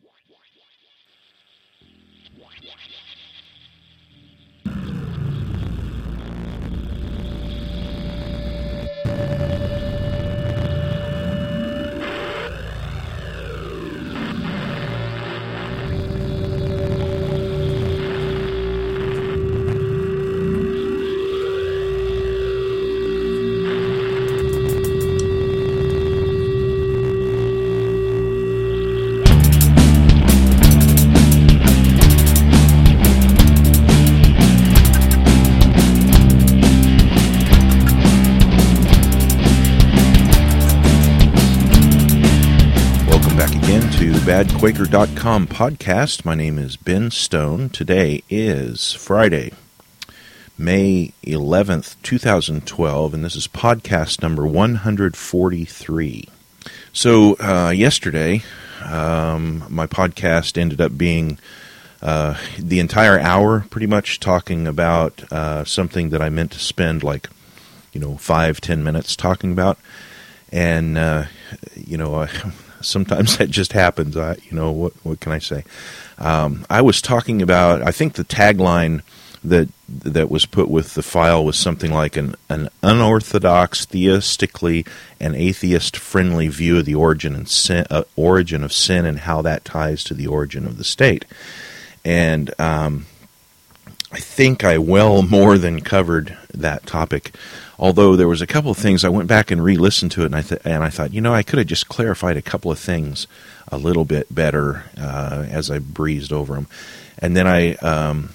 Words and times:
Yeah, 0.00 0.08
yeah, 2.62 2.72
yeah. 2.90 3.31
badquaker.com 44.62 45.48
podcast. 45.48 46.24
My 46.24 46.36
name 46.36 46.56
is 46.56 46.76
Ben 46.76 47.10
Stone. 47.10 47.70
Today 47.70 48.22
is 48.30 48.92
Friday, 48.92 49.50
May 50.56 51.12
11th, 51.24 51.96
2012, 52.04 53.12
and 53.12 53.24
this 53.24 53.34
is 53.34 53.48
podcast 53.48 54.22
number 54.22 54.46
143. 54.46 56.28
So, 56.92 57.36
uh, 57.40 57.70
yesterday, 57.70 58.44
um, 58.84 59.64
my 59.68 59.88
podcast 59.88 60.56
ended 60.56 60.80
up 60.80 60.96
being 60.96 61.40
uh, 62.00 62.38
the 62.56 62.78
entire 62.78 63.18
hour 63.18 63.66
pretty 63.68 63.88
much 63.88 64.20
talking 64.20 64.68
about 64.68 65.24
uh, 65.32 65.64
something 65.64 66.10
that 66.10 66.22
I 66.22 66.28
meant 66.28 66.52
to 66.52 66.60
spend 66.60 67.02
like, 67.02 67.28
you 67.92 68.00
know, 68.00 68.16
five, 68.16 68.60
ten 68.60 68.84
minutes 68.84 69.16
talking 69.16 69.50
about. 69.50 69.76
And, 70.52 70.96
uh, 70.96 71.24
you 71.74 71.98
know, 71.98 72.28
sometimes 72.82 73.36
that 73.38 73.50
just 73.50 73.72
happens. 73.72 74.16
I, 74.16 74.36
you 74.48 74.52
know, 74.56 74.70
what 74.70 74.92
what 75.04 75.20
can 75.20 75.32
I 75.32 75.38
say? 75.38 75.64
Um, 76.18 76.66
I 76.70 76.82
was 76.82 77.02
talking 77.02 77.42
about. 77.42 77.82
I 77.82 77.90
think 77.90 78.14
the 78.14 78.24
tagline 78.24 79.02
that 79.44 79.68
that 79.88 80.30
was 80.30 80.46
put 80.46 80.68
with 80.68 80.94
the 80.94 81.02
file 81.02 81.44
was 81.44 81.58
something 81.58 81.92
like 81.92 82.16
an 82.16 82.34
an 82.48 82.68
unorthodox, 82.82 83.86
theistically 83.86 84.86
and 85.20 85.34
atheist 85.34 85.96
friendly 85.96 86.48
view 86.48 86.78
of 86.78 86.84
the 86.84 86.94
origin 86.94 87.34
and 87.34 87.48
sin, 87.48 87.86
uh, 87.90 88.04
origin 88.16 88.62
of 88.62 88.72
sin 88.72 89.04
and 89.04 89.20
how 89.20 89.42
that 89.42 89.64
ties 89.64 90.04
to 90.04 90.14
the 90.14 90.26
origin 90.26 90.66
of 90.66 90.78
the 90.78 90.84
state. 90.84 91.24
And 92.04 92.52
um, 92.60 93.06
I 94.12 94.18
think 94.18 94.64
I 94.64 94.78
well 94.78 95.22
more 95.38 95.58
than 95.58 95.80
covered 95.80 96.36
that 96.54 96.86
topic 96.86 97.34
although 97.82 98.14
there 98.14 98.28
was 98.28 98.40
a 98.40 98.46
couple 98.46 98.70
of 98.70 98.78
things 98.78 99.04
I 99.04 99.08
went 99.08 99.26
back 99.26 99.50
and 99.50 99.62
re-listened 99.62 100.12
to 100.12 100.22
it, 100.22 100.26
and 100.26 100.36
I 100.36 100.42
th- 100.42 100.60
and 100.64 100.84
I 100.84 100.88
thought, 100.88 101.12
you 101.12 101.20
know, 101.20 101.34
I 101.34 101.42
could 101.42 101.58
have 101.58 101.66
just 101.66 101.88
clarified 101.88 102.36
a 102.36 102.42
couple 102.42 102.70
of 102.70 102.78
things 102.78 103.26
a 103.72 103.76
little 103.76 104.04
bit 104.04 104.32
better 104.32 104.84
uh, 104.96 105.44
as 105.50 105.68
I 105.68 105.80
breezed 105.80 106.32
over 106.32 106.54
them, 106.54 106.68
and 107.18 107.36
then 107.36 107.46
I. 107.46 107.74
Um, 107.74 108.30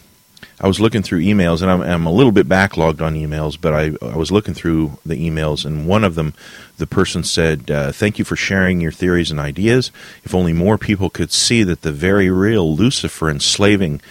I 0.59 0.67
was 0.67 0.79
looking 0.79 1.03
through 1.03 1.21
emails, 1.21 1.61
and 1.61 1.69
I'm, 1.69 1.81
I'm, 1.81 2.05
a 2.07 2.11
little 2.11 2.31
bit 2.31 2.49
backlogged 2.49 2.99
on 2.99 3.13
emails, 3.13 3.59
but 3.61 3.73
I, 3.73 3.91
I, 4.01 4.17
was 4.17 4.31
looking 4.31 4.55
through 4.55 4.97
the 5.05 5.13
emails, 5.15 5.65
and 5.65 5.87
one 5.87 6.03
of 6.03 6.15
them, 6.15 6.33
the 6.79 6.87
person 6.87 7.23
said, 7.23 7.69
uh, 7.69 7.91
Thank 7.91 8.17
you 8.17 8.25
for 8.25 8.35
sharing 8.35 8.81
your 8.81 8.91
theories 8.91 9.29
and 9.29 9.39
ideas. 9.39 9.91
If 10.23 10.33
only 10.33 10.53
more 10.53 10.79
people 10.79 11.11
could 11.11 11.31
see 11.31 11.61
that 11.61 11.83
the 11.83 11.91
very 11.91 12.31
real 12.31 12.75
Lucifer 12.75 13.29
enslaving 13.29 14.01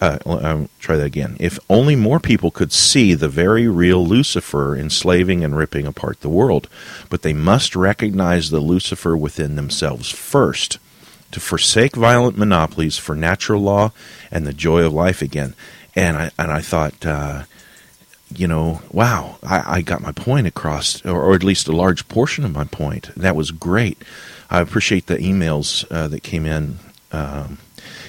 uh, 0.00 0.18
um, 0.26 0.68
try 0.78 0.96
that 0.96 1.06
again. 1.06 1.36
If 1.40 1.58
only 1.70 1.96
more 1.96 2.20
people 2.20 2.50
could 2.50 2.72
see 2.72 3.14
the 3.14 3.28
very 3.28 3.68
real 3.68 4.04
Lucifer 4.04 4.76
enslaving 4.76 5.44
and 5.44 5.56
ripping 5.56 5.86
apart 5.86 6.20
the 6.20 6.28
world, 6.28 6.68
but 7.10 7.22
they 7.22 7.32
must 7.32 7.76
recognize 7.76 8.50
the 8.50 8.60
Lucifer 8.60 9.16
within 9.16 9.56
themselves 9.56 10.10
first, 10.10 10.78
to 11.34 11.40
forsake 11.40 11.96
violent 11.96 12.38
monopolies 12.38 12.96
for 12.96 13.16
natural 13.16 13.60
law 13.60 13.90
and 14.30 14.46
the 14.46 14.52
joy 14.52 14.84
of 14.84 14.92
life 14.92 15.20
again. 15.20 15.54
And 15.96 16.16
I 16.16 16.30
and 16.38 16.52
I 16.52 16.60
thought, 16.60 17.04
uh, 17.04 17.42
you 18.34 18.46
know, 18.46 18.82
wow, 18.92 19.38
I, 19.42 19.78
I, 19.78 19.80
got 19.80 20.00
my 20.00 20.12
point 20.12 20.46
across, 20.46 21.04
or, 21.04 21.20
or, 21.20 21.34
at 21.34 21.44
least 21.44 21.68
a 21.68 21.72
large 21.72 22.08
portion 22.08 22.44
of 22.44 22.52
my 22.52 22.64
point. 22.64 23.10
That 23.16 23.36
was 23.36 23.50
great. 23.50 24.00
I 24.50 24.60
appreciate 24.60 25.06
the 25.06 25.16
emails 25.18 25.84
uh, 25.90 26.08
that 26.08 26.22
came 26.22 26.46
in. 26.46 26.78
Um, 27.12 27.58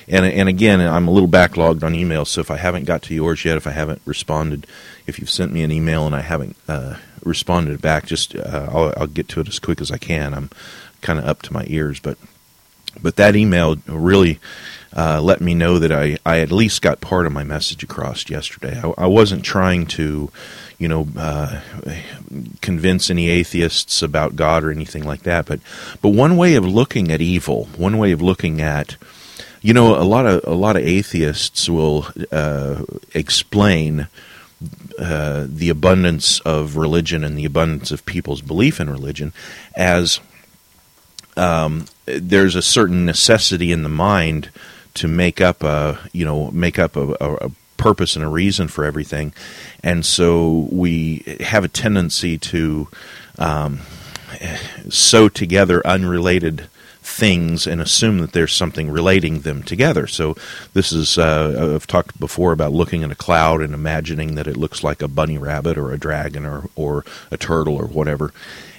and 0.08 0.26
and 0.26 0.48
again, 0.48 0.82
I'm 0.82 1.08
a 1.08 1.12
little 1.12 1.30
backlogged 1.30 1.84
on 1.84 1.94
emails, 1.94 2.28
so 2.28 2.42
if 2.42 2.52
I 2.52 2.58
haven't 2.58 2.86
got 2.86 3.02
to 3.04 3.16
yours 3.16 3.44
yet, 3.44 3.58
if 3.58 3.68
I 3.68 3.72
haven't 3.72 4.02
responded, 4.06 4.68
if 5.08 5.20
you've 5.20 5.30
sent 5.30 5.52
me 5.52 5.64
an 5.64 5.72
email 5.72 6.06
and 6.06 6.16
I 6.16 6.22
haven't 6.22 6.56
uh, 6.68 6.98
responded 7.24 7.82
back, 7.82 8.06
just 8.06 8.36
uh, 8.36 8.68
I'll, 8.72 8.94
I'll, 8.98 9.08
get 9.08 9.28
to 9.30 9.40
it 9.40 9.48
as 9.48 9.60
quick 9.60 9.82
as 9.82 9.92
I 9.92 9.98
can. 9.98 10.34
I'm 10.34 10.50
kind 11.02 11.18
of 11.18 11.26
up 11.26 11.42
to 11.44 11.54
my 11.54 11.66
ears, 11.68 12.00
but 12.00 12.18
but 13.02 13.16
that 13.16 13.36
email 13.36 13.78
really 13.88 14.40
uh, 14.96 15.22
let 15.22 15.42
me 15.42 15.54
know 15.54 15.80
that 15.80 15.92
I, 15.92 16.18
I 16.26 16.40
at 16.40 16.52
least 16.52 16.82
got 16.82 17.02
part 17.02 17.26
of 17.26 17.34
my 17.34 17.44
message 17.44 17.84
across 17.84 18.30
yesterday. 18.30 18.80
I, 18.82 19.04
I 19.04 19.08
wasn't 19.08 19.44
trying 19.44 19.88
to, 19.88 20.32
you 20.78 20.88
know, 20.88 21.08
uh, 21.18 21.62
convince 22.62 23.10
any 23.10 23.30
atheists 23.30 24.02
about 24.02 24.36
God 24.36 24.64
or 24.64 24.72
anything 24.72 25.04
like 25.04 25.24
that, 25.24 25.48
but 25.48 25.60
but 26.02 26.10
one 26.10 26.38
way 26.38 26.56
of 26.56 26.66
looking 26.66 27.12
at 27.12 27.22
evil, 27.22 27.66
one 27.76 27.98
way 27.98 28.12
of 28.12 28.22
looking 28.22 28.62
at 28.62 28.96
you 29.66 29.74
know, 29.74 29.96
a 29.96 30.06
lot 30.06 30.28
of 30.28 30.44
a 30.44 30.54
lot 30.54 30.76
of 30.76 30.84
atheists 30.84 31.68
will 31.68 32.06
uh, 32.32 32.84
explain 33.16 34.08
uh, 35.00 35.48
the 35.50 35.70
abundance 35.70 36.40
of 36.42 36.78
religion 36.78 37.24
and 37.24 37.36
the 37.36 37.46
abundance 37.46 37.90
of 37.90 38.06
people's 38.06 38.42
belief 38.42 38.80
in 38.80 38.92
religion 38.92 39.34
as 39.74 40.20
um, 41.36 41.86
there's 42.06 42.54
a 42.54 42.62
certain 42.62 43.08
necessity 43.08 43.72
in 43.72 43.82
the 43.82 43.90
mind 43.90 44.52
to 44.94 45.08
make 45.08 45.42
up 45.42 45.64
a 45.64 45.98
you 46.14 46.26
know 46.26 46.52
make 46.52 46.78
up 46.78 46.96
a, 46.96 47.18
a, 47.20 47.50
purpose 47.78 48.16
and 48.16 48.24
a 48.24 48.30
reason 48.30 48.68
for 48.68 48.86
everything, 48.86 49.34
and 49.84 50.06
so 50.06 50.68
we 50.72 51.24
have 51.40 51.64
a 51.64 51.68
tendency 51.68 52.38
to 52.38 52.88
um, 53.40 53.80
sew 54.90 55.28
together 55.28 55.82
unrelated 55.88 56.70
things 57.16 57.66
and 57.66 57.80
assume 57.80 58.18
that 58.20 58.34
there's 58.34 58.52
something 58.52 58.92
relating 58.92 59.40
them 59.40 59.64
together. 59.64 60.06
So 60.06 60.36
this 60.74 60.92
is 60.92 61.18
uh, 61.18 61.74
I've 61.74 61.88
talked 61.88 62.20
before 62.20 62.52
about 62.52 62.74
looking 62.74 63.04
at 63.04 63.12
a 63.12 63.16
cloud 63.16 63.62
and 63.62 63.74
imagining 63.74 64.36
that 64.36 64.48
it 64.48 64.58
looks 64.58 64.84
like 64.84 65.02
a 65.02 65.08
bunny 65.08 65.38
rabbit 65.38 65.78
or 65.78 65.94
a 65.94 65.98
dragon 65.98 66.46
or 66.46 66.70
or 66.76 67.06
a 67.32 67.38
turtle 67.38 67.76
or 67.76 67.86
whatever. 67.86 68.34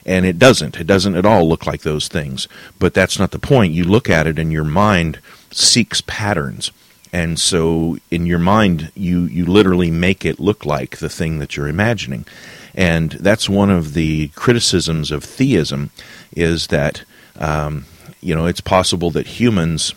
And 0.05 0.27
it 0.27 0.39
doesn't. 0.39 0.79
It 0.79 0.87
doesn't 0.87 1.17
at 1.17 1.25
all 1.25 1.49
look 1.49 1.67
like 1.67 1.81
those 1.81 2.09
things. 2.09 2.47
But 2.79 2.93
that's 2.93 3.19
not 3.19 3.31
the 3.31 3.39
point. 3.39 3.73
You 3.73 3.85
look 3.85 4.11
at 4.11 4.27
it 4.27 4.39
and 4.39 4.53
your 4.53 4.65
mind 4.65 5.19
seeks 5.51 6.03
patterns. 6.03 6.71
And 7.13 7.39
so 7.39 7.97
in 8.11 8.27
your 8.27 8.39
mind 8.39 8.93
you 8.95 9.25
you 9.25 9.47
literally 9.47 9.91
make 9.91 10.27
it 10.27 10.39
look 10.39 10.67
like 10.67 10.99
the 10.99 11.09
thing 11.09 11.39
that 11.39 11.57
you're 11.57 11.69
imagining. 11.69 12.27
And 12.75 13.13
that's 13.13 13.49
one 13.49 13.71
of 13.71 13.95
the 13.95 14.29
criticisms 14.35 15.11
of 15.11 15.25
theism 15.25 15.91
is 16.37 16.67
that 16.67 17.05
um, 17.39 17.87
you 18.21 18.35
know, 18.35 18.47
it's 18.47 18.61
possible 18.61 19.11
that 19.13 19.27
humans 19.27 19.95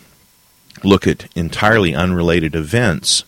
look 0.82 1.06
at 1.06 1.28
entirely 1.36 1.94
unrelated 1.94 2.54
events 2.54 3.24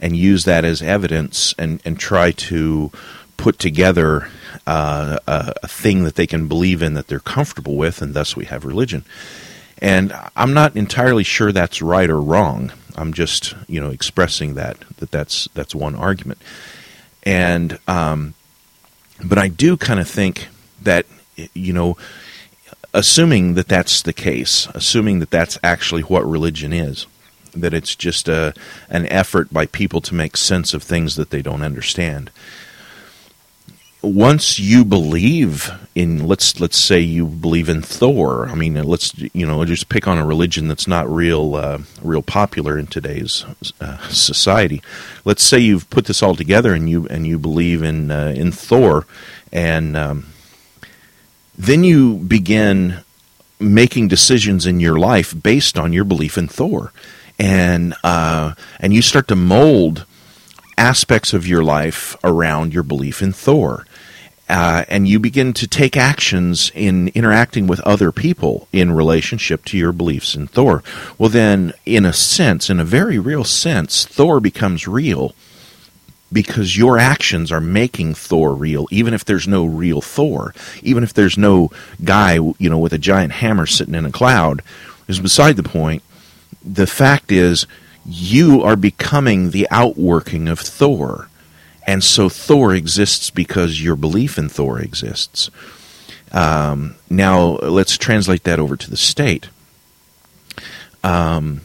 and 0.00 0.16
use 0.16 0.44
that 0.44 0.64
as 0.64 0.82
evidence 0.82 1.54
and, 1.58 1.80
and 1.84 1.98
try 1.98 2.32
to 2.32 2.90
put 3.36 3.58
together 3.58 4.28
uh, 4.66 5.18
a, 5.26 5.52
a, 5.62 5.68
thing 5.68 6.04
that 6.04 6.14
they 6.14 6.26
can 6.26 6.46
believe 6.46 6.82
in 6.82 6.94
that 6.94 7.08
they're 7.08 7.18
comfortable 7.18 7.76
with, 7.76 8.02
and 8.02 8.14
thus 8.14 8.36
we 8.36 8.44
have 8.44 8.64
religion. 8.64 9.04
And 9.80 10.12
I'm 10.36 10.54
not 10.54 10.76
entirely 10.76 11.24
sure 11.24 11.50
that's 11.50 11.82
right 11.82 12.08
or 12.08 12.20
wrong. 12.20 12.72
I'm 12.94 13.12
just, 13.12 13.54
you 13.66 13.80
know, 13.80 13.90
expressing 13.90 14.54
that 14.54 14.78
that 14.98 15.10
that's 15.10 15.48
that's 15.54 15.74
one 15.74 15.96
argument. 15.96 16.40
And 17.24 17.78
um, 17.88 18.34
but 19.24 19.38
I 19.38 19.48
do 19.48 19.76
kind 19.76 19.98
of 19.98 20.08
think 20.08 20.48
that 20.82 21.06
you 21.54 21.72
know 21.72 21.96
assuming 22.94 23.54
that 23.54 23.68
that's 23.68 24.02
the 24.02 24.12
case, 24.12 24.68
assuming 24.74 25.20
that 25.20 25.30
that's 25.30 25.58
actually 25.62 26.02
what 26.02 26.28
religion 26.28 26.72
is, 26.72 27.06
that 27.54 27.74
it's 27.74 27.94
just 27.94 28.28
a, 28.28 28.54
an 28.88 29.06
effort 29.06 29.52
by 29.52 29.66
people 29.66 30.00
to 30.02 30.14
make 30.14 30.36
sense 30.36 30.74
of 30.74 30.82
things 30.82 31.16
that 31.16 31.30
they 31.30 31.42
don't 31.42 31.62
understand. 31.62 32.30
Once 34.02 34.58
you 34.58 34.84
believe 34.84 35.70
in, 35.94 36.26
let's 36.26 36.58
let's 36.58 36.76
say 36.76 36.98
you 36.98 37.24
believe 37.24 37.68
in 37.68 37.80
Thor. 37.80 38.48
I 38.48 38.56
mean, 38.56 38.74
let's 38.82 39.16
you 39.16 39.46
know 39.46 39.64
just 39.64 39.88
pick 39.88 40.08
on 40.08 40.18
a 40.18 40.26
religion 40.26 40.66
that's 40.66 40.88
not 40.88 41.08
real 41.08 41.54
uh, 41.54 41.78
real 42.02 42.22
popular 42.22 42.76
in 42.76 42.88
today's 42.88 43.44
uh, 43.80 43.98
society. 44.08 44.82
Let's 45.24 45.44
say 45.44 45.60
you've 45.60 45.88
put 45.88 46.06
this 46.06 46.20
all 46.20 46.34
together 46.34 46.74
and 46.74 46.90
you 46.90 47.06
and 47.06 47.28
you 47.28 47.38
believe 47.38 47.84
in 47.84 48.10
uh, 48.10 48.34
in 48.36 48.50
Thor, 48.50 49.06
and 49.52 49.96
um, 49.96 50.31
then 51.56 51.84
you 51.84 52.14
begin 52.14 53.00
making 53.60 54.08
decisions 54.08 54.66
in 54.66 54.80
your 54.80 54.98
life 54.98 55.34
based 55.40 55.78
on 55.78 55.92
your 55.92 56.04
belief 56.04 56.36
in 56.36 56.48
Thor, 56.48 56.92
and 57.38 57.94
uh, 58.02 58.54
and 58.80 58.92
you 58.92 59.02
start 59.02 59.28
to 59.28 59.36
mold 59.36 60.04
aspects 60.76 61.32
of 61.32 61.46
your 61.46 61.62
life 61.62 62.16
around 62.24 62.74
your 62.74 62.82
belief 62.82 63.22
in 63.22 63.32
Thor. 63.32 63.86
Uh, 64.48 64.84
and 64.88 65.08
you 65.08 65.18
begin 65.18 65.54
to 65.54 65.66
take 65.66 65.96
actions 65.96 66.70
in 66.74 67.08
interacting 67.14 67.66
with 67.66 67.80
other 67.80 68.12
people 68.12 68.68
in 68.70 68.92
relationship 68.92 69.64
to 69.64 69.78
your 69.78 69.92
beliefs 69.92 70.34
in 70.34 70.46
Thor. 70.46 70.82
Well, 71.16 71.30
then, 71.30 71.72
in 71.86 72.04
a 72.04 72.12
sense, 72.12 72.68
in 72.68 72.78
a 72.78 72.84
very 72.84 73.18
real 73.18 73.44
sense, 73.44 74.04
Thor 74.04 74.40
becomes 74.40 74.86
real 74.86 75.34
because 76.32 76.76
your 76.76 76.98
actions 76.98 77.52
are 77.52 77.60
making 77.60 78.14
Thor 78.14 78.54
real, 78.54 78.86
even 78.90 79.14
if 79.14 79.24
there's 79.24 79.46
no 79.46 79.64
real 79.64 80.00
Thor, 80.00 80.54
even 80.82 81.02
if 81.02 81.12
there's 81.12 81.36
no 81.36 81.70
guy, 82.02 82.34
you 82.34 82.70
know, 82.70 82.78
with 82.78 82.92
a 82.92 82.98
giant 82.98 83.34
hammer 83.34 83.66
sitting 83.66 83.94
in 83.94 84.06
a 84.06 84.12
cloud, 84.12 84.62
is 85.08 85.20
beside 85.20 85.56
the 85.56 85.62
point. 85.62 86.02
The 86.64 86.86
fact 86.86 87.32
is, 87.32 87.66
you 88.04 88.62
are 88.62 88.76
becoming 88.76 89.50
the 89.50 89.68
outworking 89.70 90.48
of 90.48 90.58
Thor 90.58 91.28
and 91.86 92.02
so 92.02 92.28
Thor 92.28 92.74
exists 92.74 93.30
because 93.30 93.82
your 93.82 93.96
belief 93.96 94.38
in 94.38 94.48
Thor 94.48 94.80
exists. 94.80 95.50
Um, 96.30 96.96
now, 97.10 97.56
let's 97.58 97.98
translate 97.98 98.44
that 98.44 98.58
over 98.58 98.76
to 98.76 98.90
the 98.90 98.96
state. 98.96 99.48
Um, 101.02 101.62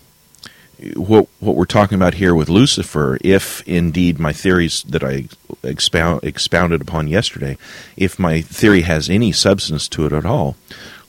what 0.96 1.28
what 1.40 1.56
we're 1.56 1.66
talking 1.66 1.96
about 1.96 2.16
here 2.16 2.36
with 2.36 2.50
Lucifer, 2.50 3.18
if 3.22 3.68
indeed 3.68 4.20
my 4.20 4.34
theories 4.34 4.84
that 4.84 5.04
I 5.04 5.26
expound, 5.64 6.24
expounded 6.24 6.82
upon 6.82 7.08
yesterday, 7.08 7.58
if 7.96 8.20
my 8.20 8.42
theory 8.42 8.82
has 8.82 9.10
any 9.10 9.32
substance 9.32 9.88
to 9.90 10.06
it 10.06 10.14
at 10.14 10.26
all, 10.26 10.56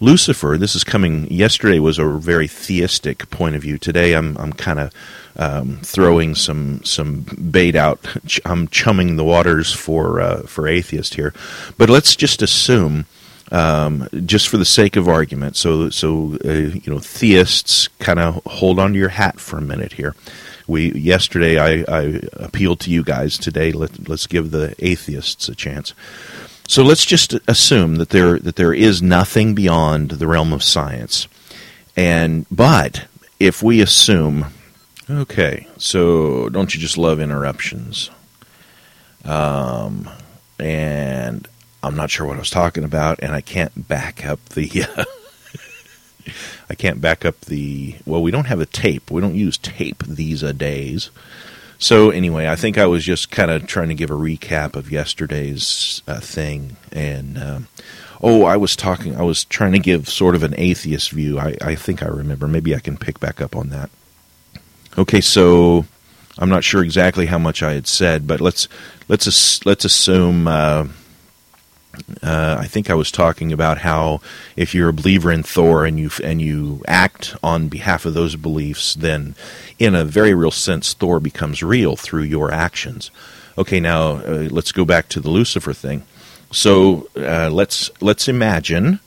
Lucifer. 0.00 0.56
This 0.58 0.74
is 0.74 0.84
coming. 0.84 1.30
Yesterday 1.30 1.78
was 1.78 1.98
a 1.98 2.06
very 2.06 2.46
theistic 2.48 3.28
point 3.30 3.56
of 3.56 3.62
view. 3.62 3.78
Today, 3.78 4.14
I'm 4.14 4.36
I'm 4.38 4.52
kind 4.52 4.78
of 4.78 4.92
um, 5.36 5.78
throwing 5.82 6.34
some 6.34 6.82
some 6.84 7.22
bait 7.50 7.76
out. 7.76 8.00
I'm 8.44 8.68
chumming 8.68 9.16
the 9.16 9.24
waters 9.24 9.72
for 9.72 10.20
uh, 10.20 10.42
for 10.42 10.68
atheist 10.68 11.14
here, 11.14 11.34
but 11.76 11.90
let's 11.90 12.16
just 12.16 12.42
assume. 12.42 13.06
Um, 13.50 14.08
just 14.26 14.48
for 14.48 14.58
the 14.58 14.64
sake 14.64 14.96
of 14.96 15.08
argument, 15.08 15.56
so 15.56 15.88
so 15.90 16.36
uh, 16.44 16.52
you 16.52 16.92
know, 16.92 16.98
theists 16.98 17.88
kind 17.98 18.18
of 18.18 18.42
hold 18.44 18.78
on 18.78 18.92
to 18.92 18.98
your 18.98 19.08
hat 19.08 19.40
for 19.40 19.56
a 19.56 19.62
minute 19.62 19.94
here. 19.94 20.14
We 20.66 20.92
yesterday 20.92 21.58
I, 21.58 21.84
I 21.88 22.20
appealed 22.34 22.80
to 22.80 22.90
you 22.90 23.02
guys. 23.02 23.38
Today, 23.38 23.72
let, 23.72 24.08
let's 24.08 24.26
give 24.26 24.50
the 24.50 24.74
atheists 24.78 25.48
a 25.48 25.54
chance. 25.54 25.94
So 26.66 26.82
let's 26.82 27.06
just 27.06 27.32
assume 27.48 27.96
that 27.96 28.10
there 28.10 28.38
that 28.38 28.56
there 28.56 28.74
is 28.74 29.00
nothing 29.00 29.54
beyond 29.54 30.10
the 30.10 30.26
realm 30.26 30.52
of 30.52 30.62
science, 30.62 31.26
and 31.96 32.44
but 32.50 33.06
if 33.40 33.62
we 33.62 33.80
assume 33.80 34.46
Okay, 35.10 35.66
so 35.78 36.50
don't 36.50 36.74
you 36.74 36.80
just 36.80 36.98
love 36.98 37.18
interruptions? 37.18 38.10
Um, 39.24 40.08
and 40.58 41.48
I'm 41.82 41.96
not 41.96 42.10
sure 42.10 42.26
what 42.26 42.36
I 42.36 42.40
was 42.40 42.50
talking 42.50 42.84
about, 42.84 43.20
and 43.22 43.32
I 43.32 43.40
can't 43.40 43.88
back 43.88 44.24
up 44.24 44.44
the. 44.50 44.84
Uh, 44.96 45.04
I 46.70 46.74
can't 46.74 47.00
back 47.00 47.24
up 47.24 47.40
the. 47.42 47.96
Well, 48.04 48.22
we 48.22 48.30
don't 48.30 48.46
have 48.46 48.60
a 48.60 48.66
tape. 48.66 49.10
We 49.10 49.20
don't 49.20 49.34
use 49.34 49.56
tape 49.56 50.02
these 50.04 50.42
a 50.42 50.52
days. 50.52 51.10
So 51.78 52.10
anyway, 52.10 52.48
I 52.48 52.56
think 52.56 52.76
I 52.76 52.86
was 52.86 53.04
just 53.04 53.30
kind 53.30 53.50
of 53.50 53.66
trying 53.66 53.88
to 53.88 53.94
give 53.94 54.10
a 54.10 54.14
recap 54.14 54.74
of 54.74 54.90
yesterday's 54.90 56.02
uh, 56.06 56.20
thing, 56.20 56.76
and 56.92 57.38
um, 57.38 57.68
oh, 58.20 58.44
I 58.44 58.56
was 58.56 58.74
talking. 58.76 59.16
I 59.16 59.22
was 59.22 59.44
trying 59.44 59.72
to 59.72 59.78
give 59.78 60.08
sort 60.08 60.34
of 60.34 60.42
an 60.42 60.54
atheist 60.58 61.12
view. 61.12 61.38
I, 61.38 61.56
I 61.62 61.74
think 61.76 62.02
I 62.02 62.08
remember. 62.08 62.48
Maybe 62.48 62.74
I 62.74 62.80
can 62.80 62.96
pick 62.96 63.20
back 63.20 63.40
up 63.40 63.56
on 63.56 63.68
that. 63.70 63.90
Okay, 64.98 65.20
so 65.20 65.86
I'm 66.36 66.48
not 66.48 66.64
sure 66.64 66.82
exactly 66.82 67.26
how 67.26 67.38
much 67.38 67.62
I 67.62 67.74
had 67.74 67.86
said, 67.86 68.26
but 68.26 68.40
let's 68.40 68.68
let's 69.06 69.64
let's 69.64 69.84
assume. 69.84 70.48
Uh, 70.48 70.88
uh, 72.22 72.56
I 72.58 72.66
think 72.66 72.90
I 72.90 72.94
was 72.94 73.10
talking 73.10 73.52
about 73.52 73.78
how 73.78 74.20
if 74.56 74.74
you're 74.74 74.88
a 74.88 74.92
believer 74.92 75.30
in 75.30 75.42
Thor 75.42 75.84
and 75.84 75.98
you 75.98 76.10
and 76.22 76.40
you 76.40 76.82
act 76.86 77.36
on 77.42 77.68
behalf 77.68 78.06
of 78.06 78.14
those 78.14 78.36
beliefs, 78.36 78.94
then 78.94 79.34
in 79.78 79.94
a 79.94 80.04
very 80.04 80.34
real 80.34 80.50
sense, 80.50 80.94
Thor 80.94 81.20
becomes 81.20 81.62
real 81.62 81.96
through 81.96 82.24
your 82.24 82.52
actions. 82.52 83.10
Okay, 83.56 83.80
now 83.80 84.16
uh, 84.18 84.48
let's 84.50 84.72
go 84.72 84.84
back 84.84 85.08
to 85.10 85.20
the 85.20 85.30
Lucifer 85.30 85.72
thing. 85.72 86.04
So 86.50 87.08
uh, 87.16 87.50
let's 87.50 87.90
let's 88.00 88.28
imagine 88.28 89.00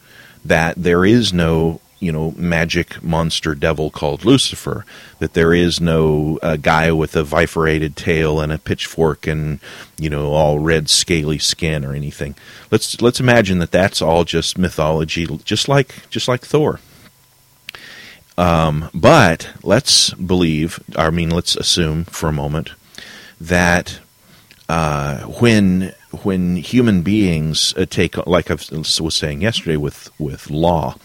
that 0.45 0.75
there 0.77 1.05
is 1.05 1.33
no 1.33 1.79
you 2.01 2.11
know 2.11 2.33
magic 2.35 3.01
monster 3.01 3.55
devil 3.55 3.89
called 3.89 4.25
Lucifer. 4.25 4.85
That 5.19 5.33
there 5.33 5.53
is 5.53 5.79
no 5.79 6.39
uh, 6.41 6.57
guy 6.57 6.91
with 6.91 7.15
a 7.15 7.23
bifurcated 7.23 7.95
tail 7.95 8.41
and 8.41 8.51
a 8.51 8.57
pitchfork 8.57 9.27
and 9.27 9.59
you 9.97 10.09
know 10.09 10.33
all 10.33 10.59
red 10.59 10.89
scaly 10.89 11.37
skin 11.37 11.85
or 11.85 11.93
anything. 11.93 12.35
Let's 12.69 13.01
let's 13.01 13.21
imagine 13.21 13.59
that 13.59 13.71
that's 13.71 14.01
all 14.01 14.25
just 14.25 14.57
mythology, 14.57 15.25
just 15.45 15.69
like 15.69 16.09
just 16.09 16.27
like 16.27 16.41
Thor. 16.41 16.81
Um, 18.37 18.89
but 18.93 19.51
let's 19.61 20.13
believe, 20.15 20.79
I 20.95 21.09
mean, 21.11 21.29
let's 21.29 21.55
assume 21.55 22.05
for 22.05 22.27
a 22.29 22.33
moment 22.33 22.71
that 23.39 23.99
uh, 24.67 25.19
when 25.19 25.93
when 26.23 26.57
human 26.57 27.01
beings 27.01 27.73
uh, 27.77 27.85
take, 27.85 28.15
like 28.27 28.51
I 28.51 28.55
was 28.55 29.15
saying 29.15 29.41
yesterday 29.41 29.77
with 29.77 30.09
with 30.19 30.49
law, 30.49 30.95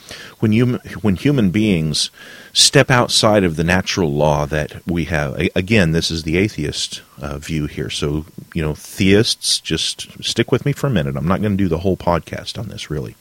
when 0.41 0.53
you 0.53 0.76
when 1.03 1.17
human 1.17 1.50
beings 1.50 2.11
step 2.53 2.91
outside 2.91 3.44
of 3.44 3.56
the 3.56 3.64
natural 3.64 4.12
law 4.12 4.47
that 4.47 4.87
we 4.87 5.05
have, 5.05 5.38
again, 5.55 5.93
this 5.93 6.11
is 6.11 6.25
the 6.25 6.37
atheist 6.37 7.03
uh, 7.20 7.38
view 7.38 7.67
here. 7.67 7.91
So 7.91 8.26
you 8.55 8.62
know, 8.62 8.75
theists, 8.75 9.61
just 9.61 10.23
stick 10.23 10.50
with 10.50 10.67
me 10.67 10.73
for 10.73 10.88
a 10.88 10.91
minute. 10.91 11.17
I'm 11.17 11.29
not 11.29 11.41
going 11.41 11.56
to 11.56 11.64
do 11.64 11.69
the 11.69 11.79
whole 11.79 11.97
podcast 11.97 12.59
on 12.59 12.69
this. 12.69 12.91
Really, 12.91 13.14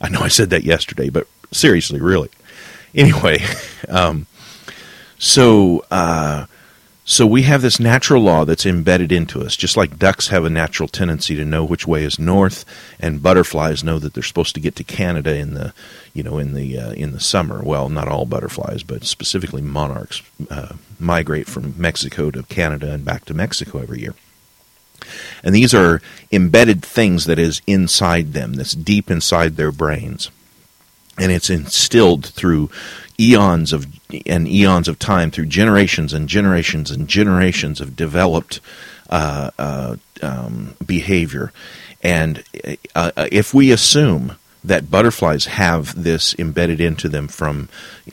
I 0.00 0.08
know 0.08 0.20
I 0.20 0.28
said 0.28 0.50
that 0.50 0.64
yesterday, 0.64 1.10
but 1.10 1.26
seriously, 1.52 2.00
really. 2.00 2.30
Anyway, 2.94 3.38
um, 3.88 4.26
so. 5.18 5.84
Uh, 5.90 6.46
so 7.10 7.26
we 7.26 7.44
have 7.44 7.62
this 7.62 7.80
natural 7.80 8.22
law 8.22 8.44
that's 8.44 8.66
embedded 8.66 9.12
into 9.12 9.40
us, 9.40 9.56
just 9.56 9.78
like 9.78 9.98
ducks 9.98 10.28
have 10.28 10.44
a 10.44 10.50
natural 10.50 10.90
tendency 10.90 11.34
to 11.36 11.44
know 11.46 11.64
which 11.64 11.86
way 11.86 12.04
is 12.04 12.18
north, 12.18 12.66
and 13.00 13.22
butterflies 13.22 13.82
know 13.82 13.98
that 13.98 14.12
they're 14.12 14.22
supposed 14.22 14.54
to 14.56 14.60
get 14.60 14.76
to 14.76 14.84
Canada 14.84 15.34
in 15.34 15.54
the, 15.54 15.72
you 16.12 16.22
know, 16.22 16.36
in 16.36 16.52
the 16.52 16.78
uh, 16.78 16.90
in 16.90 17.12
the 17.12 17.18
summer. 17.18 17.62
Well, 17.62 17.88
not 17.88 18.08
all 18.08 18.26
butterflies, 18.26 18.82
but 18.82 19.04
specifically 19.04 19.62
monarchs 19.62 20.20
uh, 20.50 20.74
migrate 21.00 21.46
from 21.46 21.72
Mexico 21.78 22.30
to 22.30 22.42
Canada 22.42 22.92
and 22.92 23.06
back 23.06 23.24
to 23.24 23.32
Mexico 23.32 23.78
every 23.78 24.00
year. 24.00 24.14
And 25.42 25.54
these 25.54 25.72
are 25.72 26.02
embedded 26.30 26.82
things 26.82 27.24
that 27.24 27.38
is 27.38 27.62
inside 27.66 28.34
them, 28.34 28.52
that's 28.52 28.74
deep 28.74 29.10
inside 29.10 29.56
their 29.56 29.72
brains. 29.72 30.30
And 31.16 31.32
it's 31.32 31.48
instilled 31.48 32.26
through 32.26 32.68
eons 33.18 33.72
of 33.72 33.86
and 34.26 34.48
eons 34.48 34.88
of 34.88 34.98
time 34.98 35.30
through 35.30 35.46
generations 35.46 36.12
and 36.12 36.28
generations 36.28 36.90
and 36.90 37.08
generations 37.08 37.80
of 37.80 37.96
developed 37.96 38.60
uh, 39.10 39.50
uh, 39.58 39.96
um, 40.22 40.74
behavior. 40.84 41.52
And 42.02 42.42
uh, 42.94 43.10
uh 43.16 43.28
if 43.30 43.52
we 43.52 43.72
assume 43.72 44.36
that 44.64 44.90
butterflies 44.90 45.46
have 45.46 46.00
this 46.00 46.34
embedded 46.38 46.80
into 46.80 47.08
them 47.08 47.28
from 47.28 47.68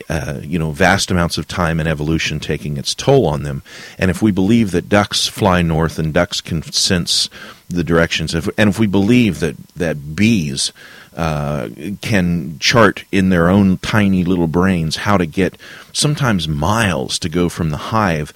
uh, 0.08 0.40
you 0.42 0.58
know 0.58 0.70
vast 0.70 1.10
amounts 1.10 1.38
of 1.38 1.48
time 1.48 1.80
and 1.80 1.88
evolution 1.88 2.40
taking 2.40 2.76
its 2.76 2.94
toll 2.94 3.26
on 3.26 3.42
them 3.42 3.62
and 3.98 4.10
if 4.10 4.22
we 4.22 4.30
believe 4.30 4.70
that 4.70 4.88
ducks 4.88 5.26
fly 5.26 5.60
north 5.60 5.98
and 5.98 6.14
ducks 6.14 6.40
can 6.40 6.62
sense 6.62 7.28
the 7.68 7.84
directions 7.84 8.32
and 8.34 8.70
if 8.70 8.78
we 8.78 8.86
believe 8.86 9.40
that 9.40 9.56
that 9.74 10.14
bees 10.14 10.72
uh, 11.16 11.68
can 12.02 12.58
chart 12.58 13.04
in 13.10 13.30
their 13.30 13.48
own 13.48 13.78
tiny 13.78 14.22
little 14.22 14.46
brains 14.46 14.96
how 14.96 15.16
to 15.16 15.26
get 15.26 15.56
sometimes 15.92 16.46
miles 16.46 17.18
to 17.18 17.28
go 17.28 17.48
from 17.48 17.70
the 17.70 17.76
hive 17.76 18.32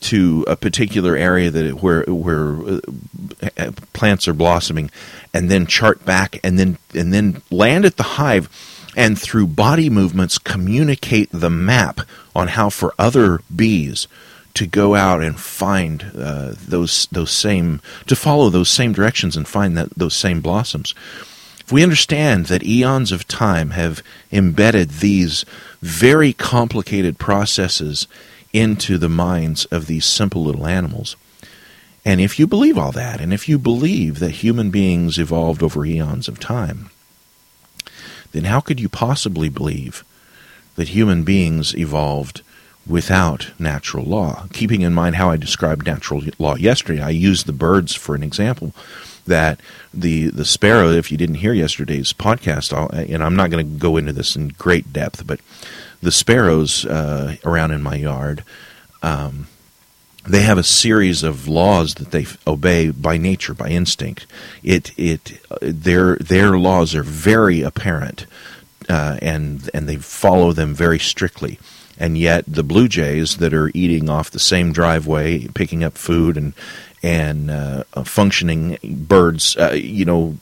to 0.00 0.44
a 0.46 0.56
particular 0.56 1.16
area 1.16 1.50
that 1.50 1.82
where 1.82 2.02
where 2.02 2.80
uh, 3.56 3.72
plants 3.92 4.28
are 4.28 4.34
blossoming, 4.34 4.90
and 5.32 5.50
then 5.50 5.66
chart 5.66 6.04
back, 6.04 6.38
and 6.44 6.58
then 6.58 6.76
and 6.92 7.12
then 7.12 7.40
land 7.50 7.84
at 7.84 7.96
the 7.96 8.02
hive, 8.02 8.48
and 8.96 9.18
through 9.18 9.46
body 9.46 9.88
movements 9.88 10.36
communicate 10.36 11.30
the 11.32 11.50
map 11.50 12.00
on 12.34 12.48
how 12.48 12.68
for 12.68 12.94
other 12.98 13.40
bees 13.54 14.06
to 14.52 14.66
go 14.66 14.94
out 14.94 15.22
and 15.22 15.40
find 15.40 16.10
uh, 16.16 16.54
those 16.68 17.08
those 17.10 17.30
same 17.30 17.80
to 18.06 18.14
follow 18.14 18.50
those 18.50 18.68
same 18.68 18.92
directions 18.92 19.36
and 19.36 19.48
find 19.48 19.76
that 19.76 19.88
those 19.96 20.14
same 20.14 20.40
blossoms. 20.40 20.94
If 21.64 21.72
we 21.72 21.82
understand 21.82 22.46
that 22.46 22.62
eons 22.62 23.10
of 23.10 23.26
time 23.26 23.70
have 23.70 24.02
embedded 24.30 24.90
these 24.90 25.46
very 25.80 26.34
complicated 26.34 27.18
processes 27.18 28.06
into 28.52 28.98
the 28.98 29.08
minds 29.08 29.64
of 29.66 29.86
these 29.86 30.04
simple 30.04 30.44
little 30.44 30.66
animals, 30.66 31.16
and 32.04 32.20
if 32.20 32.38
you 32.38 32.46
believe 32.46 32.76
all 32.76 32.92
that, 32.92 33.18
and 33.18 33.32
if 33.32 33.48
you 33.48 33.58
believe 33.58 34.18
that 34.18 34.42
human 34.42 34.70
beings 34.70 35.18
evolved 35.18 35.62
over 35.62 35.86
eons 35.86 36.28
of 36.28 36.38
time, 36.38 36.90
then 38.32 38.44
how 38.44 38.60
could 38.60 38.78
you 38.78 38.90
possibly 38.90 39.48
believe 39.48 40.04
that 40.76 40.88
human 40.88 41.24
beings 41.24 41.74
evolved 41.74 42.42
without 42.86 43.52
natural 43.58 44.04
law? 44.04 44.46
Keeping 44.52 44.82
in 44.82 44.92
mind 44.92 45.16
how 45.16 45.30
I 45.30 45.38
described 45.38 45.86
natural 45.86 46.24
law 46.38 46.56
yesterday, 46.56 47.00
I 47.00 47.08
used 47.08 47.46
the 47.46 47.54
birds 47.54 47.94
for 47.94 48.14
an 48.14 48.22
example. 48.22 48.74
That 49.26 49.60
the 49.92 50.28
the 50.28 50.44
sparrow, 50.44 50.90
if 50.90 51.10
you 51.10 51.16
didn't 51.16 51.36
hear 51.36 51.52
yesterday's 51.52 52.12
podcast, 52.12 52.72
I'll, 52.72 52.88
and 52.88 53.22
I'm 53.22 53.36
not 53.36 53.50
going 53.50 53.64
to 53.66 53.78
go 53.78 53.96
into 53.96 54.12
this 54.12 54.36
in 54.36 54.48
great 54.48 54.92
depth, 54.92 55.26
but 55.26 55.40
the 56.02 56.12
sparrows 56.12 56.84
uh, 56.84 57.36
around 57.44 57.70
in 57.70 57.82
my 57.82 57.94
yard, 57.94 58.44
um, 59.02 59.46
they 60.26 60.42
have 60.42 60.58
a 60.58 60.62
series 60.62 61.22
of 61.22 61.48
laws 61.48 61.94
that 61.94 62.10
they 62.10 62.26
obey 62.46 62.90
by 62.90 63.16
nature, 63.16 63.54
by 63.54 63.68
instinct. 63.68 64.26
It 64.62 64.92
it 64.98 65.40
their 65.60 66.16
their 66.16 66.58
laws 66.58 66.94
are 66.94 67.02
very 67.02 67.62
apparent, 67.62 68.26
uh, 68.88 69.18
and 69.20 69.68
and 69.74 69.88
they 69.88 69.96
follow 69.96 70.52
them 70.52 70.74
very 70.74 70.98
strictly. 70.98 71.58
And 71.96 72.18
yet, 72.18 72.44
the 72.48 72.64
blue 72.64 72.88
jays 72.88 73.36
that 73.36 73.54
are 73.54 73.70
eating 73.72 74.10
off 74.10 74.30
the 74.30 74.40
same 74.40 74.72
driveway, 74.72 75.46
picking 75.48 75.84
up 75.84 75.96
food, 75.96 76.36
and 76.36 76.54
and 77.04 77.50
uh, 77.50 77.84
functioning 78.04 78.78
birds, 78.82 79.56
uh, 79.56 79.72
you 79.72 80.04
know, 80.04 80.36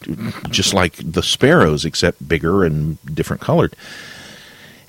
just 0.49 0.73
like 0.73 0.95
the 0.97 1.23
sparrows, 1.23 1.85
except 1.85 2.26
bigger 2.26 2.64
and 2.64 2.99
different 3.04 3.42
colored. 3.42 3.75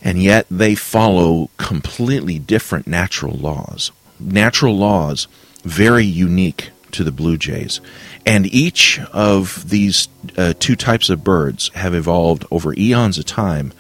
And 0.02 0.22
yet, 0.22 0.46
they 0.52 0.76
follow 0.76 1.50
completely 1.58 2.38
different 2.38 2.88
natural 2.88 3.34
laws 3.36 3.92
natural 4.20 4.78
laws 4.78 5.28
very 5.64 6.06
unique 6.06 6.72
to 6.92 7.04
the 7.04 7.12
blue 7.12 7.38
jays. 7.38 7.82
And 8.26 8.46
each 8.46 9.00
of 9.12 9.70
these 9.70 10.08
uh, 10.38 10.54
two 10.60 10.76
types 10.76 11.10
of 11.10 11.24
birds 11.24 11.70
have 11.74 11.96
evolved 11.96 12.46
over 12.52 12.74
eons 12.78 13.18
of 13.18 13.26
time 13.26 13.74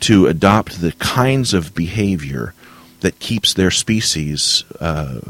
to 0.00 0.26
adopt 0.26 0.80
the 0.80 0.92
kinds 0.92 1.54
of 1.54 1.74
behavior 1.74 2.54
that 3.00 3.18
keeps 3.18 3.54
their 3.54 3.70
species 3.70 4.64
uh, 4.80 5.20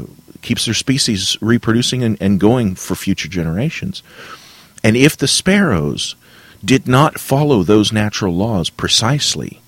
keeps 0.41 0.65
their 0.65 0.73
species 0.73 1.37
reproducing 1.41 2.03
and, 2.03 2.17
and 2.21 2.39
going 2.39 2.75
for 2.75 2.95
future 2.95 3.27
generations. 3.27 4.03
And 4.83 4.95
if 4.95 5.17
the 5.17 5.27
sparrows 5.27 6.15
did 6.63 6.87
not 6.87 7.19
follow 7.19 7.63
those 7.63 7.91
natural 7.91 8.33
laws 8.35 8.69
precisely, 8.69 9.61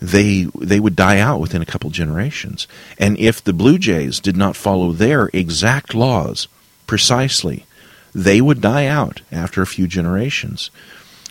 they 0.00 0.48
they 0.58 0.80
would 0.80 0.96
die 0.96 1.18
out 1.18 1.40
within 1.40 1.62
a 1.62 1.66
couple 1.66 1.90
generations. 1.90 2.68
And 2.98 3.18
if 3.18 3.42
the 3.42 3.52
Blue 3.52 3.78
Jays 3.78 4.20
did 4.20 4.36
not 4.36 4.56
follow 4.56 4.92
their 4.92 5.30
exact 5.32 5.94
laws 5.94 6.48
precisely, 6.86 7.64
they 8.14 8.40
would 8.40 8.60
die 8.60 8.86
out 8.86 9.22
after 9.32 9.62
a 9.62 9.66
few 9.66 9.86
generations. 9.86 10.70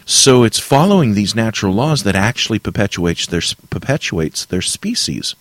So 0.05 0.43
it's 0.43 0.59
following 0.59 1.13
these 1.13 1.35
natural 1.35 1.73
laws 1.73 2.03
that 2.03 2.15
actually 2.15 2.59
perpetuates 2.59 3.25
their 3.27 3.41
perpetuates 3.69 4.45
their 4.45 4.61
species. 4.61 5.35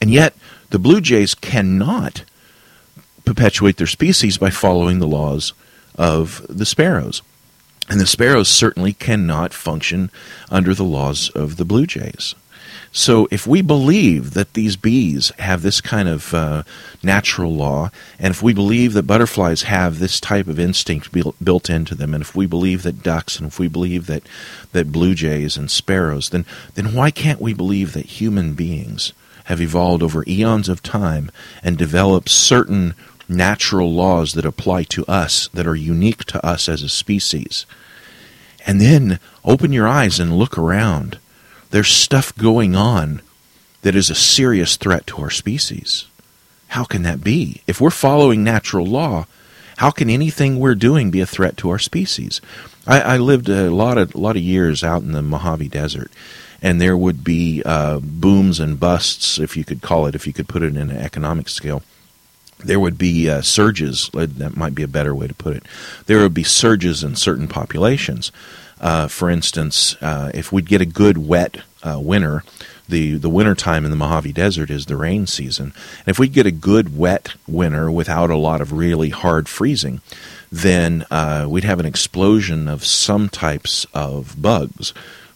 And 0.00 0.10
yet 0.10 0.34
the 0.70 0.78
Blue 0.78 1.00
Jays 1.00 1.34
cannot 1.34 2.24
perpetuate 3.34 3.76
their 3.76 3.86
species 3.86 4.38
by 4.38 4.50
following 4.50 4.98
the 4.98 5.06
laws 5.06 5.52
of 5.94 6.44
the 6.48 6.66
sparrows. 6.66 7.22
And 7.88 8.00
the 8.00 8.06
sparrows 8.06 8.48
certainly 8.48 8.92
cannot 8.92 9.52
function 9.52 10.10
under 10.50 10.74
the 10.74 10.84
laws 10.84 11.30
of 11.30 11.56
the 11.56 11.64
blue 11.64 11.86
jays. 11.86 12.34
So, 12.94 13.26
if 13.30 13.46
we 13.46 13.62
believe 13.62 14.34
that 14.34 14.52
these 14.52 14.76
bees 14.76 15.32
have 15.38 15.62
this 15.62 15.80
kind 15.80 16.08
of 16.08 16.34
uh, 16.34 16.62
natural 17.02 17.54
law, 17.54 17.90
and 18.18 18.32
if 18.32 18.42
we 18.42 18.52
believe 18.52 18.92
that 18.92 19.04
butterflies 19.04 19.62
have 19.62 19.98
this 19.98 20.20
type 20.20 20.46
of 20.46 20.60
instinct 20.60 21.10
built 21.42 21.70
into 21.70 21.94
them, 21.94 22.12
and 22.12 22.22
if 22.22 22.36
we 22.36 22.46
believe 22.46 22.82
that 22.82 23.02
ducks, 23.02 23.38
and 23.38 23.48
if 23.48 23.58
we 23.58 23.66
believe 23.66 24.06
that, 24.08 24.22
that 24.72 24.92
blue 24.92 25.14
jays 25.14 25.56
and 25.56 25.70
sparrows, 25.70 26.28
then, 26.28 26.44
then 26.74 26.94
why 26.94 27.10
can't 27.10 27.40
we 27.40 27.54
believe 27.54 27.94
that 27.94 28.20
human 28.20 28.52
beings 28.52 29.14
have 29.44 29.60
evolved 29.60 30.02
over 30.02 30.24
eons 30.26 30.68
of 30.68 30.82
time 30.82 31.30
and 31.62 31.78
developed 31.78 32.28
certain 32.28 32.94
natural 33.36 33.92
laws 33.92 34.34
that 34.34 34.44
apply 34.44 34.84
to 34.84 35.04
us, 35.06 35.48
that 35.48 35.66
are 35.66 35.76
unique 35.76 36.24
to 36.26 36.44
us 36.44 36.68
as 36.68 36.82
a 36.82 36.88
species. 36.88 37.66
And 38.66 38.80
then 38.80 39.18
open 39.44 39.72
your 39.72 39.88
eyes 39.88 40.20
and 40.20 40.38
look 40.38 40.56
around. 40.56 41.18
There's 41.70 41.88
stuff 41.88 42.34
going 42.36 42.76
on 42.76 43.22
that 43.82 43.96
is 43.96 44.10
a 44.10 44.14
serious 44.14 44.76
threat 44.76 45.06
to 45.08 45.22
our 45.22 45.30
species. 45.30 46.06
How 46.68 46.84
can 46.84 47.02
that 47.02 47.22
be? 47.22 47.62
If 47.66 47.80
we're 47.80 47.90
following 47.90 48.42
natural 48.42 48.86
law, 48.86 49.26
how 49.76 49.90
can 49.90 50.08
anything 50.08 50.58
we're 50.58 50.74
doing 50.74 51.10
be 51.10 51.20
a 51.20 51.26
threat 51.26 51.56
to 51.58 51.70
our 51.70 51.78
species? 51.78 52.40
I, 52.86 53.00
I 53.00 53.16
lived 53.16 53.48
a 53.48 53.70
lot 53.70 53.98
of 53.98 54.14
lot 54.14 54.36
of 54.36 54.42
years 54.42 54.84
out 54.84 55.02
in 55.02 55.12
the 55.12 55.22
Mojave 55.22 55.68
Desert, 55.68 56.10
and 56.62 56.80
there 56.80 56.96
would 56.96 57.24
be 57.24 57.62
uh, 57.64 57.98
booms 58.00 58.60
and 58.60 58.78
busts, 58.78 59.38
if 59.38 59.56
you 59.56 59.64
could 59.64 59.82
call 59.82 60.06
it, 60.06 60.14
if 60.14 60.26
you 60.26 60.32
could 60.32 60.48
put 60.48 60.62
it 60.62 60.76
in 60.76 60.90
an 60.90 60.96
economic 60.96 61.48
scale, 61.48 61.82
there 62.64 62.80
would 62.80 62.98
be 62.98 63.28
uh, 63.28 63.42
surges. 63.42 64.10
Uh, 64.14 64.26
that 64.28 64.56
might 64.56 64.74
be 64.74 64.82
a 64.82 64.88
better 64.88 65.14
way 65.14 65.26
to 65.26 65.34
put 65.34 65.56
it. 65.56 65.64
There 66.06 66.20
would 66.20 66.34
be 66.34 66.44
surges 66.44 67.02
in 67.02 67.16
certain 67.16 67.48
populations. 67.48 68.32
Uh, 68.80 69.06
for 69.06 69.30
instance, 69.30 69.96
uh, 70.02 70.30
if 70.34 70.50
we'd 70.50 70.68
get 70.68 70.80
a 70.80 70.86
good 70.86 71.18
wet 71.18 71.58
uh, 71.82 72.00
winter, 72.00 72.42
the 72.88 73.16
the 73.16 73.30
winter 73.30 73.54
time 73.54 73.84
in 73.84 73.90
the 73.90 73.96
Mojave 73.96 74.32
Desert 74.32 74.70
is 74.70 74.86
the 74.86 74.96
rain 74.96 75.26
season. 75.26 75.72
And 76.00 76.08
if 76.08 76.18
we'd 76.18 76.32
get 76.32 76.46
a 76.46 76.50
good 76.50 76.96
wet 76.96 77.34
winter 77.46 77.90
without 77.90 78.30
a 78.30 78.36
lot 78.36 78.60
of 78.60 78.72
really 78.72 79.10
hard 79.10 79.48
freezing, 79.48 80.00
then 80.50 81.06
uh, 81.10 81.46
we'd 81.48 81.64
have 81.64 81.80
an 81.80 81.86
explosion 81.86 82.68
of 82.68 82.84
some 82.84 83.28
types 83.28 83.86
of 83.94 84.40
bugs 84.40 84.92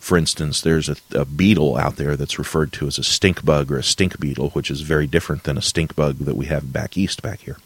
for 0.06 0.16
instance, 0.16 0.60
there's 0.60 0.88
a, 0.88 0.94
a, 1.10 1.24
beetle 1.24 1.76
out 1.76 1.96
there 1.96 2.14
that's 2.14 2.38
referred 2.38 2.72
to 2.74 2.86
as 2.86 2.96
a 2.96 3.02
stink 3.02 3.44
bug 3.44 3.72
or 3.72 3.78
a 3.78 3.82
stink 3.82 4.20
beetle, 4.20 4.50
which 4.50 4.70
is 4.70 4.82
very 4.82 5.08
different 5.08 5.42
than 5.42 5.58
a 5.58 5.62
stink 5.62 5.96
bug 5.96 6.18
that 6.18 6.36
we 6.36 6.46
have 6.46 6.72
back 6.72 6.96
east 6.96 7.22
back 7.22 7.40
here. 7.40 7.56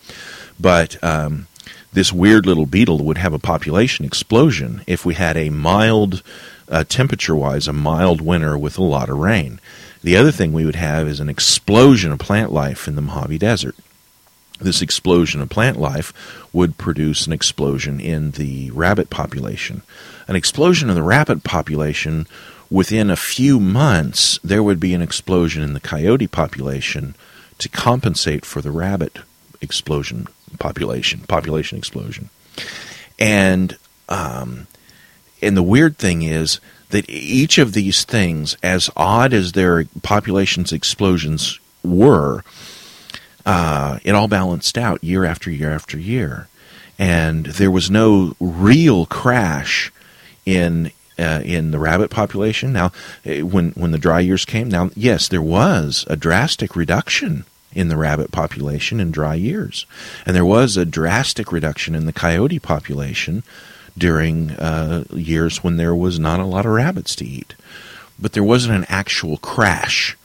But 0.59 0.97
um, 1.05 1.49
this 1.93 2.15
weird 2.15 2.47
little 2.47 2.65
beetle 2.65 2.97
would 3.05 3.19
have 3.19 3.35
a 3.35 3.39
population 3.39 4.07
explosion 4.07 4.83
if 4.87 5.05
we 5.05 5.13
had 5.13 5.37
a 5.37 5.51
mild, 5.51 6.23
uh, 6.71 6.85
temperature 6.85 7.37
wise, 7.37 7.69
a 7.69 7.75
mild 7.75 8.23
winter 8.23 8.57
with 8.57 8.79
a 8.79 8.83
lot 8.83 9.11
of 9.11 9.19
rain. 9.19 9.61
The 10.03 10.17
other 10.17 10.33
thing 10.33 10.55
we 10.55 10.65
would 10.65 10.77
have 10.77 11.07
is 11.09 11.21
an 11.21 11.29
explosion 11.29 12.11
of 12.11 12.21
plant 12.21 12.53
life 12.53 12.89
in 12.89 12.97
the 12.97 13.03
Mojave 13.03 13.37
Desert 13.37 13.77
this 14.61 14.83
explosion 14.83 15.41
of 15.41 15.49
plant 15.49 15.79
life 15.79 16.13
would 16.53 16.79
produce 16.79 17.27
an 17.27 17.33
explosion 17.33 18.01
in 18.01 18.33
the 18.33 18.71
rabbit 18.73 19.11
population. 19.11 19.83
An 20.29 20.37
explosion 20.37 20.89
of 20.89 20.95
the 20.95 21.03
rabbit 21.03 21.43
population, 21.45 22.27
within 22.71 23.11
a 23.11 23.17
few 23.17 23.59
months, 23.59 24.39
there 24.45 24.63
would 24.63 24.81
be 24.81 24.95
an 24.95 25.03
explosion 25.03 25.63
in 25.63 25.73
the 25.73 25.81
coyote 25.81 26.27
population 26.27 27.15
to 27.59 27.69
compensate 27.69 28.45
for 28.45 28.61
the 28.61 28.71
rabbit 28.71 29.19
explosion 29.61 30.27
population, 30.59 31.21
population 31.21 31.79
explosion. 31.79 32.31
And, 33.19 33.77
um, 34.09 34.67
and 35.43 35.57
the 35.57 35.63
weird 35.63 35.99
thing 35.99 36.23
is 36.23 36.61
that 36.91 37.09
each 37.09 37.59
of 37.59 37.73
these 37.73 38.05
things, 38.05 38.57
as 38.63 38.91
odd 38.97 39.33
as 39.33 39.53
their 39.53 39.85
population's 40.03 40.73
explosions 40.73 41.61
were, 41.83 42.43
uh, 43.47 43.99
it 44.05 44.15
all 44.15 44.29
balanced 44.29 44.77
out 44.77 45.03
year 45.03 45.25
after 45.25 45.51
year 45.51 45.71
after 45.71 45.99
year. 45.99 46.49
And 46.99 47.47
there 47.47 47.71
was 47.71 47.91
no 47.91 48.35
real 48.41 49.07
crash 49.07 49.93
in 50.45 50.93
uh, 51.19 51.43
in 51.45 51.71
the 51.71 51.79
rabbit 51.79 52.11
population. 52.11 52.73
Now, 52.73 52.93
eh, 53.25 53.43
when 53.43 53.71
when 53.73 53.91
the 53.91 53.99
dry 53.99 54.21
years 54.21 54.45
came, 54.45 54.69
now 54.69 54.91
yes, 54.95 55.29
there 55.29 55.43
was 55.43 56.05
a 56.09 56.17
drastic 56.17 56.75
reduction 56.75 57.45
in 57.73 57.89
the 57.89 57.97
rabbit 57.97 58.33
population 58.33 59.01
in 59.01 59.13
dry 59.13 59.35
years, 59.35 59.87
and 60.27 60.35
there 60.35 60.45
was 60.45 60.77
a 60.77 60.85
drastic 60.85 61.53
reduction 61.53 61.95
in 61.95 62.07
the 62.07 62.13
coyote 62.13 62.59
population 62.59 63.43
during 63.97 64.53
uh, 64.53 65.05
years 65.13 65.63
when 65.63 65.77
there 65.77 65.95
was 65.95 66.19
not 66.19 66.41
a 66.41 66.45
lot 66.45 66.67
of 66.67 66.73
rabbits 66.73 67.15
to 67.17 67.25
eat. 67.25 67.55
But 68.19 68.33
there 68.33 68.45
wasn't 68.45 68.77
an 68.77 68.87
actual 68.89 69.39
crash 69.39 70.17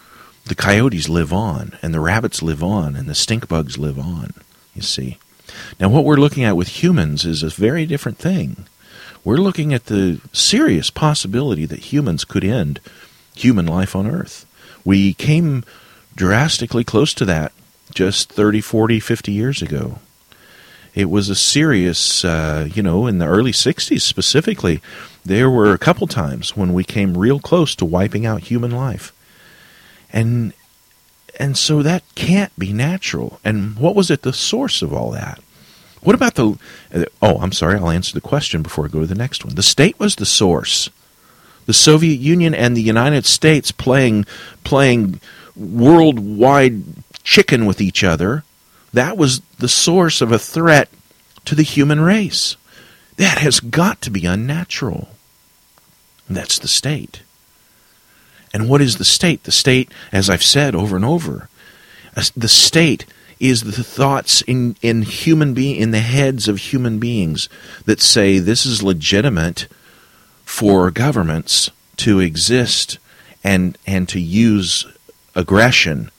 the 0.45 0.55
coyotes 0.55 1.09
live 1.09 1.33
on, 1.33 1.77
and 1.81 1.93
the 1.93 1.99
rabbits 1.99 2.43
live 2.43 2.63
on, 2.63 2.95
and 2.95 3.07
the 3.09 3.15
stink 3.15 3.47
bugs 3.47 3.77
live 3.77 3.97
on, 3.97 4.33
you 4.75 4.81
see. 4.81 5.17
Now, 5.79 5.89
what 5.89 6.05
we're 6.05 6.17
looking 6.17 6.43
at 6.43 6.57
with 6.57 6.83
humans 6.83 7.25
is 7.25 7.41
a 7.41 7.49
very 7.49 7.85
different 7.85 8.19
thing. 8.19 8.65
We're 9.23 9.37
looking 9.37 9.73
at 9.73 9.85
the 9.85 10.21
serious 10.33 10.91
possibility 10.91 11.65
that 11.65 11.91
humans 11.91 12.25
could 12.25 12.43
end 12.43 12.79
human 13.35 13.65
life 13.65 13.95
on 13.95 14.07
Earth. 14.07 14.45
We 14.83 15.13
came 15.15 15.63
drastically 16.15 16.83
close 16.83 17.13
to 17.15 17.25
that 17.25 17.51
just 17.93 18.31
30, 18.31 18.61
40, 18.61 18.99
50 18.99 19.31
years 19.31 19.61
ago. 19.63 19.99
It 20.93 21.09
was 21.09 21.27
a 21.27 21.35
serious, 21.35 22.23
uh, 22.23 22.69
you 22.73 22.83
know, 22.83 23.07
in 23.07 23.17
the 23.17 23.25
early 23.25 23.51
60s 23.51 24.01
specifically, 24.01 24.81
there 25.25 25.49
were 25.49 25.73
a 25.73 25.79
couple 25.79 26.07
times 26.07 26.55
when 26.55 26.71
we 26.71 26.83
came 26.83 27.17
real 27.17 27.39
close 27.39 27.75
to 27.75 27.85
wiping 27.85 28.25
out 28.25 28.43
human 28.43 28.71
life 28.71 29.11
and 30.15 30.53
and 31.37 31.57
so 31.57 31.83
that 31.83 32.03
can't 32.15 32.57
be 32.57 32.73
natural. 32.73 33.39
And 33.43 33.77
what 33.77 33.95
was 33.95 34.09
at 34.09 34.23
the 34.23 34.33
source 34.33 34.81
of 34.81 34.93
all 34.93 35.11
that? 35.11 35.41
What 36.01 36.15
about 36.15 36.35
the? 36.35 36.57
Oh, 37.21 37.37
I'm 37.37 37.51
sorry. 37.51 37.75
I'll 37.75 37.89
answer 37.89 38.13
the 38.13 38.21
question 38.21 38.63
before 38.63 38.85
I 38.85 38.87
go 38.87 39.01
to 39.01 39.07
the 39.07 39.13
next 39.13 39.45
one. 39.45 39.53
The 39.53 39.63
state 39.63 39.99
was 39.99 40.15
the 40.15 40.25
source. 40.25 40.89
The 41.65 41.73
Soviet 41.73 42.19
Union 42.19 42.55
and 42.55 42.77
the 42.77 42.81
United 42.81 43.25
States 43.25 43.71
playing 43.71 44.25
playing 44.63 45.19
worldwide 45.55 46.83
chicken 47.23 47.65
with 47.65 47.81
each 47.81 48.03
other, 48.03 48.43
that 48.93 49.17
was 49.17 49.41
the 49.59 49.67
source 49.67 50.21
of 50.21 50.31
a 50.31 50.39
threat 50.39 50.89
to 51.45 51.55
the 51.55 51.63
human 51.63 51.99
race. 51.99 52.55
That 53.17 53.39
has 53.39 53.59
got 53.59 54.01
to 54.01 54.11
be 54.11 54.25
unnatural. 54.25 55.09
That's 56.29 56.59
the 56.59 56.67
state. 56.67 57.23
And 58.55 58.69
what 58.69 58.81
is 58.81 58.95
the 58.95 59.03
state? 59.03 59.43
The 59.43 59.51
state, 59.51 59.91
as 60.13 60.29
I've 60.29 60.41
said 60.41 60.75
over 60.75 60.95
and 60.95 61.03
over, 61.03 61.49
the 62.37 62.47
state 62.47 63.05
is 63.37 63.63
the 63.63 63.83
thoughts 63.83 64.41
in, 64.43 64.77
in 64.81 65.01
human 65.01 65.53
being 65.53 65.75
in 65.75 65.91
the 65.91 65.99
heads 65.99 66.47
of 66.47 66.57
human 66.57 66.97
beings 66.97 67.49
that 67.83 67.99
say 67.99 68.39
this 68.39 68.65
is 68.65 68.81
legitimate 68.81 69.67
for 70.45 70.89
governments 70.89 71.69
to 71.97 72.21
exist 72.21 72.97
and 73.43 73.77
and 73.85 74.07
to 74.07 74.21
use 74.21 74.85
aggression 75.35 76.09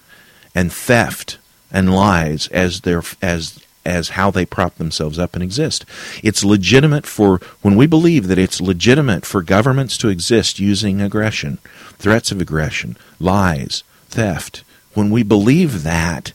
and 0.55 0.71
theft 0.71 1.38
and 1.73 1.95
lies 1.95 2.49
as 2.49 2.83
their 2.83 3.02
as 3.23 3.59
as 3.87 4.11
how 4.11 4.31
they 4.31 4.45
prop 4.45 4.75
themselves 4.76 5.19
up 5.19 5.35
and 5.35 5.43
exist. 5.43 5.85
It's 6.23 6.45
legitimate 6.45 7.07
for 7.07 7.38
when 7.62 7.76
we 7.76 7.87
believe 7.87 8.26
that 8.28 8.38
it's 8.38 8.61
legitimate 8.61 9.25
for 9.25 9.43
governments 9.43 9.97
to 9.99 10.09
exist 10.09 10.59
using 10.59 11.00
aggression, 11.00 11.59
threats 11.99 12.31
of 12.31 12.40
aggression, 12.40 12.97
lies, 13.19 13.85
theft. 14.09 14.64
When 14.95 15.11
we 15.11 15.23
believe 15.23 15.83
that 15.85 16.33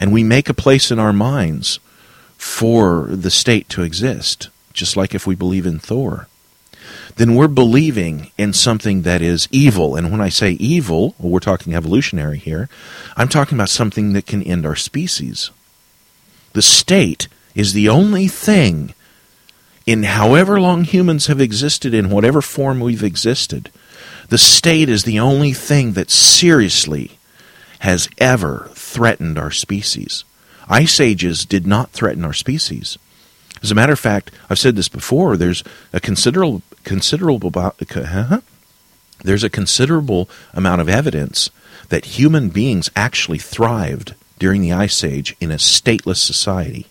and 0.00 0.12
we 0.12 0.24
make 0.24 0.48
a 0.48 0.54
place 0.54 0.90
in 0.90 0.98
our 0.98 1.12
minds 1.12 1.78
for 2.36 3.06
the 3.10 3.30
state 3.30 3.68
to 3.68 3.82
exist, 3.82 4.48
just 4.72 4.96
like 4.96 5.14
if 5.14 5.26
we 5.26 5.34
believe 5.34 5.66
in 5.66 5.78
Thor, 5.78 6.26
then 7.16 7.34
we're 7.34 7.48
believing 7.48 8.30
in 8.38 8.52
something 8.52 9.02
that 9.02 9.20
is 9.20 9.48
evil. 9.50 9.96
And 9.96 10.10
when 10.10 10.20
I 10.20 10.30
say 10.30 10.52
evil, 10.52 11.14
well, 11.18 11.30
we're 11.32 11.40
talking 11.40 11.74
evolutionary 11.74 12.38
here, 12.38 12.68
I'm 13.16 13.28
talking 13.28 13.58
about 13.58 13.68
something 13.68 14.14
that 14.14 14.26
can 14.26 14.42
end 14.42 14.64
our 14.64 14.76
species. 14.76 15.50
The 16.52 16.62
state 16.62 17.28
is 17.54 17.72
the 17.72 17.88
only 17.88 18.28
thing 18.28 18.94
in 19.86 20.04
however 20.04 20.60
long 20.60 20.84
humans 20.84 21.26
have 21.26 21.40
existed, 21.40 21.94
in 21.94 22.10
whatever 22.10 22.42
form 22.42 22.80
we've 22.80 23.02
existed, 23.02 23.70
the 24.28 24.38
state 24.38 24.88
is 24.88 25.04
the 25.04 25.18
only 25.18 25.52
thing 25.52 25.92
that 25.94 26.10
seriously 26.10 27.18
has 27.80 28.08
ever 28.18 28.70
threatened 28.74 29.38
our 29.38 29.50
species. 29.50 30.24
Ice 30.68 31.00
ages 31.00 31.44
did 31.44 31.66
not 31.66 31.90
threaten 31.90 32.24
our 32.24 32.32
species. 32.32 32.98
As 33.62 33.70
a 33.70 33.74
matter 33.74 33.92
of 33.92 33.98
fact, 33.98 34.30
I've 34.48 34.58
said 34.58 34.76
this 34.76 34.88
before. 34.88 35.36
There's 35.36 35.64
a 35.92 36.00
considerable 36.00 36.62
considerable 36.84 37.50
uh, 37.54 38.40
there's 39.22 39.44
a 39.44 39.50
considerable 39.50 40.30
amount 40.54 40.80
of 40.80 40.88
evidence 40.88 41.50
that 41.88 42.16
human 42.16 42.48
beings 42.48 42.90
actually 42.94 43.38
thrived 43.38 44.14
during 44.40 44.62
the 44.62 44.72
Ice 44.72 45.04
Age 45.04 45.36
in 45.38 45.52
a 45.52 45.56
stateless 45.56 46.16
society. 46.16 46.86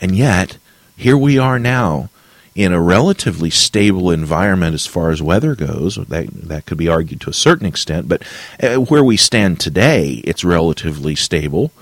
And 0.00 0.14
yet, 0.14 0.58
here 0.96 1.18
we 1.18 1.38
are 1.38 1.58
now 1.58 2.10
in 2.54 2.72
a 2.72 2.80
relatively 2.80 3.50
stable 3.50 4.12
environment 4.12 4.74
as 4.74 4.86
far 4.86 5.10
as 5.10 5.20
weather 5.20 5.56
goes. 5.56 5.96
That, 5.96 6.28
that 6.28 6.66
could 6.66 6.78
be 6.78 6.88
argued 6.88 7.20
to 7.22 7.30
a 7.30 7.34
certain 7.34 7.66
extent, 7.66 8.08
but 8.08 8.22
uh, 8.62 8.76
where 8.76 9.02
we 9.02 9.16
stand 9.16 9.58
today, 9.58 10.22
it's 10.24 10.44
relatively 10.44 11.16
stable. 11.16 11.72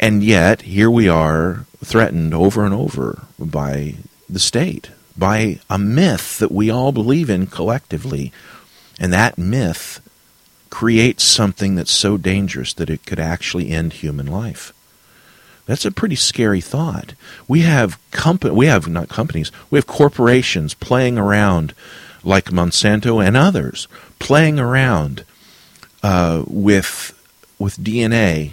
And 0.00 0.22
yet, 0.22 0.62
here 0.62 0.90
we 0.90 1.08
are 1.08 1.66
threatened 1.84 2.32
over 2.32 2.64
and 2.64 2.72
over 2.72 3.26
by 3.38 3.96
the 4.28 4.38
state, 4.38 4.90
by 5.16 5.58
a 5.68 5.78
myth 5.78 6.38
that 6.38 6.52
we 6.52 6.70
all 6.70 6.92
believe 6.92 7.28
in 7.28 7.48
collectively. 7.48 8.32
And 9.00 9.12
that 9.12 9.36
myth 9.36 10.00
creates 10.70 11.24
something 11.24 11.74
that's 11.74 11.90
so 11.90 12.16
dangerous 12.16 12.72
that 12.74 12.90
it 12.90 13.06
could 13.06 13.20
actually 13.20 13.70
end 13.70 13.94
human 13.94 14.26
life. 14.26 14.72
That's 15.66 15.84
a 15.84 15.90
pretty 15.90 16.16
scary 16.16 16.60
thought. 16.60 17.12
We 17.46 17.60
have 17.60 17.98
compa- 18.10 18.54
we 18.54 18.66
have 18.66 18.88
not 18.88 19.08
companies, 19.08 19.52
we 19.70 19.78
have 19.78 19.86
corporations 19.86 20.74
playing 20.74 21.18
around 21.18 21.74
like 22.24 22.46
Monsanto 22.46 23.24
and 23.24 23.36
others 23.36 23.86
playing 24.18 24.58
around 24.58 25.24
uh, 26.02 26.44
with 26.46 27.14
with 27.58 27.76
DNA, 27.76 28.52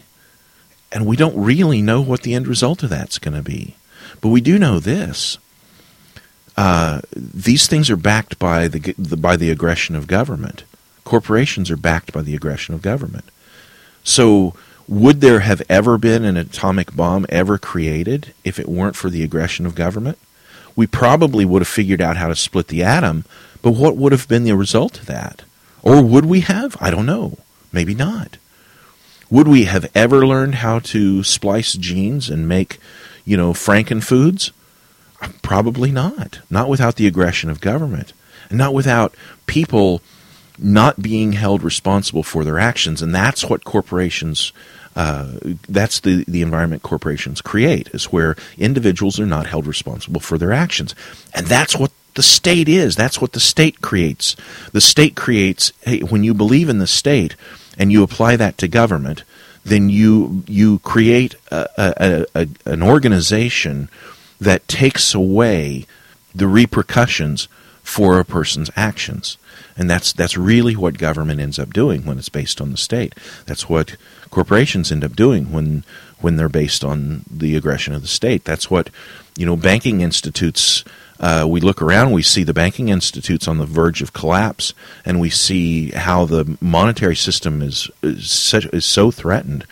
and 0.92 1.06
we 1.06 1.16
don't 1.16 1.42
really 1.42 1.82
know 1.82 2.02
what 2.02 2.22
the 2.22 2.34
end 2.34 2.48
result 2.48 2.84
of 2.84 2.89
that's 2.89 3.20
going 3.20 3.36
to 3.36 3.44
be. 3.44 3.76
But 4.22 4.30
we 4.30 4.42
do 4.42 4.58
know 4.58 4.80
this: 4.80 5.38
uh, 6.58 7.02
these 7.16 7.68
things 7.68 7.89
are 7.89 7.98
backed 7.98 8.39
by 8.39 8.68
the, 8.68 8.94
the 8.98 9.18
by 9.18 9.36
the 9.36 9.52
aggression 9.52 9.96
of 9.96 10.08
government. 10.08 10.63
Corporations 11.06 11.72
are 11.72 11.78
backed 11.78 12.12
by 12.12 12.22
the 12.22 12.36
aggression 12.36 12.76
of 12.76 12.82
government. 12.82 13.26
So, 14.04 14.54
would 14.88 15.22
there 15.22 15.39
have 15.39 15.62
ever 15.70 15.98
been 15.98 16.26
an 16.26 16.36
atomic 16.36 16.96
bomb 16.96 17.26
ever 17.30 17.58
created 17.58 18.34
if 18.44 18.60
it 18.60 18.68
weren't 18.68 18.96
for 18.96 19.10
the 19.10 19.24
aggression 19.24 19.65
of 19.65 19.74
government? 19.74 20.18
We 20.76 20.86
probably 20.86 21.46
would 21.46 21.62
have 21.62 21.68
figured 21.68 22.02
out 22.02 22.18
how 22.18 22.28
to 22.28 22.36
split 22.36 22.68
the 22.68 22.84
atom, 22.84 23.24
but 23.62 23.72
what 23.72 23.96
would 23.96 24.12
have 24.12 24.28
been 24.28 24.44
the 24.44 24.56
result 24.56 25.00
of 25.00 25.06
that? 25.06 25.44
Or 25.82 26.04
would 26.04 26.26
we 26.26 26.41
have? 26.41 26.76
I 26.82 26.91
don't 26.91 27.06
know. 27.06 27.38
Maybe 27.72 27.96
not. 27.96 28.38
Would 29.30 29.48
we 29.48 29.65
have 29.65 29.89
ever 29.96 30.26
learned 30.26 30.56
how 30.56 30.80
to 30.80 31.24
splice 31.24 31.74
genes 31.74 32.30
and 32.30 32.48
make, 32.48 32.80
you 33.24 33.38
know, 33.38 33.54
frankenfoods? 33.54 34.52
Probably 35.41 35.91
not. 35.91 36.39
Not 36.50 36.70
without 36.70 36.96
the 36.96 37.08
aggression 37.08 37.50
of 37.50 37.62
government. 37.62 38.13
And 38.50 38.58
not 38.58 38.74
without 38.74 39.15
people 39.48 40.02
not 40.58 41.02
being 41.02 41.34
held 41.34 41.63
responsible 41.63 42.24
for 42.24 42.44
their 42.44 42.60
actions. 42.60 43.02
And 43.02 43.13
that's 43.13 43.46
what 43.46 43.63
corporations, 43.63 44.54
uh, 44.96 45.34
that's 45.68 46.00
the, 46.00 46.24
the 46.28 46.41
environment 46.41 46.84
corporations 46.84 47.41
create, 47.41 47.89
is 47.89 48.06
where 48.06 48.36
individuals 48.58 49.20
are 49.20 49.26
not 49.26 49.48
held 49.48 49.68
responsible 49.68 50.22
for 50.22 50.38
their 50.38 50.54
actions. 50.54 50.96
And 51.34 51.48
that's 51.48 51.76
what 51.76 51.91
the 52.15 52.24
state 52.24 52.70
is. 52.70 52.96
That's 52.96 53.20
what 53.20 53.34
the 53.34 53.39
state 53.39 53.82
creates. 53.82 54.36
The 54.72 54.82
state 54.82 55.15
creates, 55.15 55.74
hey, 55.82 56.00
when 56.00 56.24
you 56.24 56.34
believe 56.34 56.70
in 56.70 56.80
the 56.80 56.88
state 56.88 57.36
and 57.78 57.91
you 57.91 58.04
apply 58.04 58.38
that 58.38 58.58
to 58.60 58.68
government, 58.68 59.24
then 59.65 59.89
you 59.89 60.44
you 60.48 60.80
create 60.80 61.36
a, 61.52 61.68
a, 61.78 62.26
a, 62.36 62.48
an 62.65 62.84
organization 62.84 63.89
that 64.39 64.68
takes 64.68 65.13
away 65.13 65.86
the 66.34 66.48
repercussions 66.48 67.48
for 67.86 68.19
a 68.19 68.26
person's 68.26 68.71
actions. 68.76 69.38
And 69.78 69.89
that's 69.89 70.12
that's 70.12 70.36
really 70.36 70.76
what 70.76 70.98
government 70.98 71.39
ends 71.39 71.60
up 71.60 71.71
doing 71.71 72.04
when 72.04 72.17
it's 72.17 72.30
based 72.30 72.60
on 72.60 72.71
the 72.71 72.78
state. 72.78 73.13
That's 73.45 73.69
what 73.69 73.95
corporations 74.32 74.91
end 74.91 75.04
up 75.04 75.15
doing 75.15 75.52
when 75.52 75.86
when 76.19 76.36
they're 76.36 76.50
based 76.50 76.84
on 76.84 77.24
the 77.30 77.56
aggression 77.56 77.93
of 77.93 78.02
the 78.02 78.08
state. 78.08 78.43
That's 78.43 78.71
what 78.71 78.89
you 79.38 79.45
know 79.45 79.56
banking 79.56 80.02
institutes 80.02 80.84
uh, 81.19 81.45
we 81.48 81.62
look 81.62 81.82
around, 81.82 82.12
we 82.12 82.21
see 82.21 82.43
the 82.43 82.54
banking 82.54 82.89
institutes 82.89 83.48
on 83.48 83.58
the 83.58 83.65
verge 83.65 84.02
of 84.02 84.12
collapse, 84.12 84.74
and 85.06 85.21
we 85.21 85.30
see 85.30 85.91
how 85.91 86.26
the 86.26 86.58
monetary 86.60 87.15
system 87.15 87.62
is 87.62 87.89
is, 88.02 88.30
such, 88.30 88.65
is 88.74 88.86
so 88.86 89.12
threatened. 89.12 89.65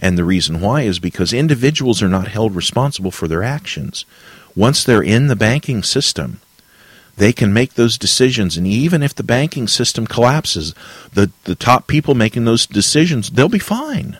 And 0.00 0.16
the 0.16 0.24
reason 0.24 0.60
why 0.60 0.82
is 0.82 0.98
because 0.98 1.32
individuals 1.32 2.02
are 2.02 2.08
not 2.08 2.28
held 2.28 2.54
responsible 2.54 3.10
for 3.10 3.26
their 3.28 3.42
actions. 3.42 4.04
Once 4.54 4.84
they're 4.84 5.02
in 5.02 5.26
the 5.26 5.36
banking 5.36 5.82
system, 5.82 6.40
they 7.16 7.32
can 7.32 7.52
make 7.52 7.74
those 7.74 7.98
decisions. 7.98 8.56
And 8.56 8.66
even 8.66 9.02
if 9.02 9.14
the 9.14 9.22
banking 9.22 9.68
system 9.68 10.06
collapses, 10.06 10.74
the, 11.12 11.30
the 11.44 11.54
top 11.54 11.86
people 11.86 12.14
making 12.14 12.44
those 12.44 12.66
decisions, 12.66 13.30
they'll 13.30 13.48
be 13.48 13.58
fine. 13.58 14.18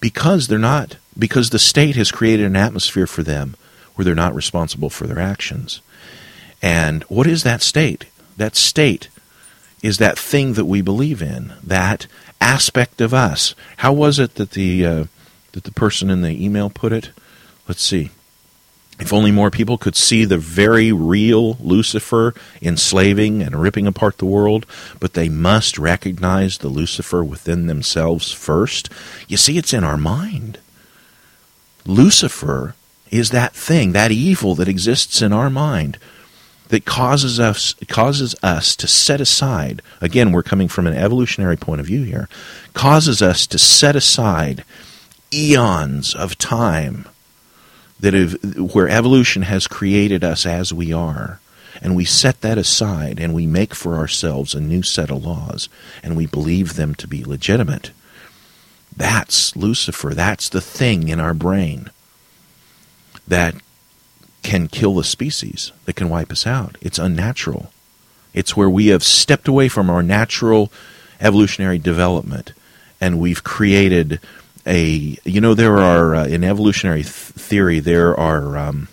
Because 0.00 0.48
they're 0.48 0.58
not, 0.58 0.96
because 1.18 1.50
the 1.50 1.58
state 1.58 1.96
has 1.96 2.10
created 2.10 2.46
an 2.46 2.56
atmosphere 2.56 3.06
for 3.06 3.22
them 3.22 3.56
where 3.94 4.04
they're 4.04 4.14
not 4.14 4.34
responsible 4.34 4.90
for 4.90 5.06
their 5.06 5.18
actions. 5.20 5.80
And 6.62 7.04
what 7.04 7.26
is 7.26 7.42
that 7.42 7.62
state? 7.62 8.06
That 8.36 8.56
state 8.56 9.08
is 9.82 9.98
that 9.98 10.18
thing 10.18 10.54
that 10.54 10.64
we 10.64 10.82
believe 10.82 11.22
in, 11.22 11.52
that 11.62 12.06
aspect 12.40 13.00
of 13.00 13.14
us. 13.14 13.54
How 13.78 13.92
was 13.92 14.18
it 14.18 14.34
that 14.34 14.52
the 14.52 14.84
uh, 14.84 15.04
that 15.52 15.64
the 15.64 15.72
person 15.72 16.10
in 16.10 16.22
the 16.22 16.44
email 16.44 16.70
put 16.70 16.92
it? 16.92 17.10
Let's 17.68 17.82
see. 17.82 18.10
If 19.00 19.14
only 19.14 19.30
more 19.30 19.50
people 19.50 19.78
could 19.78 19.96
see 19.96 20.24
the 20.24 20.36
very 20.36 20.92
real 20.92 21.54
Lucifer 21.54 22.34
enslaving 22.60 23.42
and 23.42 23.60
ripping 23.60 23.86
apart 23.86 24.18
the 24.18 24.26
world, 24.26 24.66
but 25.00 25.14
they 25.14 25.30
must 25.30 25.78
recognize 25.78 26.58
the 26.58 26.68
Lucifer 26.68 27.24
within 27.24 27.66
themselves 27.66 28.30
first. 28.30 28.90
You 29.26 29.38
see, 29.38 29.56
it's 29.56 29.72
in 29.72 29.84
our 29.84 29.96
mind. 29.96 30.58
Lucifer 31.86 32.74
is 33.10 33.30
that 33.30 33.54
thing, 33.54 33.92
that 33.92 34.12
evil 34.12 34.54
that 34.56 34.68
exists 34.68 35.22
in 35.22 35.32
our 35.32 35.48
mind 35.48 35.98
that 36.68 36.84
causes 36.84 37.40
us 37.40 37.74
causes 37.88 38.36
us 38.42 38.76
to 38.76 38.86
set 38.86 39.20
aside 39.20 39.82
again 40.00 40.30
we're 40.30 40.40
coming 40.40 40.68
from 40.68 40.86
an 40.86 40.94
evolutionary 40.94 41.56
point 41.56 41.80
of 41.80 41.86
view 41.86 42.04
here 42.04 42.28
causes 42.74 43.20
us 43.20 43.44
to 43.44 43.58
set 43.58 43.96
aside 43.96 44.64
eons 45.34 46.14
of 46.14 46.38
time 46.38 47.06
that 48.00 48.14
have, 48.14 48.74
where 48.74 48.88
evolution 48.88 49.42
has 49.42 49.66
created 49.66 50.24
us 50.24 50.46
as 50.46 50.72
we 50.72 50.92
are 50.92 51.40
and 51.82 51.96
we 51.96 52.04
set 52.04 52.40
that 52.40 52.58
aside 52.58 53.18
and 53.18 53.34
we 53.34 53.46
make 53.46 53.74
for 53.74 53.96
ourselves 53.96 54.54
a 54.54 54.60
new 54.60 54.82
set 54.82 55.10
of 55.10 55.24
laws 55.24 55.68
and 56.02 56.16
we 56.16 56.26
believe 56.26 56.74
them 56.74 56.94
to 56.96 57.06
be 57.06 57.24
legitimate. 57.24 57.90
That's 58.94 59.56
Lucifer. 59.56 60.14
That's 60.14 60.48
the 60.48 60.60
thing 60.60 61.08
in 61.08 61.20
our 61.20 61.34
brain 61.34 61.90
that 63.26 63.54
can 64.42 64.68
kill 64.68 64.94
the 64.94 65.04
species, 65.04 65.72
that 65.84 65.96
can 65.96 66.08
wipe 66.08 66.32
us 66.32 66.46
out. 66.46 66.76
It's 66.80 66.98
unnatural. 66.98 67.72
It's 68.34 68.56
where 68.56 68.70
we 68.70 68.88
have 68.88 69.02
stepped 69.02 69.48
away 69.48 69.68
from 69.68 69.88
our 69.90 70.02
natural 70.02 70.72
evolutionary 71.20 71.78
development 71.78 72.52
and 73.00 73.18
we've 73.18 73.44
created 73.44 74.20
a 74.66 75.18
you 75.24 75.40
know 75.40 75.54
there 75.54 75.78
are 75.78 76.14
uh, 76.14 76.26
in 76.26 76.44
evolutionary 76.44 77.02
th- 77.02 77.14
theory 77.14 77.80
there 77.80 78.18
are 78.18 78.56
um, 78.56 78.88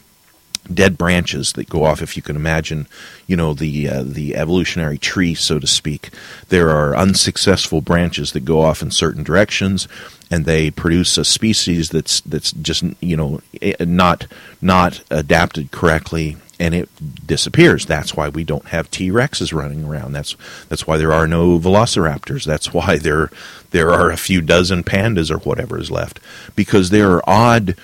dead 0.73 0.97
branches 0.97 1.53
that 1.53 1.69
go 1.69 1.83
off. 1.83 2.01
If 2.01 2.15
you 2.15 2.23
can 2.23 2.35
imagine 2.35 2.87
you 3.25 3.35
know 3.35 3.53
the 3.53 3.89
uh, 3.89 4.03
the 4.03 4.35
evolutionary 4.35 4.97
tree 4.97 5.35
so 5.35 5.59
to 5.59 5.67
speak 5.67 6.09
there 6.49 6.69
are 6.69 6.95
unsuccessful 6.95 7.81
branches 7.81 8.31
that 8.31 8.45
go 8.45 8.61
off 8.61 8.81
in 8.81 8.91
certain 8.91 9.23
directions 9.23 9.87
and 10.29 10.45
they 10.45 10.71
produce 10.71 11.17
a 11.17 11.25
species 11.25 11.89
that's 11.89 12.21
that's 12.21 12.51
just 12.53 12.83
you 13.01 13.17
know 13.17 13.41
eh, 13.61 13.73
not 13.79 14.27
not 14.61 15.01
adapted 15.09 15.71
correctly 15.71 16.37
and 16.59 16.73
it 16.73 16.89
disappears. 17.25 17.85
That's 17.85 18.15
why 18.15 18.29
we 18.29 18.43
don't 18.43 18.67
have 18.67 18.89
T 18.89 19.09
Rexes 19.09 19.53
running 19.53 19.83
around. 19.83 20.13
That's 20.13 20.35
that's 20.69 20.87
why 20.87 20.97
there 20.97 21.13
are 21.13 21.27
no 21.27 21.59
Velociraptors. 21.59 22.45
That's 22.45 22.73
why 22.73 22.97
there 22.97 23.29
there 23.71 23.91
are 23.91 24.09
a 24.09 24.17
few 24.17 24.41
dozen 24.41 24.83
pandas 24.83 25.29
or 25.31 25.37
whatever 25.39 25.79
is 25.79 25.91
left 25.91 26.19
because 26.55 26.89
there 26.89 27.11
are 27.11 27.23
odd 27.27 27.75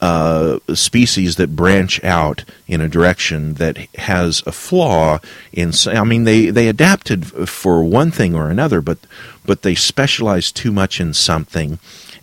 uh, 0.00 0.58
species 0.74 1.36
that 1.36 1.56
branch 1.56 2.02
out 2.04 2.44
in 2.66 2.80
a 2.80 2.88
direction 2.88 3.54
that 3.54 3.78
has 3.96 4.42
a 4.46 4.52
flaw 4.52 5.18
in. 5.52 5.72
I 5.86 6.04
mean, 6.04 6.24
they 6.24 6.50
they 6.50 6.68
adapted 6.68 7.48
for 7.48 7.82
one 7.82 8.10
thing 8.10 8.34
or 8.34 8.50
another, 8.50 8.80
but 8.80 8.98
but 9.44 9.62
they 9.62 9.74
specialize 9.74 10.52
too 10.52 10.70
much 10.70 11.00
in 11.00 11.14
something 11.14 11.78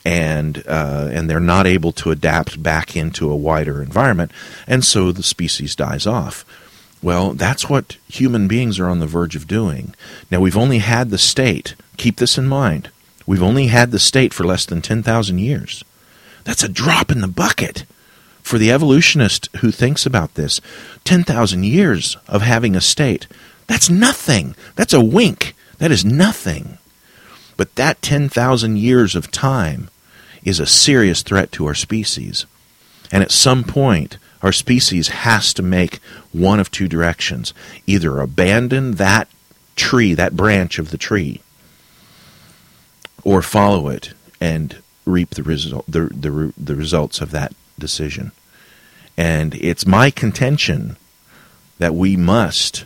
and 0.07 0.63
uh, 0.65 1.09
and 1.11 1.29
they're 1.29 1.41
not 1.41 1.67
able 1.67 1.91
to 1.91 2.11
adapt 2.11 2.63
back 2.63 2.95
into 2.95 3.29
a 3.29 3.35
wider 3.35 3.81
environment, 3.81 4.31
and 4.65 4.85
so 4.85 5.11
the 5.11 5.21
species 5.21 5.75
dies 5.75 6.07
off. 6.07 6.45
Well, 7.03 7.33
that's 7.33 7.69
what 7.69 7.97
human 8.07 8.47
beings 8.47 8.79
are 8.79 8.87
on 8.87 8.99
the 8.99 9.05
verge 9.05 9.35
of 9.35 9.47
doing. 9.47 9.93
Now, 10.31 10.39
we've 10.39 10.55
only 10.55 10.77
had 10.77 11.09
the 11.09 11.17
state. 11.17 11.75
Keep 11.97 12.15
this 12.17 12.37
in 12.37 12.47
mind. 12.47 12.89
We've 13.25 13.43
only 13.43 13.67
had 13.67 13.91
the 13.91 13.99
state 13.99 14.33
for 14.33 14.45
less 14.45 14.65
than 14.65 14.81
ten 14.81 15.03
thousand 15.03 15.39
years. 15.39 15.83
That's 16.45 16.63
a 16.63 16.69
drop 16.69 17.11
in 17.11 17.19
the 17.19 17.27
bucket 17.27 17.83
for 18.41 18.57
the 18.57 18.71
evolutionist 18.71 19.49
who 19.57 19.71
thinks 19.71 20.05
about 20.05 20.35
this. 20.35 20.61
Ten 21.03 21.25
thousand 21.25 21.65
years 21.65 22.15
of 22.29 22.43
having 22.43 22.77
a 22.77 22.81
state. 22.81 23.27
That's 23.67 23.89
nothing. 23.89 24.55
That's 24.77 24.93
a 24.93 25.03
wink. 25.03 25.53
That 25.79 25.91
is 25.91 26.05
nothing. 26.05 26.77
But 27.57 27.75
that 27.75 28.01
10,000 28.03 28.77
years 28.77 29.15
of 29.15 29.31
time 29.31 29.89
is 30.47 30.61
a 30.61 30.65
serious 30.65 31.23
threat 31.23 31.51
to 31.51 31.65
our 31.65 31.75
species. 31.75 32.45
And 33.11 33.21
at 33.21 33.31
some 33.31 33.65
point, 33.65 34.17
our 34.41 34.53
species 34.53 35.09
has 35.09 35.53
to 35.55 35.61
make 35.61 35.97
one 36.31 36.61
of 36.61 36.71
two 36.71 36.87
directions 36.87 37.53
either 37.85 38.21
abandon 38.21 38.93
that 38.93 39.27
tree, 39.75 40.13
that 40.13 40.37
branch 40.37 40.79
of 40.79 40.89
the 40.89 40.97
tree, 40.97 41.41
or 43.25 43.41
follow 43.41 43.89
it 43.89 44.13
and 44.39 44.77
reap 45.05 45.31
the, 45.31 45.43
result, 45.43 45.85
the, 45.85 46.05
the, 46.05 46.53
the 46.57 46.75
results 46.75 47.19
of 47.19 47.31
that 47.31 47.53
decision. 47.77 48.31
And 49.17 49.53
it's 49.55 49.85
my 49.85 50.11
contention 50.11 50.95
that 51.77 51.93
we 51.93 52.15
must 52.15 52.85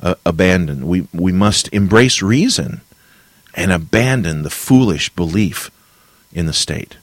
uh, 0.00 0.14
abandon, 0.24 0.86
we, 0.86 1.08
we 1.12 1.32
embrace 1.32 1.68
embrace 1.72 2.22
reason 2.22 2.82
and 3.56 3.72
abandon 3.72 4.42
the 4.42 4.50
foolish 4.50 5.08
belief 5.10 5.72
in 6.32 6.46
the 6.46 6.52
state. 6.52 6.96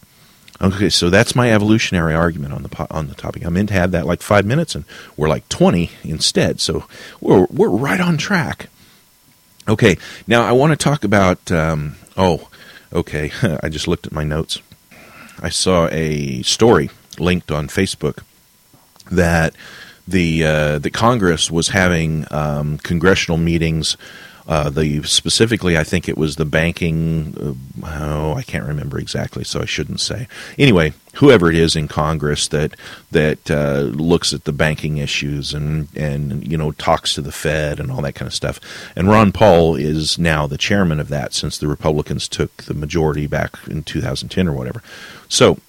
Okay, 0.59 0.89
so 0.89 1.09
that's 1.11 1.35
my 1.35 1.51
evolutionary 1.51 2.15
argument 2.15 2.53
on 2.53 2.63
the 2.63 2.87
on 2.89 3.07
the 3.07 3.15
topic. 3.15 3.45
I 3.45 3.49
meant 3.49 3.69
to 3.69 3.75
have 3.75 3.91
that 3.91 4.07
like 4.07 4.21
five 4.21 4.45
minutes, 4.45 4.73
and 4.73 4.85
we're 5.15 5.29
like 5.29 5.47
twenty 5.49 5.91
instead. 6.03 6.59
So 6.59 6.85
we're 7.21 7.45
we're 7.51 7.69
right 7.69 8.01
on 8.01 8.17
track. 8.17 8.69
Okay, 9.67 9.97
now 10.25 10.43
I 10.43 10.53
want 10.53 10.71
to 10.71 10.77
talk 10.77 11.03
about. 11.03 11.51
Um, 11.51 11.95
oh, 12.15 12.49
okay. 12.91 13.31
I 13.63 13.69
just 13.69 13.87
looked 13.87 14.07
at 14.07 14.13
my 14.13 14.23
notes. 14.23 14.59
I 15.39 15.49
saw 15.49 15.87
a 15.91 16.41
story 16.41 16.89
linked 17.19 17.51
on 17.51 17.67
Facebook 17.67 18.23
that 19.11 19.53
the 20.07 20.43
uh, 20.43 20.79
the 20.79 20.91
Congress 20.91 21.51
was 21.51 21.69
having 21.69 22.25
um, 22.31 22.77
congressional 22.79 23.37
meetings 23.37 23.97
uh, 24.47 24.69
the 24.69 25.03
specifically, 25.03 25.77
I 25.77 25.83
think 25.83 26.07
it 26.07 26.17
was 26.17 26.37
the 26.37 26.45
banking. 26.45 27.57
Uh, 27.83 27.85
oh, 27.85 28.33
I 28.33 28.43
can't 28.43 28.65
remember 28.65 28.97
exactly, 28.97 29.43
so 29.43 29.61
I 29.61 29.65
shouldn't 29.65 29.99
say. 29.99 30.29
Anyway, 30.57 30.93
whoever 31.15 31.49
it 31.49 31.55
is 31.55 31.75
in 31.75 31.89
Congress 31.89 32.47
that 32.47 32.73
that 33.11 33.51
uh, 33.51 33.81
looks 33.81 34.31
at 34.31 34.45
the 34.45 34.53
banking 34.53 34.97
issues 34.97 35.53
and 35.53 35.89
and 35.97 36.47
you 36.47 36.57
know 36.57 36.71
talks 36.71 37.13
to 37.15 37.21
the 37.21 37.33
Fed 37.33 37.77
and 37.77 37.91
all 37.91 38.01
that 38.03 38.15
kind 38.15 38.27
of 38.27 38.33
stuff. 38.33 38.61
And 38.95 39.09
Ron 39.09 39.33
Paul 39.33 39.75
is 39.75 40.17
now 40.17 40.47
the 40.47 40.57
chairman 40.57 41.01
of 41.01 41.09
that 41.09 41.33
since 41.33 41.57
the 41.57 41.67
Republicans 41.67 42.29
took 42.29 42.63
the 42.63 42.73
majority 42.73 43.27
back 43.27 43.57
in 43.67 43.83
2010 43.83 44.47
or 44.47 44.53
whatever. 44.53 44.81
So 45.27 45.59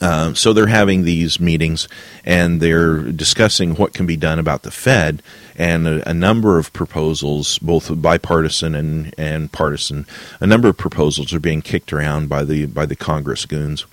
uh, 0.00 0.32
so 0.34 0.52
they're 0.52 0.66
having 0.66 1.04
these 1.04 1.38
meetings 1.38 1.86
and 2.24 2.60
they're 2.60 2.98
discussing 3.02 3.74
what 3.74 3.92
can 3.92 4.06
be 4.06 4.16
done 4.16 4.38
about 4.38 4.62
the 4.62 4.70
Fed 4.70 5.22
and 5.56 5.86
a, 5.86 6.08
a, 6.08 6.14
number 6.14 6.58
of 6.58 6.72
proposals, 6.72 7.58
both 7.58 7.90
bipartisan 8.00 8.74
and, 8.74 9.14
and 9.18 9.52
partisan, 9.52 10.06
a 10.40 10.46
number 10.46 10.68
of 10.68 10.78
proposals 10.78 11.34
are 11.34 11.40
being 11.40 11.60
kicked 11.60 11.92
around 11.92 12.30
by 12.30 12.44
the 12.44 12.64
by 12.64 12.86
the 12.86 12.96
Congress 12.96 13.44
goons. 13.44 13.84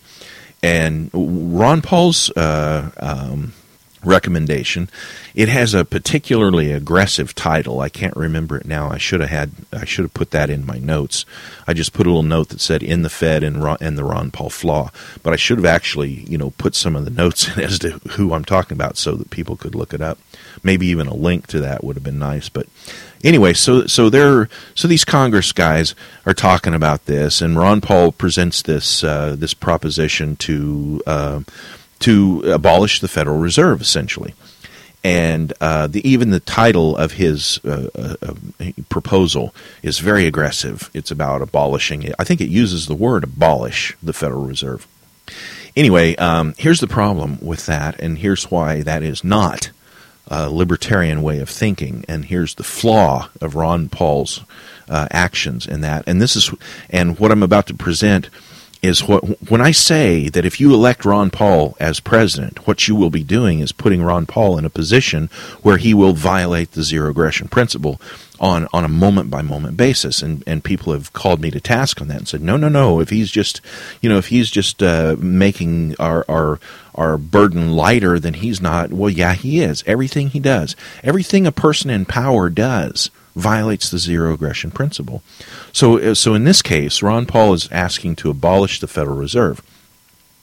And 0.64 1.12
Ron 1.14 1.82
Paul's 1.82 2.32
uh, 2.32 2.90
um, 2.98 3.54
recommendation. 4.08 4.90
It 5.36 5.50
has 5.50 5.74
a 5.74 5.86
particularly 5.86 6.72
aggressive 6.72 7.36
title. 7.36 7.82
I 7.82 7.90
can't 7.90 8.16
remember 8.16 8.58
it 8.58 8.66
now. 8.66 8.90
I 8.90 8.98
should 8.98 9.20
have 9.20 9.30
had. 9.30 9.52
I 9.72 9.86
should 9.86 10.06
have 10.06 10.14
put 10.14 10.32
that 10.32 10.50
in 10.50 10.66
my 10.66 10.80
notes. 10.80 11.26
I 11.68 11.74
just 11.74 11.94
put 11.94 12.08
a 12.08 12.10
little 12.10 12.24
note 12.24 12.50
that 12.50 12.62
said 12.62 12.84
"End 12.84 13.06
the 13.06 13.10
Fed" 13.10 13.44
and 13.44 13.62
Ron, 13.62 13.78
and 13.82 13.98
the 13.98 14.04
Ron 14.04 14.32
Paul 14.32 14.50
flaw. 14.50 14.92
But 15.22 15.34
I 15.34 15.36
should 15.36 15.58
have 15.58 15.66
actually, 15.66 16.26
you 16.28 16.38
know, 16.38 16.52
put 16.52 16.74
some 16.74 16.96
of 16.96 17.06
the 17.06 17.12
notes 17.12 17.48
in 17.58 17.64
as 17.64 17.80
to 17.80 17.92
who 18.12 18.34
I'm 18.34 18.46
talking 18.46 18.76
about 18.76 18.98
so 18.98 19.14
that 19.16 19.30
people 19.30 19.58
could 19.58 19.76
look 19.76 19.94
it 19.94 20.02
up. 20.02 20.18
Maybe 20.64 20.88
even 20.88 21.08
a 21.08 21.14
link 21.14 21.48
to 21.48 21.60
that 21.60 21.84
would 21.84 21.96
have 21.96 22.04
been 22.04 22.20
nice. 22.20 22.50
But 22.50 22.68
anyway, 23.24 23.54
so 23.54 23.86
so 23.86 24.10
they're 24.10 24.50
so 24.74 24.88
these 24.88 25.06
Congress 25.06 25.52
guys 25.52 25.94
are 26.26 26.34
talking 26.34 26.74
about 26.74 27.06
this, 27.06 27.42
and 27.42 27.58
Ron 27.58 27.82
Paul 27.82 28.12
presents 28.12 28.62
this 28.62 29.04
uh, 29.04 29.36
this 29.38 29.54
proposition 29.54 30.36
to. 30.38 31.02
Uh, 31.06 31.42
to 32.00 32.44
abolish 32.46 33.00
the 33.00 33.08
Federal 33.08 33.38
Reserve, 33.38 33.82
essentially. 33.82 34.34
And 35.04 35.54
uh, 35.62 35.88
the, 35.88 36.08
even 36.08 36.32
the 36.32 36.40
title 36.40 36.98
of 36.98 37.14
his 37.14 37.60
uh, 37.64 37.88
uh, 37.96 38.16
uh, 38.22 38.34
proposal 38.90 39.54
is 39.82 40.00
very 40.00 40.26
aggressive. 40.26 40.90
It's 40.94 41.12
about 41.12 41.42
abolishing 41.42 42.04
it. 42.04 42.14
I 42.20 42.24
think 42.24 42.42
it 42.42 42.50
uses 42.50 42.88
the 42.88 42.96
word 42.96 43.24
abolish 43.24 43.96
the 44.04 44.14
Federal 44.14 44.46
Reserve. 44.46 44.88
Anyway, 45.76 46.16
um, 46.16 46.56
here's 46.58 46.80
the 46.80 46.88
problem 46.88 47.38
with 47.42 47.68
that, 47.68 48.00
and 48.00 48.18
here's 48.18 48.50
why 48.50 48.82
that 48.82 49.04
is 49.04 49.24
not 49.24 49.70
a 50.28 50.50
libertarian 50.50 51.22
way 51.22 51.40
of 51.40 51.50
thinking, 51.50 52.04
and 52.08 52.26
here's 52.26 52.56
the 52.56 52.64
flaw 52.64 53.30
of 53.40 53.56
Ron 53.56 53.88
Paul's 53.88 54.42
uh, 54.90 55.08
actions 55.12 55.68
in 55.68 55.82
that. 55.82 56.04
And 56.08 56.22
this 56.22 56.36
is, 56.36 56.52
and 56.90 57.18
what 57.20 57.32
I'm 57.32 57.44
about 57.44 57.68
to 57.68 57.74
present 57.74 58.30
is 58.82 59.08
what 59.08 59.22
when 59.50 59.62
I 59.62 59.72
say 59.72 60.30
that 60.30 60.46
if 60.46 60.60
you 60.60 60.74
elect 60.74 61.06
Ron 61.06 61.30
Paul 61.30 61.76
as 61.80 62.00
president, 62.00 62.68
what 62.68 62.88
you 62.88 62.96
will 62.96 63.10
be 63.10 63.24
doing 63.24 63.60
is 63.60 63.72
putting 63.72 64.04
Ron 64.04 64.26
Paul 64.26 64.58
in 64.58 64.66
a 64.66 64.70
position 64.70 65.30
where 65.62 65.78
he 65.78 65.94
will 65.94 66.14
violate 66.14 66.72
the 66.72 66.84
zero 66.84 67.10
aggression 67.10 67.48
principle 67.48 68.00
on 68.40 68.68
on 68.72 68.86
a 68.86 68.90
moment 68.90 69.30
by 69.30 69.42
moment 69.42 69.78
basis. 69.78 70.22
And 70.22 70.44
and 70.46 70.64
people 70.64 70.94
have 70.94 71.14
called 71.14 71.42
me 71.42 71.52
to 71.52 71.60
task 71.60 72.02
on 72.02 72.08
that 72.10 72.18
and 72.18 72.28
said 72.28 72.42
no 72.42 72.58
no 72.58 72.70
no 72.70 73.00
if 73.00 73.10
he's 73.10 73.32
just 73.32 73.62
you 74.02 74.10
know 74.10 74.18
if 74.18 74.28
he's 74.28 74.50
just 74.50 74.84
uh, 74.84 75.16
making 75.20 75.96
our 76.00 76.26
our 76.30 76.60
our 76.96 77.18
burden 77.18 77.74
lighter 77.74 78.20
then 78.20 78.36
he's 78.36 78.62
not. 78.62 78.92
Well 78.92 79.10
yeah 79.10 79.34
he 79.34 79.62
is. 79.62 79.84
Everything 79.88 80.30
he 80.30 80.40
does 80.40 80.76
everything 81.04 81.48
a 81.48 81.52
person 81.52 81.90
in 81.90 82.06
power 82.06 82.50
does 82.50 83.10
violates 83.38 83.90
the 83.90 84.00
zero 84.00 84.34
aggression 84.34 84.72
principle. 84.72 85.22
So, 85.72 86.00
uh, 86.00 86.14
so 86.16 86.34
in 86.34 86.44
this 86.44 86.62
case, 86.62 87.02
Ron 87.02 87.26
Paul 87.26 87.54
is 87.54 87.70
asking 87.72 88.16
to 88.18 88.30
abolish 88.30 88.80
the 88.80 88.88
Federal 88.88 89.18
Reserve. 89.18 89.62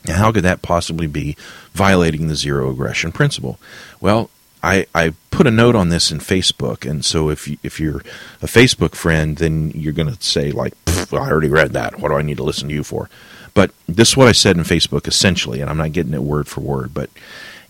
Now, 0.07 0.16
how 0.16 0.33
could 0.33 0.44
that 0.44 0.62
possibly 0.62 1.07
be 1.07 1.37
violating 1.72 2.28
the 2.28 2.37
zero 2.37 2.70
aggression 2.70 3.11
principle? 3.11 3.59
Well, 4.00 4.30
I, 4.62 4.87
I 4.94 5.14
put 5.30 5.46
a 5.46 5.50
note 5.50 5.74
on 5.74 5.88
this 5.88 6.11
in 6.11 6.18
Facebook, 6.18 6.88
and 6.88 7.04
so 7.04 7.30
if 7.30 7.48
you, 7.48 7.59
if 7.62 7.80
you're 7.80 8.02
a 8.40 8.46
Facebook 8.46 8.94
friend, 8.94 9.37
then 9.37 9.72
you're 9.74 9.92
going 9.92 10.14
to 10.14 10.22
say 10.22 10.52
like, 10.52 10.74
"I 10.87 11.16
already 11.16 11.48
read 11.48 11.72
that. 11.72 11.98
What 11.98 12.09
do 12.09 12.14
I 12.14 12.22
need 12.22 12.38
to 12.38 12.44
listen 12.44 12.68
to 12.68 12.74
you 12.74 12.85
for?" 12.85 13.11
But 13.52 13.72
this 13.88 14.11
is 14.11 14.16
what 14.16 14.28
I 14.28 14.33
said 14.33 14.57
in 14.57 14.62
Facebook 14.62 15.07
essentially, 15.07 15.61
and 15.61 15.68
I'm 15.68 15.76
not 15.76 15.92
getting 15.92 16.14
it 16.14 16.22
word 16.22 16.48
for 16.48 16.61
word, 16.61 16.94
but 16.94 17.11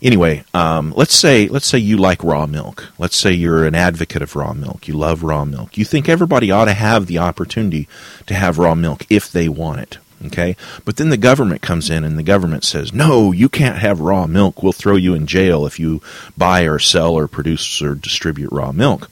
anyway, 0.05 0.45
um, 0.53 0.93
let's 0.95 1.15
say 1.15 1.47
let's 1.47 1.65
say 1.65 1.79
you 1.79 1.97
like 1.97 2.23
raw 2.23 2.45
milk. 2.45 2.91
Let's 2.97 3.17
say 3.17 3.33
you're 3.33 3.65
an 3.65 3.75
advocate 3.75 4.21
of 4.21 4.35
raw 4.35 4.53
milk. 4.53 4.87
You 4.87 4.93
love 4.93 5.23
raw 5.23 5.43
milk. 5.43 5.77
You 5.77 5.83
think 5.83 6.07
everybody 6.07 6.51
ought 6.51 6.65
to 6.65 6.73
have 6.73 7.07
the 7.07 7.17
opportunity 7.17 7.89
to 8.27 8.35
have 8.35 8.57
raw 8.57 8.75
milk 8.75 9.05
if 9.09 9.31
they 9.31 9.49
want 9.49 9.81
it. 9.81 9.97
Okay, 10.25 10.55
but 10.85 10.95
then 10.95 11.09
the 11.09 11.17
government 11.17 11.61
comes 11.61 11.89
in 11.89 12.05
and 12.05 12.17
the 12.17 12.23
government 12.23 12.63
says, 12.63 12.93
"No, 12.93 13.31
you 13.31 13.49
can't 13.49 13.79
have 13.79 13.99
raw 13.99 14.27
milk. 14.27 14.63
We'll 14.63 14.71
throw 14.71 14.95
you 14.95 15.13
in 15.13 15.27
jail 15.27 15.65
if 15.65 15.79
you 15.79 16.01
buy 16.37 16.61
or 16.61 16.79
sell 16.79 17.13
or 17.13 17.27
produce 17.27 17.81
or 17.81 17.95
distribute 17.95 18.51
raw 18.51 18.71
milk." 18.71 19.09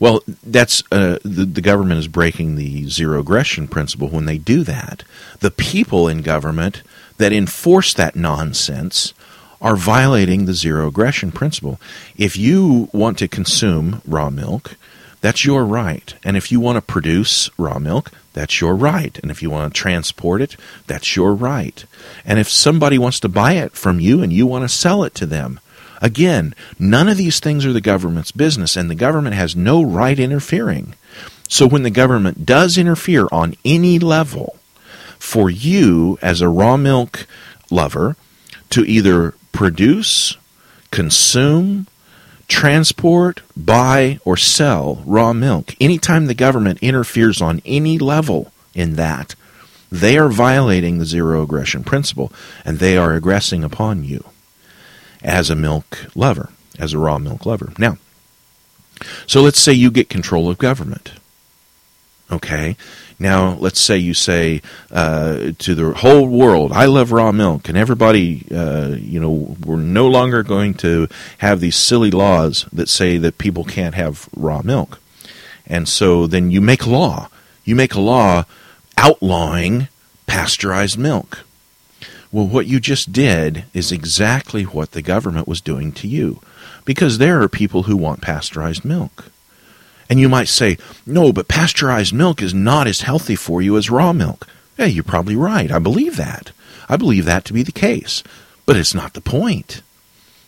Well, 0.00 0.22
that's 0.44 0.82
uh, 0.92 1.18
the, 1.24 1.44
the 1.44 1.60
government 1.60 1.98
is 1.98 2.08
breaking 2.08 2.54
the 2.54 2.88
zero 2.88 3.20
aggression 3.20 3.66
principle 3.66 4.08
when 4.08 4.26
they 4.26 4.38
do 4.38 4.62
that. 4.64 5.04
The 5.40 5.50
people 5.50 6.08
in 6.08 6.22
government 6.22 6.82
that 7.18 7.32
enforce 7.32 7.92
that 7.94 8.14
nonsense 8.14 9.12
are 9.60 9.76
violating 9.76 10.44
the 10.44 10.54
zero 10.54 10.88
aggression 10.88 11.32
principle. 11.32 11.80
If 12.16 12.36
you 12.36 12.88
want 12.92 13.18
to 13.18 13.28
consume 13.28 14.02
raw 14.06 14.30
milk, 14.30 14.76
that's 15.20 15.44
your 15.44 15.64
right. 15.64 16.14
And 16.24 16.36
if 16.36 16.52
you 16.52 16.60
want 16.60 16.76
to 16.76 16.82
produce 16.82 17.50
raw 17.58 17.78
milk, 17.78 18.12
that's 18.34 18.60
your 18.60 18.76
right. 18.76 19.18
And 19.20 19.30
if 19.30 19.42
you 19.42 19.50
want 19.50 19.74
to 19.74 19.78
transport 19.78 20.40
it, 20.40 20.56
that's 20.86 21.16
your 21.16 21.34
right. 21.34 21.84
And 22.24 22.38
if 22.38 22.48
somebody 22.48 22.98
wants 22.98 23.18
to 23.20 23.28
buy 23.28 23.54
it 23.54 23.72
from 23.72 23.98
you 23.98 24.22
and 24.22 24.32
you 24.32 24.46
want 24.46 24.62
to 24.62 24.68
sell 24.68 25.02
it 25.04 25.14
to 25.16 25.26
them, 25.26 25.60
Again, 26.00 26.54
none 26.78 27.08
of 27.08 27.16
these 27.16 27.40
things 27.40 27.66
are 27.66 27.72
the 27.72 27.80
government's 27.80 28.30
business, 28.30 28.76
and 28.76 28.88
the 28.88 28.94
government 28.94 29.34
has 29.34 29.56
no 29.56 29.82
right 29.82 30.16
interfering. 30.16 30.94
So 31.48 31.66
when 31.66 31.82
the 31.82 31.90
government 31.90 32.46
does 32.46 32.78
interfere 32.78 33.26
on 33.32 33.56
any 33.64 33.98
level, 33.98 34.58
for 35.18 35.50
you 35.50 36.18
as 36.22 36.40
a 36.40 36.48
raw 36.48 36.76
milk 36.76 37.26
lover 37.70 38.16
to 38.70 38.84
either 38.84 39.34
produce, 39.58 40.36
consume, 40.92 41.88
transport, 42.46 43.40
buy, 43.56 44.20
or 44.24 44.36
sell 44.36 45.02
raw 45.04 45.32
milk, 45.32 45.74
anytime 45.80 46.26
the 46.26 46.32
government 46.34 46.78
interferes 46.80 47.42
on 47.42 47.60
any 47.64 47.98
level 47.98 48.52
in 48.72 48.94
that, 48.94 49.34
they 49.90 50.16
are 50.16 50.28
violating 50.28 50.98
the 50.98 51.04
zero 51.04 51.42
aggression 51.42 51.82
principle 51.82 52.32
and 52.64 52.78
they 52.78 52.96
are 52.96 53.14
aggressing 53.14 53.64
upon 53.64 54.04
you 54.04 54.22
as 55.24 55.50
a 55.50 55.56
milk 55.56 56.06
lover, 56.14 56.50
as 56.78 56.92
a 56.92 56.98
raw 56.98 57.18
milk 57.18 57.44
lover. 57.44 57.72
Now, 57.78 57.98
so 59.26 59.42
let's 59.42 59.58
say 59.58 59.72
you 59.72 59.90
get 59.90 60.08
control 60.08 60.48
of 60.48 60.58
government. 60.58 61.14
Okay. 62.30 62.76
Now, 63.18 63.56
let's 63.58 63.80
say 63.80 63.98
you 63.98 64.14
say 64.14 64.62
uh, 64.92 65.52
to 65.58 65.74
the 65.74 65.92
whole 65.92 66.28
world, 66.28 66.72
I 66.72 66.84
love 66.84 67.10
raw 67.10 67.32
milk, 67.32 67.68
and 67.68 67.76
everybody, 67.76 68.46
uh, 68.54 68.96
you 69.00 69.18
know, 69.18 69.56
we're 69.64 69.76
no 69.76 70.06
longer 70.06 70.42
going 70.42 70.74
to 70.74 71.08
have 71.38 71.58
these 71.60 71.74
silly 71.74 72.12
laws 72.12 72.66
that 72.72 72.88
say 72.88 73.18
that 73.18 73.38
people 73.38 73.64
can't 73.64 73.96
have 73.96 74.28
raw 74.36 74.62
milk. 74.62 75.00
And 75.66 75.88
so 75.88 76.26
then 76.26 76.50
you 76.50 76.60
make 76.60 76.82
a 76.84 76.90
law. 76.90 77.28
You 77.64 77.74
make 77.74 77.94
a 77.94 78.00
law 78.00 78.44
outlawing 78.96 79.88
pasteurized 80.26 80.98
milk. 80.98 81.44
Well, 82.30 82.46
what 82.46 82.66
you 82.66 82.78
just 82.78 83.10
did 83.12 83.64
is 83.72 83.90
exactly 83.90 84.62
what 84.62 84.92
the 84.92 85.02
government 85.02 85.48
was 85.48 85.60
doing 85.60 85.92
to 85.92 86.06
you, 86.06 86.40
because 86.84 87.18
there 87.18 87.42
are 87.42 87.48
people 87.48 87.84
who 87.84 87.96
want 87.96 88.20
pasteurized 88.20 88.84
milk. 88.84 89.30
And 90.08 90.18
you 90.18 90.28
might 90.28 90.48
say, 90.48 90.78
no, 91.06 91.32
but 91.32 91.48
pasteurized 91.48 92.14
milk 92.14 92.40
is 92.40 92.54
not 92.54 92.86
as 92.86 93.02
healthy 93.02 93.36
for 93.36 93.60
you 93.60 93.76
as 93.76 93.90
raw 93.90 94.12
milk. 94.12 94.46
Yeah, 94.78 94.86
you're 94.86 95.04
probably 95.04 95.36
right. 95.36 95.70
I 95.70 95.78
believe 95.78 96.16
that. 96.16 96.52
I 96.88 96.96
believe 96.96 97.24
that 97.26 97.44
to 97.46 97.52
be 97.52 97.62
the 97.62 97.72
case. 97.72 98.22
But 98.64 98.76
it's 98.76 98.94
not 98.94 99.14
the 99.14 99.20
point. 99.20 99.82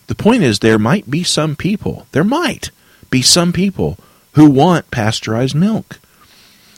The 0.07 0.15
point 0.15 0.43
is, 0.43 0.59
there 0.59 0.79
might 0.79 1.09
be 1.09 1.23
some 1.23 1.55
people, 1.55 2.07
there 2.11 2.23
might 2.23 2.71
be 3.09 3.21
some 3.21 3.53
people 3.53 3.97
who 4.33 4.49
want 4.49 4.91
pasteurized 4.91 5.55
milk. 5.55 5.99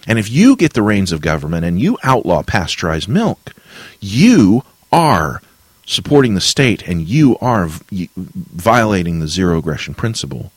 And 0.06 0.20
if 0.20 0.30
you 0.30 0.56
get 0.56 0.74
the 0.74 0.82
reins 0.82 1.12
of 1.12 1.22
government 1.22 1.66
and 1.66 1.80
you 1.80 1.98
outlaw 2.04 2.44
pasteurized 2.44 3.08
milk, 3.08 3.54
you 4.02 4.64
are 4.92 5.42
supporting 5.86 6.34
the 6.34 6.42
state 6.42 6.88
and 6.88 7.08
you 7.08 7.38
are 7.40 7.70
violating 7.92 9.20
the 9.20 9.28
zero 9.28 9.60
aggression 9.60 9.94
principle. 9.94 10.52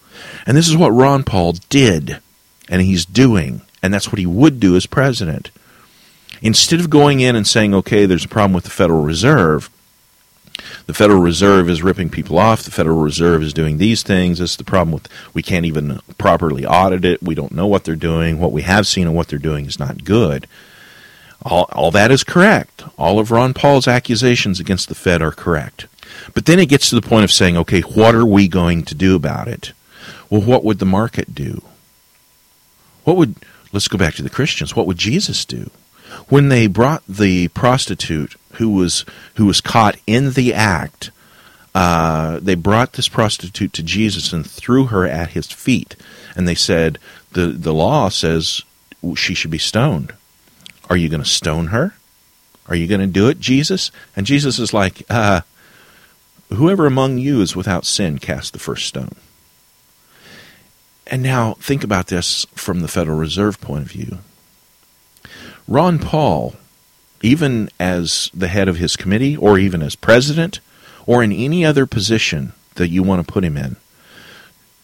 And 0.47 0.57
this 0.57 0.69
is 0.69 0.77
what 0.77 0.91
Ron 0.91 1.25
Paul 1.25 1.55
did, 1.69 2.19
and 2.69 2.83
he's 2.83 3.05
doing, 3.05 3.63
and 3.83 3.93
that's 3.93 4.09
what 4.09 4.19
he 4.19 4.27
would 4.27 4.61
do 4.61 4.77
as 4.77 4.87
president. 4.87 5.51
Instead 6.43 6.81
of 6.81 6.91
going 6.91 7.21
in 7.21 7.35
and 7.35 7.47
saying, 7.47 7.75
okay, 7.75 8.07
there's 8.07 8.25
a 8.25 8.29
problem 8.29 8.53
with 8.53 8.65
the 8.65 8.71
Federal 8.71 9.03
Reserve, 9.03 9.71
the 10.87 10.95
Federal 10.95 11.21
Reserve 11.21 11.69
is 11.69 11.83
ripping 11.83 12.11
people 12.11 12.39
off. 12.39 12.63
The 12.63 12.71
Federal 12.71 13.01
Reserve 13.01 13.43
is 13.43 13.53
doing 13.53 13.79
these 13.79 14.03
things. 14.03 14.39
This 14.39 14.53
is 14.53 14.57
the 14.57 14.65
problem 14.65 14.93
with 14.93 15.09
we 15.35 15.43
can't 15.43 15.67
even 15.67 16.01
properly 16.19 16.65
audit 16.65 17.05
it. 17.05 17.23
We 17.23 17.35
don't 17.35 17.53
know 17.53 17.67
what 17.67 17.85
they're 17.85 17.97
doing. 17.97 18.39
What 18.39 18.53
we 18.53 18.63
have 18.63 18.87
seen 18.87 19.07
and 19.07 19.17
what 19.17 19.29
they're 19.29 19.39
doing 19.39 19.67
is 19.67 19.79
not 19.79 20.05
good. 20.05 20.47
All, 21.43 21.69
all 21.73 21.91
that 21.91 22.11
is 22.11 22.25
correct. 22.25 22.85
All 22.97 23.19
of 23.19 23.31
Ron 23.31 23.55
Paul's 23.55 23.87
accusations 23.87 24.59
against 24.59 24.89
the 24.89 24.95
Fed 24.95 25.23
are 25.23 25.33
correct. 25.33 25.87
But 26.35 26.47
then 26.47 26.59
it 26.59 26.69
gets 26.69 26.89
to 26.91 26.95
the 26.95 27.07
point 27.07 27.25
of 27.25 27.33
saying, 27.33 27.57
okay, 27.57 27.83
what 27.83 28.15
are 28.15 28.27
we 28.27 28.49
going 28.49 28.85
to 28.85 28.95
do 28.95 29.15
about 29.15 29.49
it? 29.49 29.73
Well, 30.31 30.43
what 30.43 30.65
would 30.65 30.79
the 30.79 30.87
market 30.87 31.35
do? 31.35 31.63
What 33.05 33.17
would, 33.17 33.37
let's 33.73 33.89
go 33.89 33.99
back 33.99 34.15
to 34.15 34.23
the 34.23 34.31
Christians, 34.31 34.75
what 34.75 34.87
would 34.87 34.99
Jesus 34.99 35.45
do? 35.45 35.71
When 36.29 36.49
they 36.49 36.67
brought 36.67 37.03
the 37.07 37.49
prostitute 37.49 38.37
who 38.53 38.71
was, 38.71 39.05
who 39.35 39.47
was 39.47 39.61
caught 39.61 39.97
in 40.07 40.33
the 40.33 40.55
act, 40.55 41.11
uh, 41.75 42.41
they 42.41 42.55
brought 42.55 42.95
this 42.95 43.09
prostitute 43.09 43.73
to 43.75 43.83
Jesus 43.83 44.33
and 44.33 44.49
threw 44.49 44.87
her 44.87 45.07
at 45.07 45.31
his 45.31 45.47
feet. 45.47 45.95
And 46.35 46.49
they 46.49 46.55
said, 46.55 46.99
the, 47.33 47.49
the 47.49 47.75
law 47.75 48.09
says 48.09 48.63
she 49.15 49.35
should 49.35 49.51
be 49.51 49.59
stoned. 49.59 50.15
Are 50.89 50.97
you 50.97 51.09
going 51.09 51.23
to 51.23 51.29
stone 51.29 51.69
her? 51.69 51.95
Are 52.69 52.75
you 52.75 52.87
going 52.87 53.01
to 53.01 53.07
do 53.07 53.29
it, 53.29 53.41
Jesus? 53.41 53.91
And 54.17 54.27
Jesus 54.27 54.59
is 54.59 54.73
like, 54.73 55.03
uh, 55.09 55.43
Whoever 56.51 56.87
among 56.87 57.19
you 57.19 57.41
is 57.41 57.57
without 57.57 57.85
sin, 57.85 58.19
cast 58.19 58.53
the 58.53 58.59
first 58.59 58.87
stone. 58.87 59.17
And 61.07 61.23
now 61.23 61.55
think 61.55 61.85
about 61.85 62.09
this 62.09 62.47
from 62.55 62.81
the 62.81 62.89
Federal 62.89 63.19
Reserve 63.19 63.61
point 63.61 63.83
of 63.83 63.91
view. 63.91 64.19
Ron 65.69 65.99
Paul, 65.99 66.55
even 67.23 67.71
as 67.79 68.31
the 68.35 68.49
head 68.49 68.69
of 68.69 68.77
his 68.77 68.97
committee, 68.97 69.37
or 69.37 69.59
even 69.59 69.83
as 69.83 69.97
president, 69.97 70.61
or 71.07 71.23
in 71.23 71.33
any 71.33 71.65
other 71.65 71.87
position 71.87 72.53
that 72.75 72.89
you 72.89 73.03
want 73.03 73.25
to 73.25 73.33
put 73.33 73.45
him 73.45 73.57
in, 73.57 73.77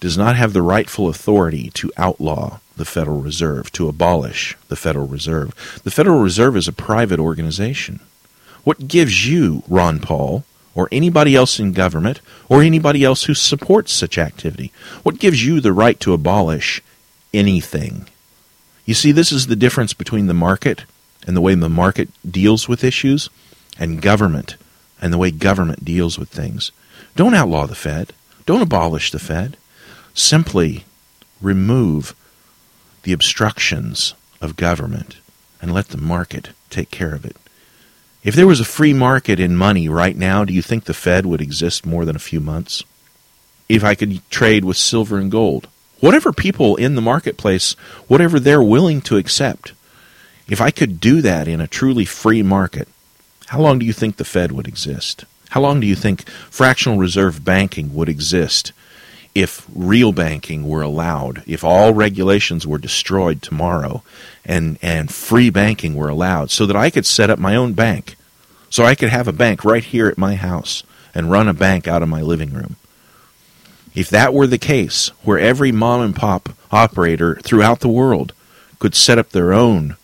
does 0.00 0.16
not 0.18 0.36
have 0.36 0.52
the 0.52 0.62
rightful 0.62 1.08
authority 1.08 1.70
to 1.70 1.92
outlaw 1.96 2.58
the 2.76 2.84
Federal 2.84 3.20
Reserve, 3.20 3.70
to 3.72 3.88
abolish 3.88 4.56
the 4.68 4.76
Federal 4.76 5.06
Reserve. 5.06 5.80
The 5.84 5.90
Federal 5.90 6.20
Reserve 6.20 6.56
is 6.56 6.66
a 6.66 6.72
private 6.72 7.20
organization. 7.20 8.00
What 8.64 8.88
gives 8.88 9.28
you, 9.28 9.62
Ron 9.68 10.00
Paul, 10.00 10.44
or 10.74 10.88
anybody 10.90 11.36
else 11.36 11.58
in 11.60 11.72
government, 11.72 12.20
or 12.48 12.62
anybody 12.62 13.04
else 13.04 13.24
who 13.24 13.34
supports 13.34 13.92
such 13.92 14.18
activity, 14.18 14.72
what 15.02 15.18
gives 15.18 15.44
you 15.44 15.60
the 15.60 15.72
right 15.72 15.98
to 16.00 16.12
abolish 16.12 16.82
anything? 17.34 18.08
You 18.84 18.94
see, 18.94 19.12
this 19.12 19.32
is 19.32 19.46
the 19.46 19.56
difference 19.56 19.92
between 19.92 20.26
the 20.26 20.34
market 20.34 20.84
and 21.26 21.36
the 21.36 21.40
way 21.40 21.54
the 21.54 21.68
market 21.68 22.08
deals 22.28 22.68
with 22.68 22.84
issues 22.84 23.28
and 23.78 24.02
government 24.02 24.56
and 25.00 25.12
the 25.12 25.18
way 25.18 25.30
government 25.30 25.84
deals 25.84 26.18
with 26.18 26.28
things. 26.28 26.72
Don't 27.16 27.34
outlaw 27.34 27.66
the 27.66 27.74
Fed. 27.74 28.12
Don't 28.46 28.62
abolish 28.62 29.10
the 29.10 29.18
Fed. 29.18 29.56
Simply 30.14 30.84
remove 31.40 32.14
the 33.02 33.12
obstructions 33.12 34.14
of 34.40 34.56
government 34.56 35.18
and 35.60 35.72
let 35.72 35.88
the 35.88 35.98
market 35.98 36.50
take 36.70 36.90
care 36.90 37.14
of 37.14 37.24
it. 37.24 37.36
If 38.24 38.36
there 38.36 38.46
was 38.46 38.60
a 38.60 38.64
free 38.64 38.92
market 38.94 39.40
in 39.40 39.56
money 39.56 39.88
right 39.88 40.16
now, 40.16 40.44
do 40.44 40.52
you 40.52 40.62
think 40.62 40.84
the 40.84 40.94
Fed 40.94 41.26
would 41.26 41.40
exist 41.40 41.84
more 41.84 42.04
than 42.04 42.14
a 42.14 42.20
few 42.20 42.40
months? 42.40 42.84
If 43.68 43.82
I 43.82 43.96
could 43.96 44.28
trade 44.30 44.64
with 44.64 44.76
silver 44.76 45.18
and 45.18 45.30
gold, 45.30 45.66
whatever 45.98 46.32
people 46.32 46.76
in 46.76 46.94
the 46.94 47.00
marketplace, 47.00 47.72
whatever 48.06 48.38
they're 48.38 48.62
willing 48.62 49.00
to 49.02 49.16
accept, 49.16 49.72
if 50.48 50.60
I 50.60 50.70
could 50.70 51.00
do 51.00 51.20
that 51.22 51.48
in 51.48 51.60
a 51.60 51.66
truly 51.66 52.04
free 52.04 52.44
market, 52.44 52.86
how 53.46 53.60
long 53.60 53.80
do 53.80 53.86
you 53.86 53.92
think 53.92 54.16
the 54.16 54.24
Fed 54.24 54.52
would 54.52 54.68
exist? 54.68 55.24
How 55.50 55.60
long 55.60 55.80
do 55.80 55.86
you 55.86 55.96
think 55.96 56.28
fractional 56.28 56.98
reserve 56.98 57.44
banking 57.44 57.92
would 57.92 58.08
exist 58.08 58.72
if 59.34 59.66
real 59.74 60.12
banking 60.12 60.68
were 60.68 60.82
allowed, 60.82 61.42
if 61.46 61.64
all 61.64 61.92
regulations 61.92 62.66
were 62.66 62.78
destroyed 62.78 63.42
tomorrow 63.42 64.02
and, 64.44 64.78
and 64.82 65.12
free 65.12 65.50
banking 65.50 65.94
were 65.94 66.08
allowed, 66.08 66.50
so 66.50 66.66
that 66.66 66.76
I 66.76 66.90
could 66.90 67.06
set 67.06 67.30
up 67.30 67.38
my 67.38 67.54
own 67.54 67.72
bank, 67.72 68.16
so 68.70 68.84
I 68.84 68.94
could 68.94 69.10
have 69.10 69.28
a 69.28 69.32
bank 69.32 69.64
right 69.64 69.84
here 69.84 70.08
at 70.08 70.18
my 70.18 70.34
house 70.34 70.82
and 71.14 71.30
run 71.30 71.48
a 71.48 71.54
bank 71.54 71.86
out 71.86 72.02
of 72.02 72.08
my 72.08 72.22
living 72.22 72.52
room. 72.52 72.76
If 73.94 74.08
that 74.10 74.32
were 74.32 74.46
the 74.46 74.58
case, 74.58 75.08
where 75.22 75.38
every 75.38 75.70
mom 75.70 76.00
and 76.00 76.16
pop 76.16 76.48
operator 76.70 77.36
throughout 77.36 77.80
the 77.80 77.88
world 77.88 78.32
could 78.78 78.94
set 78.94 79.18
up 79.18 79.30
their 79.30 79.52
own 79.52 79.96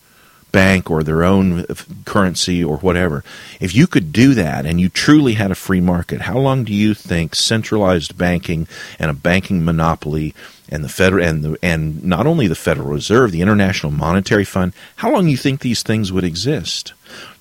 bank 0.51 0.89
or 0.89 1.03
their 1.03 1.23
own 1.23 1.65
currency 2.05 2.63
or 2.63 2.77
whatever. 2.77 3.23
If 3.59 3.75
you 3.75 3.87
could 3.87 4.11
do 4.11 4.33
that 4.33 4.65
and 4.65 4.79
you 4.79 4.89
truly 4.89 5.33
had 5.33 5.51
a 5.51 5.55
free 5.55 5.81
market, 5.81 6.21
how 6.21 6.37
long 6.37 6.63
do 6.63 6.73
you 6.73 6.93
think 6.93 7.35
centralized 7.35 8.17
banking 8.17 8.67
and 8.97 9.11
a 9.11 9.13
banking 9.13 9.63
monopoly 9.63 10.33
and 10.71 10.83
the 10.83 10.89
federal 10.89 11.25
and 11.25 11.43
the, 11.43 11.57
and 11.61 12.03
not 12.03 12.27
only 12.27 12.47
the 12.47 12.55
Federal 12.55 12.89
Reserve, 12.89 13.31
the 13.31 13.41
International 13.41 13.91
Monetary 13.91 14.45
Fund, 14.45 14.73
how 14.97 15.11
long 15.11 15.25
do 15.25 15.31
you 15.31 15.37
think 15.37 15.61
these 15.61 15.83
things 15.83 16.11
would 16.11 16.23
exist? 16.23 16.93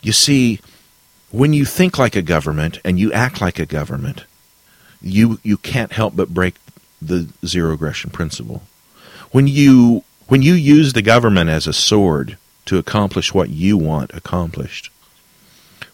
You 0.02 0.12
see, 0.12 0.60
when 1.30 1.52
you 1.52 1.64
think 1.64 1.98
like 1.98 2.16
a 2.16 2.22
government 2.22 2.80
and 2.84 2.98
you 2.98 3.12
act 3.12 3.40
like 3.40 3.58
a 3.58 3.66
government, 3.66 4.24
you 5.00 5.38
you 5.42 5.56
can't 5.56 5.92
help 5.92 6.16
but 6.16 6.34
break 6.34 6.56
the 7.00 7.28
zero 7.46 7.74
aggression 7.74 8.10
principle. 8.10 8.62
When 9.30 9.46
you 9.46 10.04
when 10.26 10.42
you 10.42 10.54
use 10.54 10.92
the 10.92 11.02
government 11.02 11.50
as 11.50 11.66
a 11.66 11.72
sword 11.72 12.36
to 12.66 12.76
accomplish 12.76 13.32
what 13.32 13.48
you 13.48 13.78
want 13.78 14.12
accomplished. 14.12 14.90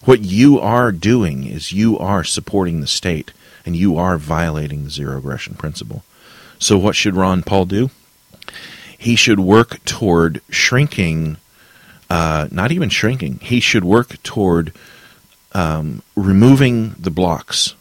What 0.03 0.23
you 0.23 0.59
are 0.59 0.91
doing 0.91 1.47
is 1.47 1.73
you 1.73 1.97
are 1.99 2.25
supporting 2.25 2.81
the 2.81 2.89
state 2.89 3.31
and 3.65 3.77
you 3.77 3.97
are 3.97 4.19
violating 4.19 4.83
the 4.85 4.91
zero 4.91 5.19
aggression 5.19 5.55
principle. 5.55 6.03
So, 6.59 6.79
what 6.79 6.97
should 6.97 7.15
Ron 7.15 7.43
Paul 7.43 7.67
do? 7.67 7.91
He 8.97 9.17
should 9.17 9.41
work 9.41 9.85
toward 9.85 10.41
shrinking, 10.49 11.37
uh, 12.09 12.49
not 12.51 12.73
even 12.73 12.89
shrinking, 12.89 13.39
he 13.43 13.61
should 13.61 13.85
work 13.85 14.23
toward 14.23 14.73
um, 15.53 16.03
removing 16.17 16.95
the 16.99 17.11
blocks 17.11 17.75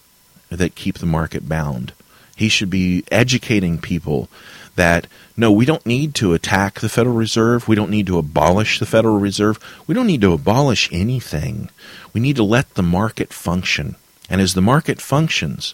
that 0.49 0.75
keep 0.75 0.99
the 0.99 1.05
market 1.05 1.47
bound. 1.47 1.93
He 2.35 2.49
should 2.49 2.69
be 2.69 3.03
educating 3.11 3.79
people 3.79 4.27
that 4.75 5.07
no, 5.35 5.51
we 5.51 5.65
don't 5.65 5.85
need 5.85 6.13
to 6.15 6.33
attack 6.33 6.79
the 6.79 6.89
Federal 6.89 7.15
Reserve. 7.15 7.67
We 7.67 7.75
don't 7.75 7.89
need 7.89 8.07
to 8.07 8.17
abolish 8.17 8.79
the 8.79 8.85
Federal 8.85 9.19
Reserve. 9.19 9.59
We 9.87 9.95
don't 9.95 10.07
need 10.07 10.21
to 10.21 10.33
abolish 10.33 10.89
anything. 10.91 11.69
We 12.11 12.21
need 12.21 12.35
to 12.35 12.43
let 12.43 12.73
the 12.73 12.83
market 12.83 13.33
function. 13.33 13.95
And 14.29 14.41
as 14.41 14.53
the 14.53 14.61
market 14.61 15.01
functions, 15.01 15.73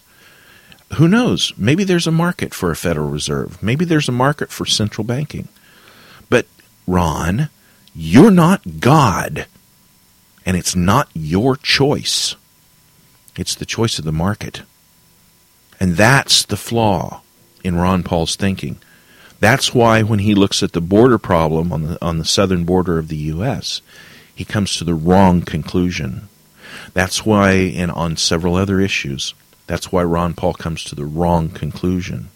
who 0.94 1.08
knows? 1.08 1.52
Maybe 1.56 1.84
there's 1.84 2.06
a 2.06 2.12
market 2.12 2.52
for 2.52 2.70
a 2.70 2.76
Federal 2.76 3.08
Reserve. 3.08 3.62
Maybe 3.62 3.84
there's 3.84 4.08
a 4.08 4.12
market 4.12 4.50
for 4.50 4.66
central 4.66 5.04
banking. 5.04 5.48
But, 6.28 6.46
Ron, 6.86 7.48
you're 7.94 8.30
not 8.30 8.80
God. 8.80 9.46
And 10.44 10.56
it's 10.56 10.74
not 10.74 11.08
your 11.14 11.56
choice. 11.56 12.34
It's 13.36 13.54
the 13.54 13.66
choice 13.66 13.98
of 13.98 14.04
the 14.04 14.12
market. 14.12 14.62
And 15.78 15.96
that's 15.96 16.44
the 16.44 16.56
flaw 16.56 17.22
in 17.62 17.76
Ron 17.76 18.02
Paul's 18.02 18.36
thinking. 18.36 18.78
That's 19.38 19.74
why 19.74 20.02
when 20.02 20.18
he 20.18 20.34
looks 20.34 20.62
at 20.62 20.72
the 20.72 20.80
border 20.80 21.18
problem 21.18 21.72
on 21.72 21.82
the 21.82 22.04
on 22.04 22.18
the 22.18 22.24
southern 22.26 22.64
border 22.64 22.98
of 22.98 23.08
the 23.08 23.16
US, 23.16 23.80
he 24.34 24.44
comes 24.44 24.76
to 24.76 24.84
the 24.84 24.94
wrong 24.94 25.40
conclusion. 25.40 26.28
That's 26.92 27.24
why 27.24 27.52
and 27.52 27.90
on 27.90 28.16
several 28.16 28.56
other 28.56 28.80
issues, 28.80 29.34
that's 29.70 29.92
why 29.92 30.02
Ron 30.02 30.34
Paul 30.34 30.54
comes 30.54 30.82
to 30.82 30.96
the 30.96 31.04
wrong 31.04 31.48
conclusion. 31.48 32.30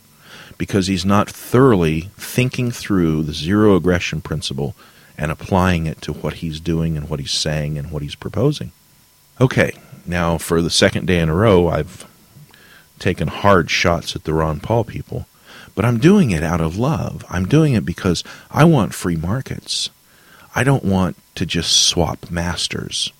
Because 0.57 0.87
he's 0.87 1.05
not 1.05 1.29
thoroughly 1.29 2.03
thinking 2.17 2.71
through 2.71 3.25
the 3.25 3.33
zero 3.33 3.75
aggression 3.75 4.21
principle 4.21 4.77
and 5.19 5.33
applying 5.33 5.87
it 5.87 6.01
to 6.03 6.13
what 6.13 6.35
he's 6.35 6.61
doing 6.61 6.97
and 6.97 7.09
what 7.09 7.19
he's 7.19 7.33
saying 7.33 7.77
and 7.77 7.91
what 7.91 8.03
he's 8.03 8.15
proposing. 8.15 8.71
Okay, 9.41 9.73
now 10.07 10.39
for 10.39 10.63
the 10.63 10.71
second 10.71 11.09
day 11.09 11.19
in 11.19 11.29
a 11.29 11.35
row, 11.35 11.67
I've 11.67 12.07
taken 13.01 13.27
hard 13.27 13.69
shots 13.69 14.15
at 14.15 14.23
the 14.23 14.33
Ron 14.33 14.61
Paul 14.61 14.85
people. 14.85 15.27
But 15.75 15.85
I'm 15.85 15.99
doing 15.99 16.31
it 16.31 16.45
out 16.45 16.61
of 16.61 16.79
love. 16.79 17.25
I'm 17.29 17.47
doing 17.49 17.73
it 17.73 17.85
because 17.85 18.23
I 18.49 18.63
want 18.63 18.95
free 18.95 19.17
markets. 19.17 19.91
I 20.55 20.63
don't 20.63 20.85
want 20.85 21.17
to 21.35 21.45
just 21.45 21.73
swap 21.73 22.31
masters. 22.31 23.13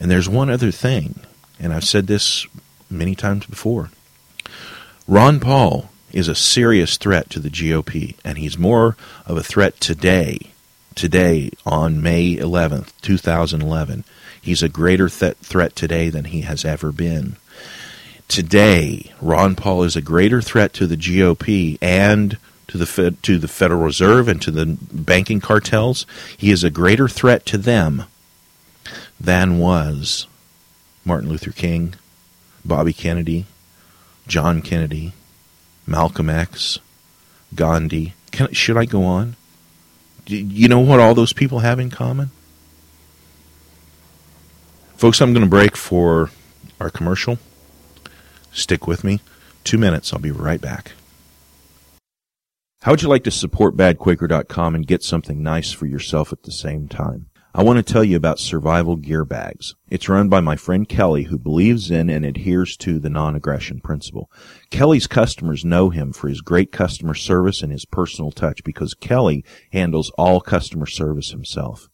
And 0.00 0.10
there's 0.10 0.28
one 0.28 0.50
other 0.50 0.72
thing, 0.72 1.20
and 1.60 1.72
I've 1.72 1.84
said 1.84 2.08
this 2.08 2.48
many 2.92 3.14
times 3.14 3.46
before. 3.46 3.90
Ron 5.08 5.40
Paul 5.40 5.90
is 6.12 6.28
a 6.28 6.34
serious 6.34 6.96
threat 6.96 7.30
to 7.30 7.40
the 7.40 7.50
GOP, 7.50 8.14
and 8.24 8.38
he's 8.38 8.58
more 8.58 8.96
of 9.26 9.36
a 9.36 9.42
threat 9.42 9.80
today, 9.80 10.38
today 10.94 11.50
on 11.64 12.02
May 12.02 12.36
11th, 12.36 12.92
2011. 13.00 14.04
He's 14.40 14.62
a 14.62 14.68
greater 14.68 15.08
th- 15.08 15.36
threat 15.36 15.74
today 15.74 16.10
than 16.10 16.26
he 16.26 16.42
has 16.42 16.64
ever 16.64 16.92
been 16.92 17.36
today, 18.32 19.12
Ron 19.20 19.54
Paul 19.54 19.82
is 19.82 19.94
a 19.94 20.00
greater 20.00 20.40
threat 20.40 20.72
to 20.74 20.86
the 20.86 20.96
GOP 20.96 21.76
and 21.82 22.38
to 22.66 22.78
the 22.78 23.14
to 23.22 23.38
the 23.38 23.48
Federal 23.48 23.82
Reserve 23.82 24.26
and 24.26 24.40
to 24.40 24.50
the 24.50 24.78
banking 24.90 25.38
cartels. 25.38 26.06
He 26.38 26.50
is 26.50 26.64
a 26.64 26.70
greater 26.70 27.08
threat 27.08 27.44
to 27.46 27.58
them 27.58 28.04
than 29.20 29.58
was 29.58 30.26
Martin 31.04 31.28
Luther 31.28 31.52
King, 31.52 31.94
Bobby 32.64 32.92
Kennedy, 32.92 33.46
John 34.26 34.62
Kennedy, 34.62 35.12
Malcolm 35.86 36.30
X, 36.30 36.78
Gandhi. 37.54 38.14
Can, 38.30 38.52
should 38.52 38.76
I 38.76 38.84
go 38.84 39.04
on? 39.04 39.36
Do 40.24 40.36
you 40.36 40.68
know 40.68 40.80
what 40.80 41.00
all 41.00 41.14
those 41.14 41.32
people 41.32 41.60
have 41.60 41.78
in 41.78 41.90
common? 41.90 42.30
Folks, 44.96 45.20
I'm 45.20 45.32
going 45.32 45.44
to 45.44 45.50
break 45.50 45.76
for 45.76 46.30
our 46.80 46.90
commercial. 46.90 47.38
Stick 48.52 48.86
with 48.86 49.02
me. 49.02 49.20
Two 49.64 49.78
minutes. 49.78 50.12
I'll 50.12 50.20
be 50.20 50.30
right 50.30 50.60
back. 50.60 50.92
How 52.82 52.92
would 52.92 53.02
you 53.02 53.08
like 53.08 53.24
to 53.24 53.30
support 53.30 53.76
badquaker.com 53.76 54.74
and 54.74 54.86
get 54.86 55.02
something 55.02 55.42
nice 55.42 55.72
for 55.72 55.86
yourself 55.86 56.32
at 56.32 56.42
the 56.44 56.52
same 56.52 56.88
time? 56.88 57.26
I 57.54 57.62
want 57.62 57.76
to 57.76 57.92
tell 57.92 58.02
you 58.02 58.16
about 58.16 58.38
Survival 58.38 58.96
Gear 58.96 59.26
Bags. 59.26 59.74
It's 59.90 60.08
run 60.08 60.30
by 60.30 60.40
my 60.40 60.56
friend 60.56 60.88
Kelly 60.88 61.24
who 61.24 61.38
believes 61.38 61.90
in 61.90 62.08
and 62.08 62.24
adheres 62.24 62.78
to 62.78 62.98
the 62.98 63.10
non-aggression 63.10 63.80
principle. 63.80 64.30
Kelly's 64.70 65.06
customers 65.06 65.62
know 65.62 65.90
him 65.90 66.14
for 66.14 66.28
his 66.28 66.40
great 66.40 66.72
customer 66.72 67.12
service 67.12 67.60
and 67.60 67.70
his 67.70 67.84
personal 67.84 68.30
touch 68.30 68.64
because 68.64 68.94
Kelly 68.94 69.44
handles 69.70 70.10
all 70.16 70.40
customer 70.40 70.86
service 70.86 71.32
himself. 71.32 71.90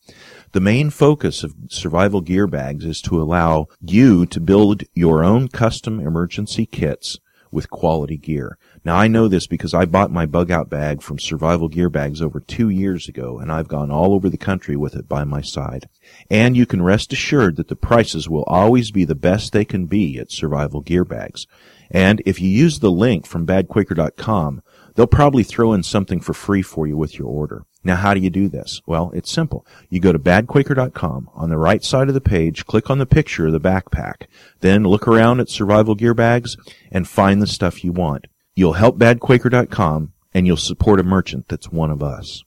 The 0.53 0.61
main 0.61 0.91
focus 0.91 1.43
of 1.43 1.57
survival 1.71 2.21
gear 2.21 2.47
bags 2.47 2.85
is 2.85 3.01
to 3.03 3.21
allow 3.21 3.67
you 3.81 4.27
to 4.27 4.41
build 4.41 4.85
your 4.95 5.25
own 5.25 5.49
custom 5.49 5.99
emergency 5.99 6.67
kits 6.67 7.19
with 7.51 7.69
quality 7.69 8.17
gear. 8.17 8.59
Now 8.85 8.97
I 8.97 9.09
know 9.09 9.29
this 9.29 9.47
because 9.47 9.75
I 9.75 9.85
bought 9.85 10.11
my 10.11 10.27
bug 10.27 10.51
out 10.51 10.71
bag 10.71 11.03
from 11.03 11.19
Survival 11.19 11.69
Gear 11.69 11.91
Bags 11.91 12.23
over 12.23 12.41
two 12.41 12.69
years 12.69 13.09
ago 13.09 13.39
and 13.39 13.51
I've 13.51 13.69
gone 13.69 13.91
all 13.91 14.15
over 14.15 14.29
the 14.29 14.37
country 14.37 14.77
with 14.77 14.95
it 14.95 15.09
by 15.09 15.25
my 15.25 15.41
side. 15.41 15.89
And 16.31 16.57
you 16.57 16.67
can 16.67 16.83
rest 16.83 17.13
assured 17.13 17.57
that 17.57 17.69
the 17.69 17.77
prices 17.77 18.29
will 18.29 18.45
always 18.45 18.91
be 18.91 19.05
the 19.05 19.15
best 19.15 19.53
they 19.53 19.65
can 19.65 19.87
be 19.87 20.19
at 20.19 20.33
Survival 20.33 20.81
Gear 20.81 21.05
Bags. 21.05 21.47
And 21.91 22.23
if 22.27 22.41
you 22.41 22.49
use 22.49 22.79
the 22.79 22.91
link 22.91 23.27
from 23.27 23.47
badquaker.com, 23.47 24.63
they'll 24.95 25.07
probably 25.07 25.43
throw 25.43 25.73
in 25.73 25.83
something 25.83 26.21
for 26.21 26.35
free 26.35 26.63
for 26.63 26.87
you 26.87 26.97
with 26.97 27.19
your 27.19 27.29
order. 27.29 27.65
Now, 27.85 27.97
how 27.97 28.13
do 28.13 28.21
you 28.21 28.31
do 28.31 28.49
this? 28.49 28.83
Well, 28.87 29.11
it's 29.15 29.31
simple. 29.31 29.65
You 29.89 30.01
go 30.01 30.13
to 30.13 30.19
badquaker.com. 30.19 31.31
On 31.35 31.49
the 31.49 31.57
right 31.57 31.83
side 31.83 32.09
of 32.09 32.15
the 32.15 32.21
page, 32.21 32.67
click 32.67 32.91
on 32.91 32.99
the 32.99 33.07
picture 33.07 33.47
of 33.47 33.53
the 33.53 33.61
backpack. 33.61 34.27
Then 34.61 34.85
look 34.85 35.07
around 35.07 35.41
at 35.41 35.49
survival 35.49 35.95
gear 35.95 36.15
bags 36.15 36.57
and 36.91 37.09
find 37.09 37.41
the 37.41 37.47
stuff 37.47 37.85
you 37.85 37.93
want. 37.93 38.27
You'll 38.59 38.73
help 38.73 38.99
badquaker.com 38.99 40.15
and 40.35 40.45
you'll 40.45 40.57
support 40.57 40.99
a 40.99 41.05
merchant 41.05 41.47
that's 41.47 41.71
one 41.71 41.93
of 41.93 42.03
us. 42.03 42.43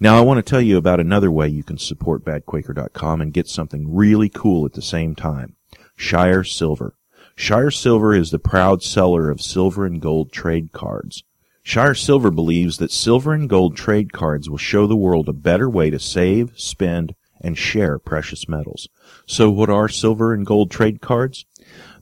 Now, 0.00 0.16
I 0.16 0.22
want 0.22 0.38
to 0.38 0.50
tell 0.50 0.62
you 0.62 0.78
about 0.78 0.98
another 0.98 1.30
way 1.30 1.46
you 1.46 1.62
can 1.62 1.76
support 1.76 2.24
badquaker.com 2.24 3.20
and 3.20 3.34
get 3.34 3.48
something 3.48 3.94
really 3.94 4.30
cool 4.30 4.64
at 4.64 4.72
the 4.72 4.80
same 4.80 5.14
time. 5.14 5.56
Shire 5.94 6.42
Silver. 6.42 6.96
Shire 7.36 7.70
Silver 7.70 8.14
is 8.14 8.30
the 8.30 8.38
proud 8.38 8.82
seller 8.82 9.28
of 9.28 9.42
silver 9.42 9.84
and 9.84 10.00
gold 10.00 10.32
trade 10.32 10.72
cards. 10.72 11.22
Shire 11.62 11.94
Silver 11.94 12.30
believes 12.30 12.78
that 12.78 12.90
silver 12.90 13.34
and 13.34 13.46
gold 13.46 13.76
trade 13.76 14.10
cards 14.10 14.48
will 14.48 14.56
show 14.56 14.86
the 14.86 14.96
world 14.96 15.28
a 15.28 15.34
better 15.34 15.68
way 15.68 15.90
to 15.90 15.98
save, 15.98 16.54
spend, 16.56 17.14
and 17.42 17.58
share 17.58 17.98
precious 17.98 18.48
metals. 18.48 18.88
So 19.26 19.50
what 19.50 19.68
are 19.68 19.90
silver 19.90 20.32
and 20.32 20.46
gold 20.46 20.70
trade 20.70 21.02
cards? 21.02 21.44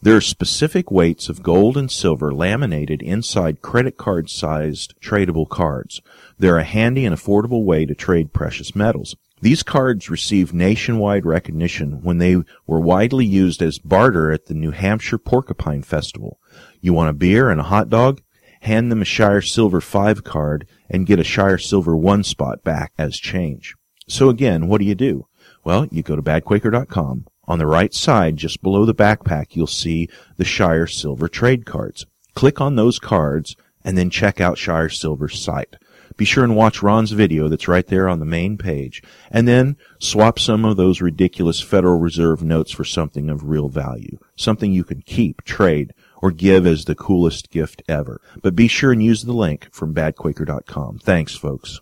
There 0.03 0.17
are 0.17 0.21
specific 0.21 0.91
weights 0.91 1.29
of 1.29 1.43
gold 1.43 1.77
and 1.77 1.91
silver 1.91 2.33
laminated 2.33 3.03
inside 3.03 3.61
credit 3.61 3.97
card 3.97 4.31
sized 4.31 4.95
tradable 5.01 5.49
cards. 5.49 6.01
They're 6.39 6.57
a 6.57 6.65
handy 6.65 7.05
and 7.05 7.15
affordable 7.15 7.65
way 7.65 7.85
to 7.85 7.95
trade 7.95 8.33
precious 8.33 8.75
metals. 8.75 9.15
These 9.43 9.63
cards 9.63 10.11
received 10.11 10.55
nationwide 10.55 11.25
recognition 11.27 12.03
when 12.03 12.19
they 12.19 12.37
were 12.67 12.81
widely 12.81 13.27
used 13.27 13.63
as 13.63 13.79
barter 13.79 14.33
at 14.33 14.47
the 14.47 14.55
New 14.55 14.71
Hampshire 14.71 15.19
Porcupine 15.19 15.83
Festival. 15.83 16.39
You 16.81 16.93
want 16.93 17.11
a 17.11 17.15
beer 17.15 17.51
and 17.51 17.61
a 17.61 17.65
hot 17.65 17.89
dog? 17.89 18.21
hand 18.61 18.91
them 18.93 19.03
a 19.03 19.07
Shire 19.07 19.41
Silver 19.41 19.81
5 19.81 20.25
card, 20.25 20.67
and 20.89 21.07
get 21.07 21.19
a 21.19 21.25
Shire 21.25 21.59
Silver 21.59 21.97
1 21.97 22.25
spot 22.25 22.63
back 22.63 22.93
as 22.99 23.17
change. 23.17 23.75
So 24.09 24.29
again, 24.29 24.69
what 24.69 24.79
do 24.79 24.85
you 24.85 24.95
do? 24.95 25.27
Well, 25.65 25.87
you 25.91 26.03
go 26.03 26.17
to 26.17 26.23
badquaker.com. 26.23 27.27
On 27.51 27.59
the 27.59 27.67
right 27.67 27.93
side, 27.93 28.39
just 28.39 28.63
below 28.63 28.87
the 28.87 28.95
backpack, 28.95 29.57
you'll 29.57 29.67
see 29.67 30.09
the 30.39 30.45
Shire 30.45 30.87
Silver 30.87 31.29
trade 31.29 31.67
cards. 31.67 32.07
Click 32.35 32.61
on 32.61 32.77
those 32.77 32.99
cards 32.99 33.57
and 33.85 33.99
then 33.99 34.09
check 34.09 34.41
out 34.41 34.57
Shire 34.57 34.89
Silver's 34.89 35.39
site 35.39 35.77
be 36.21 36.27
sure 36.27 36.45
and 36.45 36.55
watch 36.55 36.83
Ron's 36.83 37.13
video 37.13 37.49
that's 37.49 37.67
right 37.67 37.87
there 37.87 38.07
on 38.07 38.21
the 38.21 38.27
main 38.27 38.59
page. 38.59 39.03
And 39.31 39.49
then 39.49 39.79
swap 39.99 40.39
some 40.39 40.67
of 40.67 40.77
those 40.77 41.01
ridiculous 41.01 41.63
Federal 41.63 41.99
Reserve 41.99 42.43
notes 42.43 42.71
for 42.71 42.85
something 42.85 43.31
of 43.31 43.49
real 43.49 43.71
value. 43.71 44.19
Something 44.37 44.71
you 44.71 44.85
can 44.85 45.01
keep, 45.01 45.43
trade, 45.45 45.95
or 46.21 46.31
give 46.31 46.67
as 46.67 46.85
the 46.85 46.95
coolest 46.95 47.49
gift 47.49 47.83
ever. 47.89 48.21
But 48.43 48.55
be 48.55 48.69
sure 48.69 48.93
and 48.93 49.03
use 49.03 49.23
the 49.23 49.33
link 49.33 49.69
from 49.73 49.95
badquaker.com. 49.95 50.99
Thanks, 50.99 51.37
folks. 51.37 51.81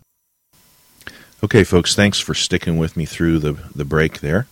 Okay, 1.43 1.65
folks, 1.65 1.93
thanks 1.93 2.21
for 2.21 2.33
sticking 2.33 2.77
with 2.77 2.95
me 2.95 3.05
through 3.05 3.39
the, 3.39 3.57
the 3.75 3.83
break 3.83 4.21
there. 4.21 4.47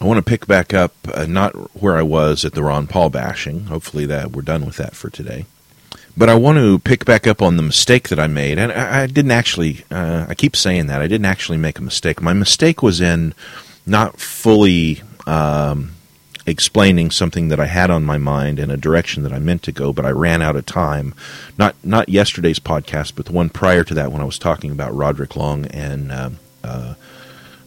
I 0.00 0.06
want 0.06 0.16
to 0.16 0.22
pick 0.22 0.46
back 0.46 0.72
up, 0.72 0.94
uh, 1.12 1.26
not 1.26 1.52
where 1.80 1.96
I 1.96 2.02
was 2.02 2.44
at 2.44 2.54
the 2.54 2.62
Ron 2.62 2.86
Paul 2.86 3.10
bashing. 3.10 3.64
Hopefully, 3.66 4.06
that 4.06 4.30
we're 4.30 4.42
done 4.42 4.64
with 4.64 4.76
that 4.76 4.94
for 4.94 5.10
today. 5.10 5.44
But 6.16 6.28
I 6.28 6.34
want 6.34 6.58
to 6.58 6.78
pick 6.78 7.04
back 7.04 7.26
up 7.26 7.42
on 7.42 7.56
the 7.56 7.62
mistake 7.62 8.08
that 8.08 8.18
I 8.18 8.26
made, 8.26 8.58
and 8.58 8.72
I, 8.72 9.02
I 9.02 9.06
didn't 9.06 9.30
actually. 9.30 9.84
Uh, 9.90 10.26
I 10.28 10.34
keep 10.34 10.56
saying 10.56 10.86
that 10.86 11.02
I 11.02 11.06
didn't 11.06 11.26
actually 11.26 11.58
make 11.58 11.78
a 11.78 11.82
mistake. 11.82 12.22
My 12.22 12.32
mistake 12.32 12.82
was 12.82 13.00
in 13.00 13.34
not 13.84 14.18
fully 14.18 15.02
um, 15.26 15.92
explaining 16.46 17.10
something 17.10 17.48
that 17.48 17.60
I 17.60 17.66
had 17.66 17.90
on 17.90 18.04
my 18.04 18.18
mind 18.18 18.58
in 18.58 18.70
a 18.70 18.76
direction 18.76 19.22
that 19.24 19.32
I 19.32 19.38
meant 19.38 19.62
to 19.64 19.72
go, 19.72 19.92
but 19.92 20.06
I 20.06 20.10
ran 20.10 20.40
out 20.40 20.56
of 20.56 20.64
time. 20.64 21.14
Not 21.58 21.76
not 21.84 22.08
yesterday's 22.08 22.58
podcast, 22.58 23.12
but 23.16 23.26
the 23.26 23.32
one 23.32 23.50
prior 23.50 23.84
to 23.84 23.94
that 23.94 24.12
when 24.12 24.22
I 24.22 24.26
was 24.26 24.38
talking 24.38 24.70
about 24.70 24.94
Roderick 24.94 25.36
Long 25.36 25.66
and 25.66 26.10
uh, 26.10 26.30
uh, 26.64 26.94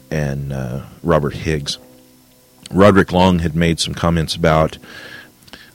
and 0.10 0.52
uh, 0.52 0.86
Robert 1.04 1.36
Higgs. 1.36 1.78
Roderick 2.72 3.12
Long 3.12 3.40
had 3.40 3.56
made 3.56 3.80
some 3.80 3.94
comments 3.94 4.36
about 4.36 4.78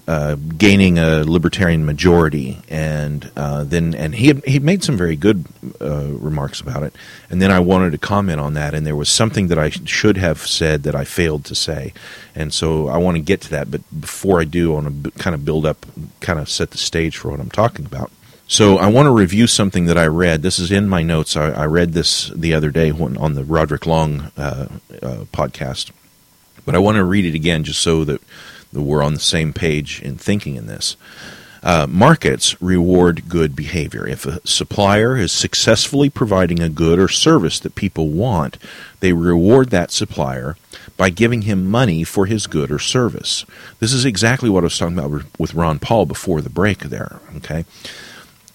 uh, 0.08 0.36
gaining 0.56 0.98
a 0.98 1.22
libertarian 1.22 1.84
majority, 1.84 2.58
and 2.70 3.30
uh, 3.36 3.62
then 3.64 3.94
and 3.94 4.14
he 4.14 4.28
had, 4.28 4.44
he 4.46 4.58
made 4.58 4.82
some 4.82 4.96
very 4.96 5.16
good 5.16 5.44
uh, 5.82 6.06
remarks 6.08 6.62
about 6.62 6.82
it. 6.82 6.94
And 7.28 7.42
then 7.42 7.50
I 7.50 7.60
wanted 7.60 7.92
to 7.92 7.98
comment 7.98 8.40
on 8.40 8.54
that, 8.54 8.72
and 8.72 8.86
there 8.86 8.96
was 8.96 9.10
something 9.10 9.48
that 9.48 9.58
I 9.58 9.68
should 9.68 10.16
have 10.16 10.46
said 10.46 10.84
that 10.84 10.94
I 10.94 11.04
failed 11.04 11.44
to 11.44 11.54
say, 11.54 11.92
and 12.34 12.54
so 12.54 12.88
I 12.88 12.96
want 12.96 13.16
to 13.16 13.22
get 13.22 13.42
to 13.42 13.50
that. 13.50 13.70
But 13.70 13.82
before 14.00 14.40
I 14.40 14.44
do, 14.44 14.72
I 14.72 14.80
want 14.80 15.04
to 15.04 15.10
kind 15.10 15.34
of 15.34 15.44
build 15.44 15.66
up, 15.66 15.84
kind 16.20 16.38
of 16.38 16.48
set 16.48 16.70
the 16.70 16.78
stage 16.78 17.18
for 17.18 17.30
what 17.30 17.40
I'm 17.40 17.50
talking 17.50 17.84
about. 17.84 18.10
So 18.46 18.78
I 18.78 18.86
want 18.86 19.04
to 19.04 19.12
review 19.12 19.46
something 19.46 19.84
that 19.84 19.98
I 19.98 20.06
read. 20.06 20.40
This 20.40 20.58
is 20.58 20.72
in 20.72 20.88
my 20.88 21.02
notes. 21.02 21.36
I, 21.36 21.50
I 21.50 21.66
read 21.66 21.92
this 21.92 22.30
the 22.34 22.54
other 22.54 22.70
day 22.70 22.92
when, 22.92 23.18
on 23.18 23.34
the 23.34 23.44
Roderick 23.44 23.84
Long 23.84 24.32
uh, 24.38 24.68
uh, 25.02 25.24
podcast, 25.34 25.90
but 26.68 26.74
I 26.74 26.80
want 26.80 26.96
to 26.96 27.04
read 27.04 27.24
it 27.24 27.34
again 27.34 27.64
just 27.64 27.80
so 27.80 28.04
that 28.04 28.20
we're 28.74 29.02
on 29.02 29.14
the 29.14 29.20
same 29.20 29.54
page 29.54 30.02
in 30.02 30.18
thinking 30.18 30.54
in 30.54 30.66
this. 30.66 30.98
Uh, 31.62 31.86
markets 31.88 32.60
reward 32.60 33.26
good 33.26 33.56
behavior. 33.56 34.06
If 34.06 34.26
a 34.26 34.46
supplier 34.46 35.16
is 35.16 35.32
successfully 35.32 36.10
providing 36.10 36.60
a 36.60 36.68
good 36.68 36.98
or 36.98 37.08
service 37.08 37.58
that 37.60 37.74
people 37.74 38.10
want, 38.10 38.58
they 39.00 39.14
reward 39.14 39.70
that 39.70 39.90
supplier 39.90 40.58
by 40.98 41.08
giving 41.08 41.42
him 41.42 41.64
money 41.64 42.04
for 42.04 42.26
his 42.26 42.46
good 42.46 42.70
or 42.70 42.78
service. 42.78 43.46
This 43.80 43.94
is 43.94 44.04
exactly 44.04 44.50
what 44.50 44.62
I 44.62 44.64
was 44.64 44.76
talking 44.76 44.98
about 44.98 45.22
with 45.38 45.54
Ron 45.54 45.78
Paul 45.78 46.04
before 46.04 46.42
the 46.42 46.50
break 46.50 46.80
there. 46.80 47.22
Okay. 47.36 47.64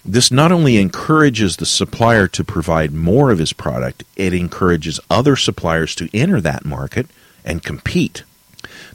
This 0.05 0.29
not 0.29 0.51
only 0.51 0.77
encourages 0.77 1.57
the 1.57 1.65
supplier 1.65 2.27
to 2.27 2.43
provide 2.43 2.93
more 2.93 3.31
of 3.31 3.39
his 3.39 3.53
product, 3.53 4.03
it 4.15 4.35
encourages 4.35 4.99
other 5.09 5.35
suppliers 5.35 5.95
to 5.95 6.15
enter 6.15 6.39
that 6.41 6.63
market 6.63 7.07
and 7.45 7.63
compete. 7.63 8.23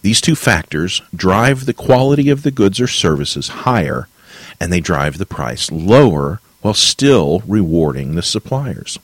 These 0.02 0.20
two 0.20 0.36
factors 0.36 1.02
drive 1.14 1.66
the 1.66 1.74
quality 1.74 2.30
of 2.30 2.42
the 2.42 2.50
goods 2.50 2.80
or 2.80 2.86
services 2.86 3.48
higher, 3.48 4.08
and 4.60 4.72
they 4.72 4.80
drive 4.80 5.18
the 5.18 5.26
price 5.26 5.70
lower 5.70 6.40
while 6.60 6.74
still 6.74 7.42
rewarding 7.46 8.14
the 8.14 8.22
suppliers. 8.22 8.98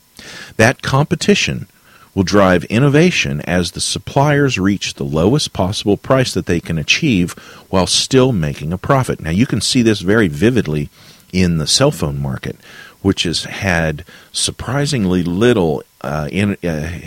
That 0.57 0.81
competition 0.81 1.67
will 2.13 2.23
drive 2.23 2.63
innovation 2.65 3.41
as 3.41 3.71
the 3.71 3.81
suppliers 3.81 4.57
reach 4.57 4.93
the 4.93 5.03
lowest 5.03 5.51
possible 5.51 5.97
price 5.97 6.33
that 6.33 6.45
they 6.45 6.61
can 6.61 6.77
achieve 6.77 7.33
while 7.69 7.87
still 7.87 8.31
making 8.31 8.71
a 8.71 8.77
profit. 8.77 9.19
Now, 9.19 9.31
you 9.31 9.45
can 9.45 9.61
see 9.61 9.81
this 9.81 9.99
very 9.99 10.29
vividly 10.29 10.89
in 11.33 11.57
the 11.57 11.67
cell 11.67 11.91
phone 11.91 12.21
market, 12.21 12.55
which 13.01 13.23
has 13.23 13.43
had 13.43 14.05
surprisingly 14.31 15.23
little 15.23 15.83
uh, 16.01 16.29
in, 16.31 16.55
uh, 16.63 16.99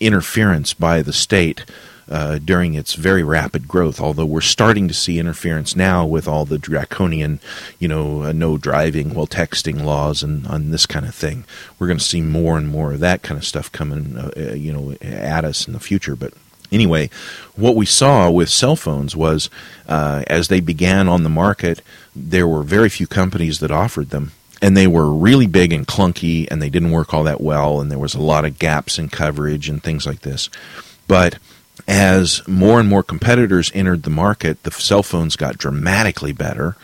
interference 0.00 0.74
by 0.74 1.02
the 1.02 1.12
state 1.12 1.64
uh, 2.10 2.38
during 2.38 2.74
its 2.74 2.94
very 2.94 3.22
rapid 3.22 3.68
growth. 3.68 4.00
Although 4.00 4.26
we're 4.26 4.40
starting 4.40 4.88
to 4.88 4.94
see 4.94 5.18
interference 5.18 5.76
now 5.76 6.06
with 6.06 6.26
all 6.26 6.44
the 6.44 6.58
draconian, 6.58 7.40
you 7.78 7.88
know, 7.88 8.24
uh, 8.24 8.32
no 8.32 8.56
driving 8.56 9.14
while 9.14 9.26
texting 9.26 9.84
laws 9.84 10.22
and 10.22 10.46
on 10.46 10.70
this 10.70 10.86
kind 10.86 11.06
of 11.06 11.14
thing. 11.14 11.44
We're 11.78 11.86
going 11.86 11.98
to 11.98 12.04
see 12.04 12.22
more 12.22 12.56
and 12.56 12.68
more 12.68 12.94
of 12.94 13.00
that 13.00 13.22
kind 13.22 13.38
of 13.38 13.44
stuff 13.44 13.70
coming, 13.70 14.16
uh, 14.16 14.30
uh, 14.36 14.54
you 14.54 14.72
know, 14.72 14.92
at 15.02 15.44
us 15.44 15.66
in 15.66 15.74
the 15.74 15.80
future. 15.80 16.16
But 16.16 16.32
anyway, 16.72 17.10
what 17.56 17.76
we 17.76 17.86
saw 17.86 18.30
with 18.30 18.48
cell 18.48 18.76
phones 18.76 19.14
was 19.14 19.50
uh, 19.86 20.24
as 20.28 20.48
they 20.48 20.60
began 20.60 21.08
on 21.08 21.24
the 21.24 21.28
market, 21.28 21.82
there 22.16 22.48
were 22.48 22.62
very 22.62 22.88
few 22.88 23.06
companies 23.06 23.60
that 23.60 23.70
offered 23.70 24.10
them 24.10 24.32
and 24.60 24.76
they 24.76 24.86
were 24.86 25.12
really 25.12 25.46
big 25.46 25.72
and 25.72 25.86
clunky 25.86 26.48
and 26.50 26.60
they 26.60 26.70
didn't 26.70 26.90
work 26.90 27.14
all 27.14 27.24
that 27.24 27.40
well 27.40 27.80
and 27.80 27.90
there 27.90 27.98
was 27.98 28.14
a 28.14 28.20
lot 28.20 28.44
of 28.44 28.58
gaps 28.58 28.98
in 28.98 29.08
coverage 29.08 29.68
and 29.68 29.82
things 29.82 30.06
like 30.06 30.20
this 30.20 30.50
but 31.06 31.38
as 31.86 32.46
more 32.46 32.78
and 32.78 32.88
more 32.88 33.02
competitors 33.02 33.72
entered 33.74 34.02
the 34.02 34.10
market, 34.10 34.62
the 34.62 34.70
cell 34.70 35.02
phones 35.02 35.36
got 35.36 35.58
dramatically 35.58 36.32
better. 36.32 36.76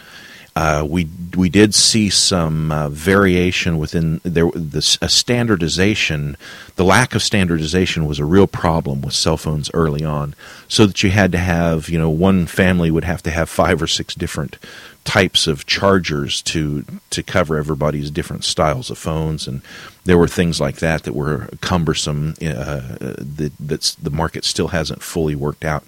Uh, 0.57 0.87
we 0.89 1.09
we 1.37 1.49
did 1.49 1.75
see 1.75 2.09
some 2.09 2.71
uh, 2.71 2.89
variation 2.89 3.77
within 3.77 4.21
there. 4.23 4.49
This 4.55 4.97
a 5.03 5.09
standardization. 5.09 6.37
The 6.77 6.85
lack 6.85 7.17
of 7.17 7.23
standardization 7.23 8.07
was 8.07 8.21
a 8.21 8.25
real 8.25 8.47
problem 8.47 9.03
with 9.03 9.15
cell 9.15 9.37
phones 9.37 9.69
early 9.75 10.05
on, 10.05 10.37
so 10.69 10.87
that 10.87 11.03
you 11.03 11.11
had 11.11 11.33
to 11.33 11.39
have 11.39 11.89
you 11.89 11.99
know 11.99 12.09
one 12.09 12.47
family 12.47 12.93
would 12.93 13.03
have 13.03 13.21
to 13.25 13.33
have 13.33 13.49
five 13.49 13.83
or 13.83 13.89
six 13.89 14.15
different 14.15 14.59
types 15.03 15.49
of 15.49 15.67
chargers 15.67 16.41
to 16.43 16.85
to 17.11 17.25
cover 17.25 17.59
everybody's 17.59 18.13
different 18.13 18.45
styles 18.45 18.91
of 18.91 18.99
phones, 18.99 19.49
and 19.49 19.61
there 20.05 20.19
were 20.19 20.29
things 20.29 20.61
like 20.61 20.77
that 20.77 21.03
that 21.03 21.17
were 21.17 21.49
cumbersome. 21.63 22.35
Uh, 22.41 22.97
that 23.01 23.53
that's 23.59 23.97
the 23.97 24.11
market 24.11 24.45
still 24.45 24.69
hasn't 24.69 25.03
fully 25.03 25.35
worked 25.35 25.65
out, 25.65 25.83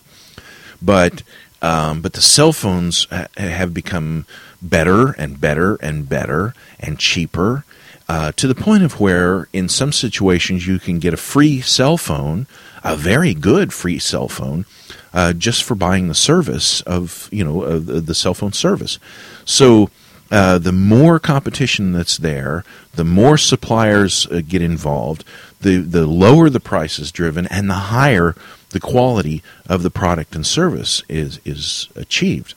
but 0.83 1.23
um, 1.63 2.01
but 2.01 2.15
the 2.15 2.21
cell 2.21 2.53
phones 2.53 3.07
have 3.37 3.73
become 3.73 4.27
better 4.63 5.13
and 5.13 5.41
better 5.41 5.77
and 5.77 6.09
better 6.09 6.55
and 6.81 6.99
cheaper. 6.99 7.65
Uh, 8.09 8.31
to 8.33 8.47
the 8.47 8.55
point 8.55 8.85
of 8.85 9.01
where, 9.01 9.49
in 9.53 9.69
some 9.69 9.93
situations, 9.93 10.67
you 10.67 10.79
can 10.79 11.01
get 11.01 11.13
a 11.13 11.17
free 11.17 11.61
cell 11.61 11.97
phone, 11.97 12.47
a 12.85 12.97
very 12.97 13.35
good 13.35 13.73
free 13.73 13.99
cell 13.99 14.29
phone, 14.29 14.65
uh, 15.13 15.33
just 15.33 15.65
for 15.65 15.75
buying 15.75 16.07
the 16.07 16.15
service 16.15 16.83
of 16.83 17.29
you 17.33 17.43
know 17.43 17.63
uh, 17.63 17.81
the, 17.81 18.15
cell 18.15 18.35
phone 18.35 18.53
service. 18.53 19.01
So 19.45 19.91
uh, 20.31 20.59
the 20.59 20.73
more 20.73 21.19
competition 21.19 21.93
that's 21.93 22.17
there, 22.17 22.65
the 22.95 23.05
more 23.05 23.39
suppliers 23.39 24.27
uh, 24.27 24.41
get 24.47 24.63
involved, 24.63 25.25
the 25.61 25.79
the 25.79 26.07
lower 26.07 26.49
the 26.49 26.61
price 26.61 27.01
is 27.01 27.11
driven, 27.11 27.47
and 27.49 27.69
the 27.69 27.75
higher 27.75 28.37
the 28.71 28.81
quality 28.81 29.43
of 29.69 29.83
the 29.83 29.91
product 29.91 30.37
and 30.37 30.47
service 30.47 31.03
is 31.09 31.41
is 31.45 31.89
achieved. 31.97 32.55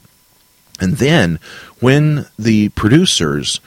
And 0.80 0.98
then 0.98 1.40
when 1.80 2.26
the 2.38 2.70
producers 2.70 3.60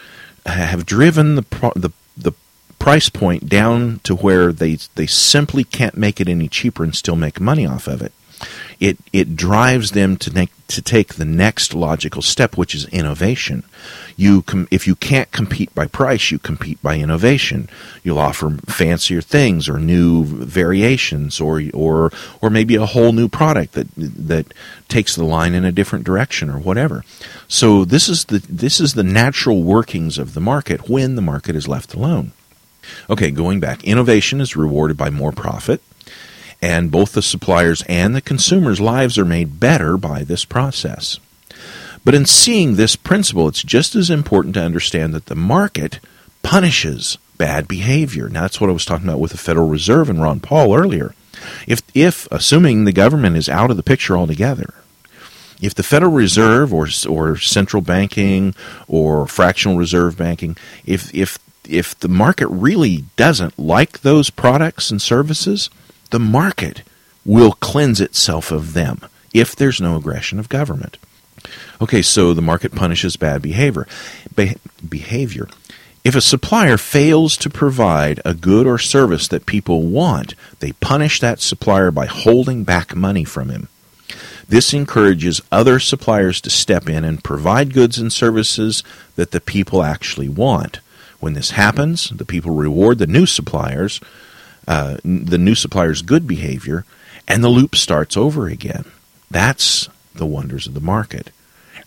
have 0.46 0.86
driven 0.86 1.36
the 1.36 1.44
the 1.76 1.90
the 2.16 2.32
price 2.78 3.08
point 3.08 3.48
down 3.48 4.00
to 4.02 4.14
where 4.14 4.52
they 4.52 4.78
they 4.96 5.06
simply 5.06 5.64
can't 5.64 5.96
make 5.96 6.20
it 6.20 6.28
any 6.28 6.48
cheaper 6.48 6.82
and 6.82 6.94
still 6.94 7.16
make 7.16 7.40
money 7.40 7.64
off 7.66 7.86
of 7.86 8.02
it 8.02 8.12
it 8.83 8.99
it 9.12 9.37
drives 9.37 9.93
them 9.93 10.16
to 10.16 10.35
make 10.35 10.51
to 10.66 10.83
take 10.83 11.14
the 11.14 11.24
next 11.24 11.72
logical 11.72 12.20
step, 12.20 12.57
which 12.57 12.74
is 12.74 12.87
innovation. 12.87 13.62
You 14.16 14.43
com- 14.43 14.66
if 14.72 14.89
you 14.89 14.97
can't 14.97 15.30
compete 15.30 15.72
by 15.72 15.87
price, 15.87 16.33
you 16.33 16.41
compete 16.41 16.83
by 16.83 16.99
innovation. 16.99 17.68
You'll 18.03 18.18
offer 18.18 18.51
fancier 18.66 19.20
things 19.20 19.68
or 19.68 19.78
new 19.78 20.24
variations, 20.24 21.41
or 21.41 21.62
or 21.72 22.11
or 22.41 22.51
maybe 22.51 22.74
a 22.74 22.87
whole 22.87 23.12
new 23.12 23.28
product 23.28 23.74
that 23.74 23.87
that 23.97 24.53
takes 24.89 25.14
the 25.14 25.24
line 25.24 25.55
in 25.55 25.64
a 25.64 25.70
different 25.70 26.05
direction 26.05 26.51
or 26.51 26.59
whatever. 26.59 27.05
So 27.47 27.85
this 27.85 28.09
is 28.09 28.24
the 28.24 28.41
this 28.49 28.80
is 28.80 28.95
the 28.95 29.05
natural 29.05 29.62
workings 29.62 30.18
of 30.18 30.35
the 30.35 30.41
market 30.41 30.89
when 30.89 31.14
the 31.14 31.22
market 31.22 31.55
is 31.55 31.68
left 31.68 31.95
alone. 31.95 32.33
Okay, 33.09 33.30
going 33.30 33.61
back, 33.61 33.85
innovation 33.85 34.41
is 34.41 34.57
rewarded 34.57 34.97
by 34.97 35.09
more 35.09 35.30
profit 35.30 35.80
and 36.62 36.92
both 36.92 37.12
the 37.12 37.22
suppliers 37.22 37.82
and 37.88 38.14
the 38.14 38.20
consumers' 38.20 38.80
lives 38.80 39.18
are 39.18 39.24
made 39.24 39.58
better 39.58 39.98
by 39.98 40.22
this 40.22 40.44
process. 40.44 41.18
But 42.04 42.14
in 42.14 42.24
seeing 42.24 42.76
this 42.76 42.96
principle, 42.96 43.48
it's 43.48 43.62
just 43.62 43.94
as 43.96 44.08
important 44.08 44.54
to 44.54 44.62
understand 44.62 45.12
that 45.12 45.26
the 45.26 45.34
market 45.34 45.98
punishes 46.42 47.18
bad 47.36 47.66
behavior. 47.66 48.28
Now, 48.28 48.42
that's 48.42 48.60
what 48.60 48.70
I 48.70 48.72
was 48.72 48.84
talking 48.84 49.08
about 49.08 49.20
with 49.20 49.32
the 49.32 49.38
Federal 49.38 49.68
Reserve 49.68 50.08
and 50.08 50.22
Ron 50.22 50.40
Paul 50.40 50.74
earlier. 50.74 51.14
If, 51.66 51.82
if 51.94 52.28
assuming 52.30 52.84
the 52.84 52.92
government 52.92 53.36
is 53.36 53.48
out 53.48 53.70
of 53.70 53.76
the 53.76 53.82
picture 53.82 54.16
altogether, 54.16 54.74
if 55.60 55.74
the 55.74 55.82
Federal 55.82 56.12
Reserve 56.12 56.72
or, 56.72 56.88
or 57.08 57.36
central 57.36 57.82
banking 57.82 58.54
or 58.86 59.26
fractional 59.26 59.76
reserve 59.76 60.16
banking, 60.16 60.56
if, 60.86 61.12
if 61.14 61.38
if 61.68 61.98
the 62.00 62.08
market 62.08 62.48
really 62.48 63.04
doesn't 63.16 63.56
like 63.56 64.00
those 64.00 64.30
products 64.30 64.90
and 64.90 65.00
services, 65.00 65.70
the 66.12 66.20
market 66.20 66.82
will 67.24 67.52
cleanse 67.52 68.00
itself 68.00 68.52
of 68.52 68.74
them 68.74 69.00
if 69.34 69.56
there's 69.56 69.80
no 69.80 69.96
aggression 69.96 70.38
of 70.38 70.48
government. 70.48 70.98
Okay, 71.80 72.02
so 72.02 72.32
the 72.32 72.42
market 72.42 72.74
punishes 72.74 73.16
bad 73.16 73.42
behavior. 73.42 73.88
Be- 74.34 74.56
behavior. 74.88 75.48
If 76.04 76.14
a 76.14 76.20
supplier 76.20 76.78
fails 76.78 77.36
to 77.38 77.50
provide 77.50 78.20
a 78.24 78.34
good 78.34 78.66
or 78.66 78.78
service 78.78 79.28
that 79.28 79.46
people 79.46 79.82
want, 79.82 80.34
they 80.60 80.72
punish 80.72 81.20
that 81.20 81.40
supplier 81.40 81.90
by 81.90 82.06
holding 82.06 82.64
back 82.64 82.94
money 82.94 83.24
from 83.24 83.48
him. 83.48 83.68
This 84.48 84.74
encourages 84.74 85.40
other 85.50 85.78
suppliers 85.78 86.40
to 86.42 86.50
step 86.50 86.88
in 86.88 87.04
and 87.04 87.24
provide 87.24 87.72
goods 87.72 87.98
and 87.98 88.12
services 88.12 88.82
that 89.16 89.30
the 89.30 89.40
people 89.40 89.82
actually 89.82 90.28
want. 90.28 90.80
When 91.20 91.34
this 91.34 91.52
happens, 91.52 92.10
the 92.10 92.24
people 92.24 92.52
reward 92.52 92.98
the 92.98 93.06
new 93.06 93.26
suppliers, 93.26 94.00
uh, 94.66 94.98
the 95.04 95.38
new 95.38 95.54
supplier's 95.54 96.02
good 96.02 96.26
behavior, 96.26 96.84
and 97.26 97.42
the 97.42 97.48
loop 97.48 97.74
starts 97.74 98.16
over 98.16 98.46
again. 98.48 98.84
That's 99.30 99.88
the 100.14 100.26
wonders 100.26 100.66
of 100.66 100.74
the 100.74 100.80
market. 100.80 101.30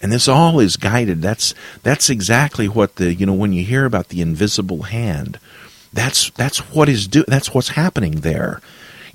And 0.01 0.11
this 0.11 0.27
all 0.27 0.59
is 0.59 0.77
guided. 0.77 1.21
That's 1.21 1.53
that's 1.83 2.09
exactly 2.09 2.67
what 2.67 2.97
the 2.97 3.13
you 3.13 3.25
know 3.25 3.33
when 3.33 3.53
you 3.53 3.63
hear 3.63 3.85
about 3.85 4.09
the 4.09 4.21
invisible 4.21 4.83
hand, 4.83 5.39
that's 5.93 6.29
that's 6.31 6.59
what 6.73 6.89
is 6.89 7.07
do 7.07 7.23
that's 7.27 7.53
what's 7.53 7.69
happening 7.69 8.21
there. 8.21 8.61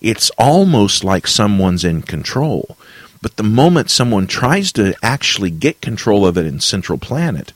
It's 0.00 0.30
almost 0.38 1.04
like 1.04 1.26
someone's 1.26 1.84
in 1.84 2.02
control. 2.02 2.76
But 3.22 3.36
the 3.36 3.42
moment 3.42 3.90
someone 3.90 4.26
tries 4.26 4.72
to 4.72 4.94
actually 5.02 5.50
get 5.50 5.82
control 5.82 6.26
of 6.26 6.38
it 6.38 6.46
in 6.46 6.60
central 6.60 6.98
planning, 6.98 7.46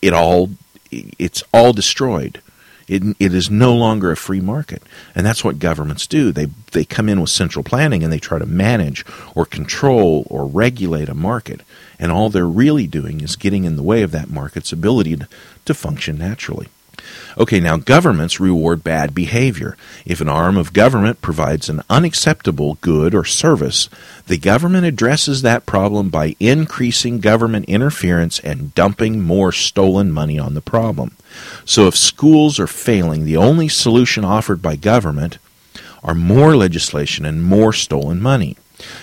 it 0.00 0.12
all 0.12 0.50
it's 0.90 1.42
all 1.52 1.72
destroyed. 1.72 2.40
It, 2.88 3.02
it 3.18 3.34
is 3.34 3.50
no 3.50 3.74
longer 3.74 4.10
a 4.10 4.16
free 4.16 4.40
market. 4.40 4.82
And 5.14 5.26
that's 5.26 5.44
what 5.44 5.58
governments 5.58 6.06
do. 6.06 6.32
They, 6.32 6.46
they 6.72 6.84
come 6.84 7.08
in 7.08 7.20
with 7.20 7.30
central 7.30 7.62
planning 7.62 8.02
and 8.02 8.12
they 8.12 8.18
try 8.18 8.38
to 8.38 8.46
manage 8.46 9.04
or 9.34 9.44
control 9.44 10.26
or 10.30 10.46
regulate 10.46 11.08
a 11.08 11.14
market. 11.14 11.60
And 11.98 12.10
all 12.10 12.30
they're 12.30 12.46
really 12.46 12.86
doing 12.86 13.20
is 13.20 13.36
getting 13.36 13.64
in 13.64 13.76
the 13.76 13.82
way 13.82 14.02
of 14.02 14.12
that 14.12 14.30
market's 14.30 14.72
ability 14.72 15.16
to, 15.16 15.28
to 15.66 15.74
function 15.74 16.18
naturally. 16.18 16.68
Okay, 17.38 17.60
now 17.60 17.76
governments 17.76 18.40
reward 18.40 18.82
bad 18.82 19.14
behavior. 19.14 19.76
If 20.04 20.20
an 20.20 20.28
arm 20.28 20.56
of 20.56 20.72
government 20.72 21.22
provides 21.22 21.68
an 21.68 21.82
unacceptable 21.88 22.78
good 22.80 23.14
or 23.14 23.24
service, 23.24 23.88
the 24.26 24.38
government 24.38 24.86
addresses 24.86 25.42
that 25.42 25.64
problem 25.64 26.08
by 26.08 26.34
increasing 26.40 27.20
government 27.20 27.66
interference 27.66 28.40
and 28.40 28.74
dumping 28.74 29.20
more 29.22 29.52
stolen 29.52 30.10
money 30.10 30.36
on 30.36 30.54
the 30.54 30.60
problem. 30.60 31.16
So 31.64 31.86
if 31.86 31.94
schools 31.94 32.58
are 32.58 32.66
failing, 32.66 33.24
the 33.24 33.36
only 33.36 33.68
solution 33.68 34.24
offered 34.24 34.60
by 34.60 34.74
government 34.74 35.38
are 36.02 36.16
more 36.16 36.56
legislation 36.56 37.24
and 37.24 37.44
more 37.44 37.72
stolen 37.72 38.20
money. 38.20 38.56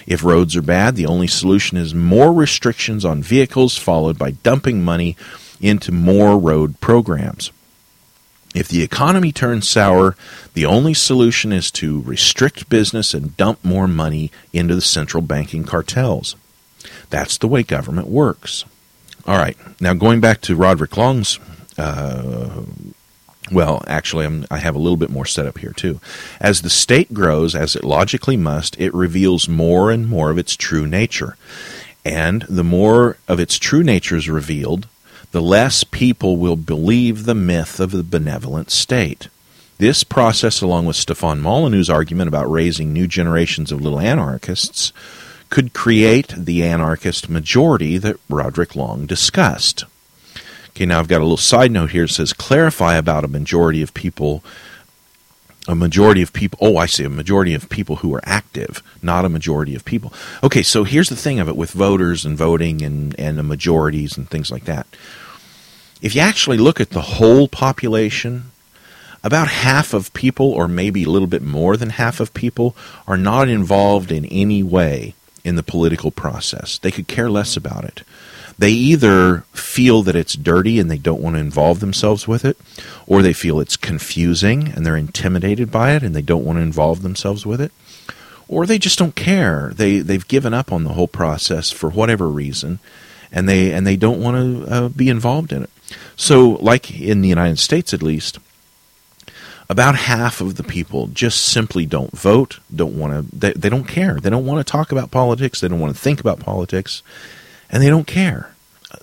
If 0.06 0.26
roads 0.26 0.58
are 0.58 0.62
bad, 0.62 0.98
the 0.98 1.06
only 1.06 1.28
solution 1.28 1.78
is 1.78 1.96
more 1.96 2.34
restrictions 2.34 3.06
on 3.06 3.24
vehicles, 3.24 3.78
followed 3.78 4.18
by 4.18 4.32
dumping 4.32 4.84
money 4.84 5.16
into 5.62 5.94
more 5.94 6.38
road 6.38 6.82
programs. 6.82 7.52
If 8.56 8.70
the 8.70 8.82
economy 8.82 9.34
turns 9.34 9.68
sour, 9.68 10.16
the 10.54 10.66
only 10.66 10.94
solution 10.94 11.52
is 11.52 11.70
to 11.72 12.02
restrict 12.02 12.70
business 12.70 13.14
and 13.14 13.36
dump 13.36 13.64
more 13.66 13.88
money 13.88 14.32
into 14.54 14.74
the 14.74 14.82
central 14.82 15.22
banking 15.22 15.66
cartels. 15.66 16.38
That's 17.10 17.38
the 17.38 17.50
way 17.50 17.64
government 17.64 18.08
works. 18.08 18.64
All 19.28 19.38
right, 19.38 19.58
now 19.82 19.94
going 19.94 20.22
back 20.22 20.40
to 20.42 20.56
Roderick 20.56 20.96
Long's. 20.96 21.38
Uh, 21.78 22.64
well, 23.52 23.84
actually, 23.88 24.26
I'm, 24.26 24.46
i 24.50 24.58
have 24.58 24.76
a 24.76 24.80
little 24.80 24.98
bit 24.98 25.10
more 25.10 25.26
set 25.26 25.46
up 25.46 25.58
here 25.58 25.74
too. 25.74 26.00
As 26.40 26.62
the 26.62 26.70
state 26.70 27.14
grows, 27.14 27.56
as 27.56 27.76
it 27.76 27.84
logically 27.84 28.38
must, 28.38 28.80
it 28.80 28.94
reveals 28.94 29.50
more 29.50 29.92
and 29.92 30.08
more 30.08 30.32
of 30.32 30.38
its 30.38 30.56
true 30.56 30.88
nature. 30.88 31.36
And 32.06 32.44
the 32.44 32.64
more 32.64 33.18
of 33.28 33.40
its 33.40 33.58
true 33.58 33.84
nature 33.84 34.16
is 34.16 34.30
revealed, 34.30 34.88
the 35.36 35.42
less 35.42 35.84
people 35.84 36.38
will 36.38 36.56
believe 36.56 37.26
the 37.26 37.36
myth 37.36 37.82
of 37.82 37.92
the 37.92 38.04
benevolent 38.04 38.72
state. 38.72 39.28
This 39.80 40.02
process, 40.06 40.62
along 40.62 40.86
with 40.86 40.96
Stefan 40.96 41.42
Molyneux's 41.42 41.90
argument 41.90 42.30
about 42.30 42.50
raising 42.50 42.94
new 42.94 43.06
generations 43.06 43.70
of 43.70 43.82
little 43.82 44.00
anarchists, 44.00 44.94
could 45.50 45.74
create 45.74 46.30
the 46.38 46.64
anarchist 46.64 47.28
majority 47.28 47.98
that 47.98 48.16
Roderick 48.30 48.78
Long 48.78 49.06
discussed. 49.06 49.84
Okay, 50.70 50.86
now 50.86 51.00
I've 51.00 51.10
got 51.10 51.20
a 51.20 51.26
little 51.26 51.36
side 51.36 51.70
note 51.70 51.92
here. 51.92 52.06
It 52.06 52.12
says 52.12 52.32
clarify 52.32 52.96
about 52.96 53.26
a 53.26 53.28
majority 53.28 53.82
of 53.82 53.94
people. 53.94 54.42
A 55.68 55.76
majority 55.76 56.22
of 56.22 56.32
people. 56.32 56.60
Oh, 56.62 56.78
I 56.78 56.86
see. 56.86 57.04
A 57.04 57.10
majority 57.10 57.54
of 57.54 57.68
people 57.68 57.98
who 57.98 58.16
are 58.16 58.22
active, 58.24 58.82
not 59.02 59.26
a 59.26 59.30
majority 59.30 59.76
of 59.76 59.84
people. 59.84 60.14
Okay, 60.42 60.64
so 60.64 60.86
here's 60.86 61.10
the 61.10 61.18
thing 61.18 61.42
of 61.42 61.50
it 61.50 61.58
with 61.58 61.72
voters 61.72 62.24
and 62.24 62.38
voting 62.38 62.82
and, 62.82 63.20
and 63.20 63.38
the 63.38 63.44
majorities 63.44 64.16
and 64.16 64.30
things 64.30 64.50
like 64.50 64.64
that. 64.64 64.88
If 66.02 66.16
you 66.16 66.22
actually 66.22 66.58
look 66.58 66.80
at 66.80 66.92
the 66.92 67.02
whole 67.02 67.48
population, 67.48 68.52
about 69.24 69.48
half 69.48 69.94
of 69.94 70.14
people, 70.14 70.52
or 70.52 70.68
maybe 70.68 71.04
a 71.04 71.10
little 71.10 71.28
bit 71.28 71.42
more 71.42 71.78
than 71.78 71.90
half 71.90 72.20
of 72.20 72.34
people, 72.34 72.76
are 73.08 73.18
not 73.18 73.50
involved 73.50 74.12
in 74.12 74.26
any 74.26 74.62
way 74.62 75.16
in 75.44 75.56
the 75.56 75.64
political 75.64 76.12
process. 76.12 76.78
They 76.78 76.92
could 76.92 77.08
care 77.08 77.30
less 77.30 77.58
about 77.58 77.86
it. 77.86 78.04
They 78.58 78.72
either 78.72 79.42
feel 79.52 80.02
that 80.04 80.16
it's 80.16 80.36
dirty 80.36 80.80
and 80.80 80.90
they 80.90 80.98
don't 80.98 81.22
want 81.22 81.36
to 81.36 81.42
involve 81.42 81.80
themselves 81.80 82.28
with 82.28 82.46
it, 82.46 82.58
or 83.06 83.22
they 83.22 83.34
feel 83.34 83.60
it's 83.60 83.76
confusing 83.78 84.70
and 84.70 84.86
they're 84.86 84.96
intimidated 84.96 85.72
by 85.72 85.94
it 85.94 86.04
and 86.04 86.16
they 86.16 86.22
don't 86.22 86.46
want 86.46 86.58
to 86.58 86.64
involve 86.64 87.02
themselves 87.02 87.46
with 87.46 87.60
it, 87.60 87.72
or 88.48 88.66
they 88.66 88.78
just 88.78 88.98
don't 88.98 89.16
care. 89.16 89.72
They 89.76 90.00
they've 90.00 90.28
given 90.28 90.54
up 90.54 90.72
on 90.72 90.84
the 90.84 90.94
whole 90.94 91.08
process 91.08 91.72
for 91.72 91.90
whatever 91.90 92.30
reason, 92.30 92.80
and 93.32 93.50
they 93.50 93.74
and 93.74 93.86
they 93.86 93.98
don't 93.98 94.22
want 94.22 94.38
to 94.38 94.72
uh, 94.72 94.90
be 94.90 95.10
involved 95.10 95.52
in 95.52 95.64
it. 95.64 95.70
So, 96.16 96.52
like 96.62 97.00
in 97.00 97.22
the 97.22 97.30
United 97.30 97.60
States 97.60 97.94
at 97.94 98.04
least, 98.04 98.40
about 99.70 99.96
half 99.96 100.42
of 100.42 100.56
the 100.56 100.64
people 100.64 101.08
just 101.08 101.44
simply 101.44 101.86
don't 101.86 102.12
vote, 102.12 102.60
don't 102.74 102.98
want 102.98 103.14
to, 103.14 103.36
they, 103.36 103.54
they 103.54 103.70
don't 103.70 103.88
care. 103.88 104.20
They 104.20 104.30
don't 104.30 104.46
want 104.46 104.66
to 104.66 104.72
talk 104.72 104.92
about 104.92 105.12
politics, 105.12 105.60
they 105.60 105.68
don't 105.68 105.80
want 105.80 105.96
to 105.96 106.02
think 106.02 106.20
about 106.20 106.40
politics, 106.40 107.02
and 107.70 107.82
they 107.82 107.90
don't 107.90 108.08
care. 108.08 108.54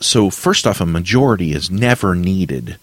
So, 0.01 0.31
first 0.31 0.67
off, 0.67 0.81
a 0.81 0.87
majority 0.87 1.53
is 1.53 1.71
never 1.71 2.15
needed 2.15 2.79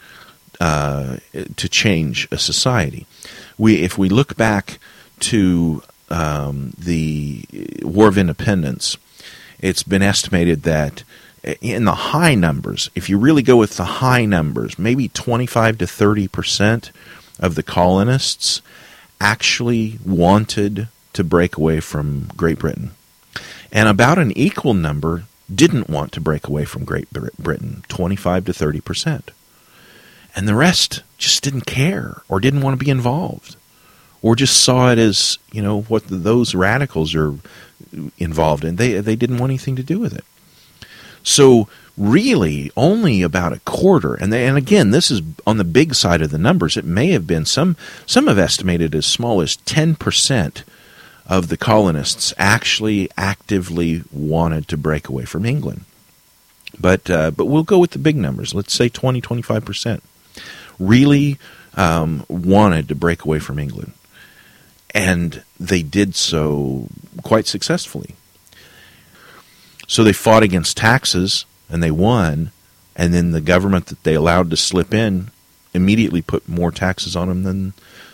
uh, 0.59 1.17
to 1.55 1.69
change 1.69 2.27
a 2.31 2.37
society. 2.37 3.07
We, 3.57 3.81
if 3.81 3.97
we 3.97 4.09
look 4.09 4.35
back 4.35 4.79
to 5.21 5.81
um, 6.09 6.73
the 6.77 7.45
War 7.81 8.07
of 8.07 8.17
Independence, 8.17 8.97
it's 9.59 9.83
been 9.83 10.01
estimated 10.01 10.63
that 10.63 11.03
in 11.61 11.85
the 11.85 11.93
high 11.93 12.35
numbers, 12.35 12.89
if 12.95 13.09
you 13.09 13.17
really 13.17 13.43
go 13.43 13.57
with 13.57 13.77
the 13.77 13.85
high 13.85 14.25
numbers, 14.25 14.77
maybe 14.77 15.07
25 15.09 15.77
to 15.79 15.87
30 15.87 16.27
percent 16.27 16.91
of 17.39 17.55
the 17.55 17.63
colonists 17.63 18.61
actually 19.21 19.99
wanted 20.05 20.87
to 21.13 21.23
break 21.23 21.57
away 21.57 21.79
from 21.79 22.29
Great 22.35 22.59
Britain. 22.59 22.91
And 23.71 23.87
about 23.87 24.17
an 24.17 24.37
equal 24.37 24.73
number 24.73 25.23
didn't 25.53 25.89
want 25.89 26.11
to 26.13 26.21
break 26.21 26.47
away 26.47 26.65
from 26.65 26.85
Great 26.85 27.09
Britain, 27.11 27.83
25 27.87 28.45
to 28.45 28.53
30 28.53 28.81
percent. 28.81 29.31
And 30.35 30.47
the 30.47 30.55
rest 30.55 31.03
just 31.17 31.43
didn't 31.43 31.65
care 31.65 32.21
or 32.29 32.39
didn't 32.39 32.61
want 32.61 32.79
to 32.79 32.85
be 32.85 32.91
involved 32.91 33.55
or 34.21 34.35
just 34.35 34.61
saw 34.63 34.91
it 34.91 34.97
as, 34.97 35.37
you 35.51 35.61
know, 35.61 35.81
what 35.83 36.03
those 36.07 36.53
radicals 36.53 37.15
are 37.15 37.35
involved 38.17 38.63
in. 38.63 38.75
They, 38.75 38.99
they 38.99 39.15
didn't 39.15 39.37
want 39.37 39.51
anything 39.51 39.75
to 39.77 39.83
do 39.83 39.99
with 39.99 40.13
it. 40.13 40.25
So 41.23 41.67
really 41.97 42.71
only 42.77 43.21
about 43.21 43.51
a 43.51 43.59
quarter 43.59 44.13
and 44.13 44.31
they, 44.31 44.47
and 44.47 44.57
again 44.57 44.91
this 44.91 45.11
is 45.11 45.21
on 45.45 45.57
the 45.57 45.65
big 45.65 45.93
side 45.93 46.21
of 46.21 46.31
the 46.31 46.37
numbers. 46.37 46.77
It 46.77 46.85
may 46.85 47.11
have 47.11 47.27
been 47.27 47.45
some 47.45 47.75
some 48.05 48.27
have 48.27 48.39
estimated 48.39 48.95
as 48.95 49.05
small 49.05 49.41
as 49.41 49.57
10% 49.57 50.63
of 51.27 51.49
the 51.49 51.57
colonists 51.57 52.33
actually 52.37 53.09
actively 53.17 54.03
wanted 54.11 54.67
to 54.69 54.77
break 54.77 55.09
away 55.09 55.25
from 55.25 55.45
England. 55.45 55.83
But 56.79 57.09
uh, 57.09 57.31
but 57.31 57.45
we'll 57.45 57.63
go 57.63 57.79
with 57.79 57.91
the 57.91 57.99
big 57.99 58.15
numbers. 58.15 58.53
Let's 58.53 58.73
say 58.73 58.89
20 58.89 59.21
25% 59.21 60.01
really 60.79 61.37
um, 61.75 62.25
wanted 62.29 62.87
to 62.87 62.95
break 62.95 63.25
away 63.25 63.39
from 63.39 63.59
England. 63.59 63.93
And 64.91 65.43
they 65.59 65.83
did 65.83 66.15
so 66.15 66.87
quite 67.21 67.45
successfully 67.45 68.15
so 69.89 70.03
they 70.03 70.13
fought 70.13 70.43
against 70.43 70.77
taxes 70.77 71.45
and 71.67 71.81
they 71.81 71.89
won, 71.89 72.51
and 72.95 73.11
then 73.11 73.31
the 73.31 73.41
government 73.41 73.87
that 73.87 74.03
they 74.03 74.13
allowed 74.13 74.51
to 74.51 74.55
slip 74.55 74.93
in 74.93 75.31
immediately 75.73 76.21
put 76.21 76.47
more 76.47 76.71
taxes 76.71 77.15
on 77.15 77.27
them 77.27 77.43
than 77.43 77.73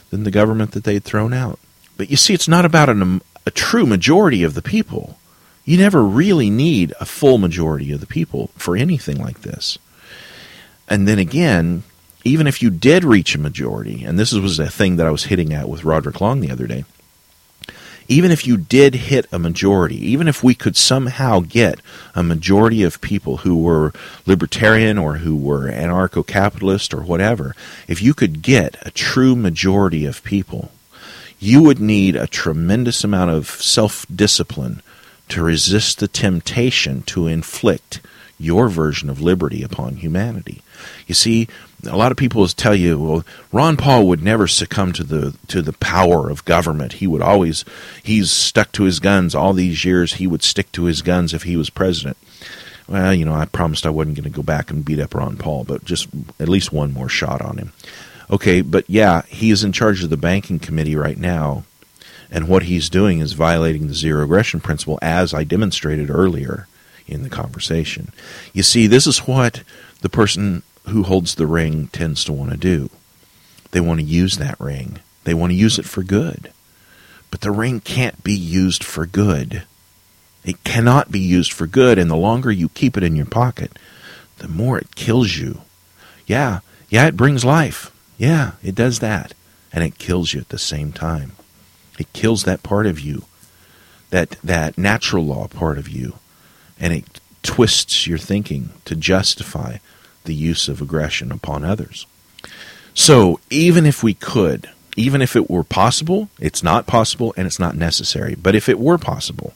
than 0.09 0.23
the 0.23 0.31
government 0.31 0.71
that 0.71 0.85
they 0.85 0.93
had 0.93 1.03
thrown 1.03 1.33
out. 1.33 1.59
But 1.97 2.09
you 2.09 2.15
see, 2.15 2.33
it's 2.33 2.47
not 2.47 2.63
about 2.63 2.87
an, 2.89 3.21
a 3.45 3.51
true 3.51 3.85
majority 3.85 4.41
of 4.43 4.53
the 4.53 4.61
people. 4.61 5.19
You 5.65 5.77
never 5.77 6.01
really 6.01 6.49
need 6.49 6.93
a 6.99 7.05
full 7.05 7.37
majority 7.37 7.91
of 7.91 7.99
the 7.99 8.07
people 8.07 8.51
for 8.55 8.77
anything 8.77 9.17
like 9.17 9.41
this. 9.41 9.77
And 10.87 11.07
then 11.07 11.19
again, 11.19 11.83
even 12.23 12.47
if 12.47 12.61
you 12.61 12.69
did 12.69 13.03
reach 13.03 13.35
a 13.35 13.39
majority, 13.39 14.05
and 14.05 14.17
this 14.17 14.31
was 14.31 14.59
a 14.59 14.69
thing 14.69 14.95
that 14.95 15.07
I 15.07 15.11
was 15.11 15.25
hitting 15.25 15.53
at 15.53 15.67
with 15.67 15.83
Roderick 15.83 16.21
Long 16.21 16.39
the 16.39 16.51
other 16.51 16.67
day, 16.67 16.85
even 18.07 18.31
if 18.31 18.45
you 18.45 18.57
did 18.57 18.95
hit 18.95 19.25
a 19.31 19.39
majority, 19.39 19.95
even 20.11 20.27
if 20.27 20.43
we 20.43 20.53
could 20.53 20.77
somehow 20.77 21.39
get 21.39 21.79
a 22.13 22.23
majority 22.23 22.83
of 22.83 23.01
people 23.01 23.37
who 23.37 23.57
were 23.57 23.93
libertarian 24.25 24.97
or 24.97 25.17
who 25.17 25.35
were 25.35 25.69
anarcho 25.69 26.25
capitalist 26.25 26.93
or 26.93 27.01
whatever, 27.01 27.55
if 27.87 28.01
you 28.01 28.13
could 28.13 28.41
get 28.41 28.77
a 28.81 28.91
true 28.91 29.35
majority 29.35 30.05
of 30.05 30.23
people, 30.23 30.71
you 31.39 31.61
would 31.63 31.79
need 31.79 32.15
a 32.15 32.27
tremendous 32.27 33.03
amount 33.03 33.31
of 33.31 33.47
self 33.47 34.05
discipline 34.13 34.81
to 35.29 35.43
resist 35.43 35.99
the 35.99 36.07
temptation 36.07 37.01
to 37.03 37.27
inflict 37.27 38.01
your 38.37 38.69
version 38.69 39.09
of 39.09 39.21
liberty 39.21 39.63
upon 39.63 39.95
humanity. 39.95 40.61
You 41.07 41.15
see, 41.15 41.47
a 41.85 41.95
lot 41.95 42.11
of 42.11 42.17
people 42.17 42.47
tell 42.47 42.75
you, 42.75 42.99
well, 42.99 43.25
Ron 43.51 43.77
Paul 43.77 44.07
would 44.07 44.23
never 44.23 44.47
succumb 44.47 44.93
to 44.93 45.03
the 45.03 45.35
to 45.47 45.61
the 45.61 45.73
power 45.73 46.29
of 46.29 46.45
government. 46.45 46.93
He 46.93 47.07
would 47.07 47.21
always 47.21 47.65
he's 48.03 48.31
stuck 48.31 48.71
to 48.73 48.83
his 48.83 48.99
guns 48.99 49.35
all 49.35 49.53
these 49.53 49.85
years. 49.85 50.15
He 50.15 50.27
would 50.27 50.43
stick 50.43 50.71
to 50.73 50.85
his 50.85 51.01
guns 51.01 51.33
if 51.33 51.43
he 51.43 51.57
was 51.57 51.69
president. 51.69 52.17
Well, 52.87 53.13
you 53.13 53.25
know, 53.25 53.33
I 53.33 53.45
promised 53.45 53.85
I 53.85 53.89
wasn't 53.89 54.17
going 54.17 54.31
to 54.31 54.35
go 54.35 54.43
back 54.43 54.69
and 54.69 54.85
beat 54.85 54.99
up 54.99 55.15
Ron 55.15 55.37
Paul, 55.37 55.63
but 55.63 55.85
just 55.85 56.07
at 56.39 56.49
least 56.49 56.71
one 56.71 56.93
more 56.93 57.09
shot 57.09 57.41
on 57.41 57.57
him. 57.57 57.73
Okay, 58.29 58.61
but 58.61 58.85
yeah, 58.87 59.23
he 59.23 59.51
is 59.51 59.63
in 59.63 59.71
charge 59.71 60.03
of 60.03 60.09
the 60.09 60.17
banking 60.17 60.59
committee 60.59 60.95
right 60.95 61.17
now, 61.17 61.63
and 62.31 62.47
what 62.47 62.63
he's 62.63 62.89
doing 62.89 63.19
is 63.19 63.33
violating 63.33 63.87
the 63.87 63.93
zero 63.93 64.23
aggression 64.23 64.59
principle, 64.59 64.99
as 65.01 65.33
I 65.33 65.43
demonstrated 65.43 66.09
earlier 66.09 66.67
in 67.07 67.23
the 67.23 67.29
conversation. 67.29 68.11
You 68.53 68.63
see, 68.63 68.87
this 68.87 69.05
is 69.05 69.19
what 69.19 69.63
the 70.01 70.09
person 70.09 70.63
who 70.87 71.03
holds 71.03 71.35
the 71.35 71.47
ring 71.47 71.87
tends 71.87 72.23
to 72.25 72.33
want 72.33 72.51
to 72.51 72.57
do. 72.57 72.89
They 73.71 73.79
want 73.79 73.99
to 73.99 74.05
use 74.05 74.37
that 74.37 74.59
ring, 74.59 74.99
they 75.23 75.33
want 75.33 75.51
to 75.51 75.55
use 75.55 75.79
it 75.79 75.85
for 75.85 76.03
good. 76.03 76.51
But 77.31 77.41
the 77.41 77.51
ring 77.51 77.81
can't 77.81 78.23
be 78.23 78.33
used 78.33 78.83
for 78.83 79.05
good. 79.05 79.63
It 80.45 80.63
cannot 80.63 81.11
be 81.11 81.19
used 81.19 81.51
for 81.51 81.65
good, 81.65 81.97
and 81.97 82.09
the 82.09 82.15
longer 82.15 82.51
you 82.51 82.69
keep 82.69 82.95
it 82.95 83.03
in 83.03 83.15
your 83.15 83.25
pocket, 83.25 83.77
the 84.37 84.47
more 84.47 84.77
it 84.77 84.95
kills 84.95 85.35
you. 85.35 85.61
Yeah, 86.27 86.59
yeah, 86.87 87.07
it 87.07 87.17
brings 87.17 87.43
life. 87.43 87.91
Yeah, 88.17 88.51
it 88.63 88.75
does 88.75 88.99
that. 88.99 89.33
And 89.73 89.83
it 89.83 89.97
kills 89.97 90.33
you 90.33 90.39
at 90.39 90.49
the 90.49 90.59
same 90.59 90.91
time. 90.91 91.33
It 91.99 92.13
kills 92.13 92.43
that 92.43 92.63
part 92.63 92.85
of 92.85 92.99
you, 92.99 93.23
that, 94.11 94.37
that 94.43 94.77
natural 94.77 95.25
law 95.25 95.47
part 95.47 95.77
of 95.77 95.89
you, 95.89 96.13
and 96.79 96.93
it 96.93 97.19
twists 97.41 98.05
your 98.07 98.17
thinking 98.17 98.69
to 98.85 98.95
justify 98.95 99.77
the 100.25 100.35
use 100.35 100.67
of 100.67 100.81
aggression 100.81 101.31
upon 101.31 101.63
others. 101.63 102.05
So, 102.93 103.39
even 103.49 103.85
if 103.85 104.03
we 104.03 104.13
could, 104.13 104.69
even 104.95 105.21
if 105.21 105.35
it 105.35 105.49
were 105.49 105.63
possible, 105.63 106.29
it's 106.39 106.63
not 106.63 106.87
possible 106.87 107.33
and 107.35 107.45
it's 107.45 107.59
not 107.59 107.75
necessary, 107.75 108.35
but 108.35 108.55
if 108.55 108.69
it 108.69 108.79
were 108.79 108.97
possible 108.97 109.53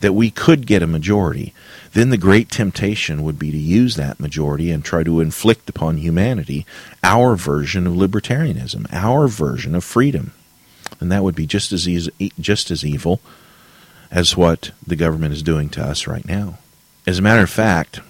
that 0.00 0.14
we 0.14 0.30
could 0.30 0.66
get 0.66 0.82
a 0.82 0.86
majority, 0.86 1.54
then 1.92 2.10
the 2.10 2.16
great 2.16 2.50
temptation 2.50 3.22
would 3.22 3.38
be 3.38 3.50
to 3.50 3.56
use 3.56 3.94
that 3.94 4.18
majority 4.18 4.70
and 4.70 4.84
try 4.84 5.04
to 5.04 5.20
inflict 5.20 5.70
upon 5.70 5.96
humanity 5.96 6.66
our 7.04 7.36
version 7.36 7.86
of 7.86 7.94
libertarianism, 7.94 8.86
our 8.92 9.28
version 9.28 9.74
of 9.74 9.84
freedom. 9.84 10.32
And 11.00 11.10
that 11.12 11.22
would 11.22 11.36
be 11.36 11.46
just 11.46 11.72
as 11.72 11.88
easy, 11.88 12.32
just 12.40 12.70
as 12.70 12.84
evil 12.84 13.20
as 14.10 14.36
what 14.36 14.72
the 14.86 14.96
government 14.96 15.34
is 15.34 15.42
doing 15.42 15.68
to 15.70 15.82
us 15.82 16.06
right 16.06 16.26
now. 16.26 16.58
As 17.06 17.18
a 17.18 17.22
matter 17.22 17.42
of 17.42 17.50
fact, 17.50 18.00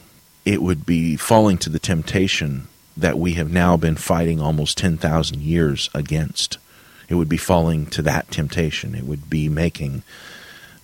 it 0.45 0.63
would 0.63 0.85
be 0.85 1.17
falling 1.17 1.59
to 1.59 1.71
the 1.71 1.79
temptation 1.79 2.69
that 2.97 3.19
we 3.19 3.35
have 3.35 3.51
now 3.51 3.77
been 3.77 3.97
fighting 3.97 4.41
almost 4.41 4.77
10,000 4.79 5.41
years 5.41 5.89
against. 5.95 6.59
It 7.09 7.15
would 7.15 7.29
be 7.29 7.37
falling 7.37 7.87
to 7.87 8.03
that 8.03 8.31
temptation. 8.31 8.95
It 8.95 9.05
would 9.05 9.31
be 9.31 9.49
making, 9.49 10.03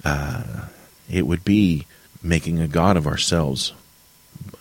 uh, 0.05 0.67
it 1.11 1.27
would 1.27 1.45
be 1.45 1.87
making 2.23 2.61
a 2.61 2.69
god 2.69 2.97
of 2.97 3.07
ourselves. 3.07 3.73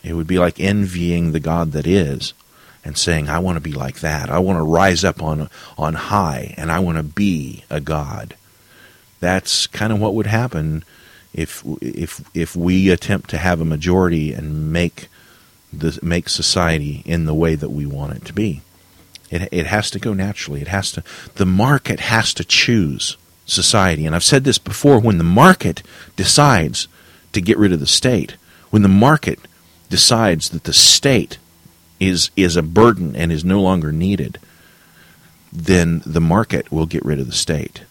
It 0.04 0.14
would 0.14 0.28
be 0.28 0.40
like 0.40 0.60
envying 0.60 1.32
the 1.32 1.40
God 1.40 1.72
that 1.74 1.88
is, 1.88 2.34
and 2.86 2.98
saying, 2.98 3.30
"I 3.30 3.40
want 3.40 3.58
to 3.58 3.62
be 3.62 3.74
like 3.74 4.00
that. 4.00 4.30
I 4.30 4.40
want 4.40 4.58
to 4.58 4.64
rise 4.64 5.04
up 5.04 5.22
on 5.22 5.50
on 5.78 5.94
high, 5.94 6.54
and 6.58 6.72
I 6.72 6.80
want 6.80 6.98
to 6.98 7.04
be 7.04 7.64
a 7.70 7.82
god." 7.82 8.36
That's 9.20 9.68
kind 9.68 9.92
of 9.92 10.00
what 10.00 10.14
would 10.14 10.28
happen 10.28 10.84
if 11.34 11.64
if 11.82 12.24
if 12.34 12.56
we 12.56 12.90
attempt 12.90 13.30
to 13.32 13.38
have 13.38 13.62
a 13.62 13.66
majority 13.66 14.34
and 14.34 14.72
make 14.72 15.08
the 15.72 16.00
make 16.02 16.30
society 16.30 17.04
in 17.06 17.26
the 17.26 17.34
way 17.34 17.56
that 17.56 17.70
we 17.70 17.86
want 17.86 18.16
it 18.16 18.26
to 18.26 18.34
be. 18.34 18.62
It 19.30 19.50
it 19.52 19.68
has 19.68 19.92
to 19.92 20.00
go 20.00 20.14
naturally. 20.14 20.62
It 20.62 20.70
has 20.70 20.92
to 20.94 21.04
the 21.36 21.46
market 21.46 22.00
has 22.00 22.34
to 22.36 22.44
choose 22.44 23.18
society. 23.46 24.06
And 24.06 24.16
I've 24.16 24.24
said 24.24 24.44
this 24.44 24.58
before 24.58 25.00
when 25.00 25.18
the 25.18 25.24
market 25.24 25.84
decides 26.16 26.88
to 27.34 27.42
get 27.42 27.58
rid 27.58 27.72
of 27.72 27.80
the 27.80 27.88
state, 27.88 28.36
when 28.70 28.82
the 28.82 28.88
market 28.88 29.40
decides 29.90 30.50
that 30.50 30.66
the 30.66 30.74
state 30.74 31.38
is 32.00 32.30
is 32.36 32.56
a 32.56 32.62
burden 32.62 33.16
and 33.16 33.32
is 33.32 33.44
no 33.44 33.62
longer 33.62 33.92
needed, 33.92 34.40
then 35.52 36.02
the 36.06 36.22
market 36.22 36.72
will 36.72 36.86
get 36.86 37.04
rid 37.06 37.20
of 37.20 37.28
the 37.28 37.34
state. 37.34 37.82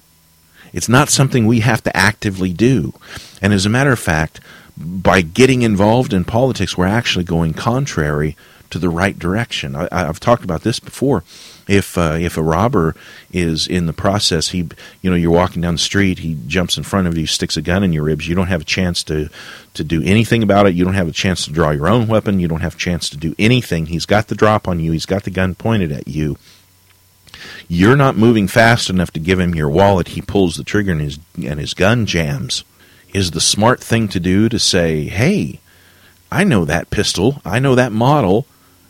It's 0.76 0.90
not 0.90 1.08
something 1.08 1.46
we 1.46 1.60
have 1.60 1.82
to 1.84 1.96
actively 1.96 2.52
do. 2.52 2.92
And 3.40 3.54
as 3.54 3.64
a 3.64 3.70
matter 3.70 3.92
of 3.92 3.98
fact, 3.98 4.40
by 4.76 5.22
getting 5.22 5.62
involved 5.62 6.12
in 6.12 6.24
politics, 6.24 6.76
we're 6.76 6.86
actually 6.86 7.24
going 7.24 7.54
contrary 7.54 8.36
to 8.68 8.78
the 8.78 8.90
right 8.90 9.18
direction. 9.18 9.74
I, 9.74 9.88
have 9.90 10.20
talked 10.20 10.44
about 10.44 10.64
this 10.64 10.78
before. 10.78 11.24
If 11.66 11.96
uh, 11.96 12.18
if 12.20 12.36
a 12.36 12.42
robber 12.42 12.94
is 13.32 13.66
in 13.66 13.86
the 13.86 13.94
process, 13.94 14.48
he 14.48 14.68
you 15.00 15.08
know 15.08 15.16
you're 15.16 15.30
walking 15.30 15.62
down 15.62 15.74
the 15.74 15.78
street, 15.78 16.18
he 16.18 16.36
jumps 16.46 16.76
in 16.76 16.84
front 16.84 17.08
of 17.08 17.16
you, 17.16 17.26
sticks 17.26 17.56
a 17.56 17.62
gun 17.62 17.82
in 17.82 17.94
your 17.94 18.04
ribs. 18.04 18.28
You 18.28 18.34
don't 18.34 18.48
have 18.48 18.60
a 18.60 18.64
chance 18.64 19.02
to 19.04 19.30
to 19.72 19.82
do 19.82 20.02
anything 20.02 20.42
about 20.42 20.66
it. 20.66 20.74
You 20.74 20.84
don't 20.84 20.94
have 20.94 21.08
a 21.08 21.12
chance 21.12 21.46
to 21.46 21.52
draw 21.52 21.70
your 21.70 21.88
own 21.88 22.06
weapon. 22.06 22.38
You 22.38 22.48
don't 22.48 22.60
have 22.60 22.74
a 22.74 22.78
chance 22.78 23.08
to 23.10 23.16
do 23.16 23.34
anything. 23.38 23.86
He's 23.86 24.06
got 24.06 24.28
the 24.28 24.34
drop 24.34 24.68
on 24.68 24.78
you. 24.78 24.92
He's 24.92 25.06
got 25.06 25.24
the 25.24 25.30
gun 25.30 25.54
pointed 25.54 25.90
at 25.90 26.06
you. 26.06 26.36
You're 27.68 27.96
not 27.96 28.16
moving 28.16 28.48
fast 28.48 28.90
enough 28.90 29.10
to 29.12 29.20
give 29.20 29.40
him 29.40 29.54
your 29.54 29.68
wallet. 29.68 30.08
He 30.08 30.22
pulls 30.22 30.56
the 30.56 30.64
trigger 30.64 30.92
and 30.92 31.00
his 31.00 31.18
and 31.36 31.60
his 31.60 31.74
gun 31.74 32.06
jams. 32.06 32.64
Is 33.12 33.30
the 33.30 33.40
smart 33.40 33.80
thing 33.80 34.08
to 34.08 34.20
do 34.20 34.48
to 34.48 34.58
say, 34.58 35.04
"Hey, 35.04 35.60
I 36.30 36.44
know 36.44 36.64
that 36.64 36.90
pistol. 36.90 37.40
I 37.44 37.58
know 37.58 37.74
that 37.74 37.92
model." 37.92 38.46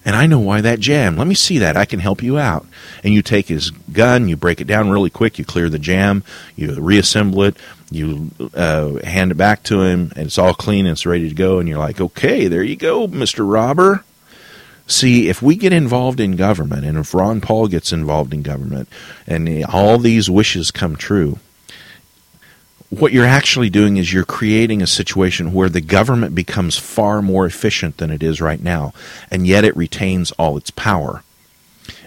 and 0.06 0.14
I 0.14 0.26
know 0.26 0.38
why 0.38 0.60
that 0.60 0.78
jam. 0.78 1.16
Let 1.16 1.26
me 1.26 1.34
see 1.34 1.58
that. 1.58 1.76
I 1.76 1.84
can 1.84 1.98
help 1.98 2.22
you 2.22 2.38
out. 2.38 2.64
And 3.02 3.12
you 3.12 3.22
take 3.22 3.48
his 3.48 3.70
gun, 3.70 4.28
you 4.28 4.36
break 4.36 4.60
it 4.60 4.68
down 4.68 4.88
really 4.88 5.10
quick, 5.10 5.36
you 5.36 5.44
clear 5.44 5.68
the 5.68 5.80
jam, 5.80 6.22
you 6.54 6.80
reassemble 6.80 7.42
it, 7.42 7.56
you 7.90 8.30
uh, 8.54 9.04
hand 9.04 9.32
it 9.32 9.34
back 9.34 9.64
to 9.64 9.82
him, 9.82 10.12
and 10.14 10.28
it's 10.28 10.38
all 10.38 10.54
clean 10.54 10.86
and 10.86 10.92
it's 10.92 11.06
ready 11.06 11.28
to 11.28 11.34
go. 11.34 11.58
And 11.58 11.68
you're 11.68 11.80
like, 11.80 12.00
okay, 12.00 12.46
there 12.46 12.62
you 12.62 12.76
go, 12.76 13.08
Mr. 13.08 13.50
Robber. 13.50 14.04
See, 14.86 15.28
if 15.28 15.42
we 15.42 15.56
get 15.56 15.72
involved 15.72 16.20
in 16.20 16.36
government, 16.36 16.84
and 16.84 16.96
if 16.96 17.12
Ron 17.12 17.40
Paul 17.40 17.66
gets 17.66 17.92
involved 17.92 18.32
in 18.32 18.42
government, 18.42 18.88
and 19.26 19.64
all 19.64 19.98
these 19.98 20.30
wishes 20.30 20.70
come 20.70 20.94
true, 20.94 21.40
what 22.90 23.12
you're 23.12 23.26
actually 23.26 23.68
doing 23.68 23.96
is 23.96 24.12
you're 24.12 24.24
creating 24.24 24.80
a 24.80 24.86
situation 24.86 25.52
where 25.52 25.68
the 25.68 25.80
government 25.80 26.36
becomes 26.36 26.78
far 26.78 27.20
more 27.20 27.44
efficient 27.46 27.96
than 27.96 28.10
it 28.10 28.22
is 28.22 28.40
right 28.40 28.62
now, 28.62 28.92
and 29.28 29.46
yet 29.46 29.64
it 29.64 29.76
retains 29.76 30.30
all 30.32 30.56
its 30.56 30.70
power. 30.70 31.24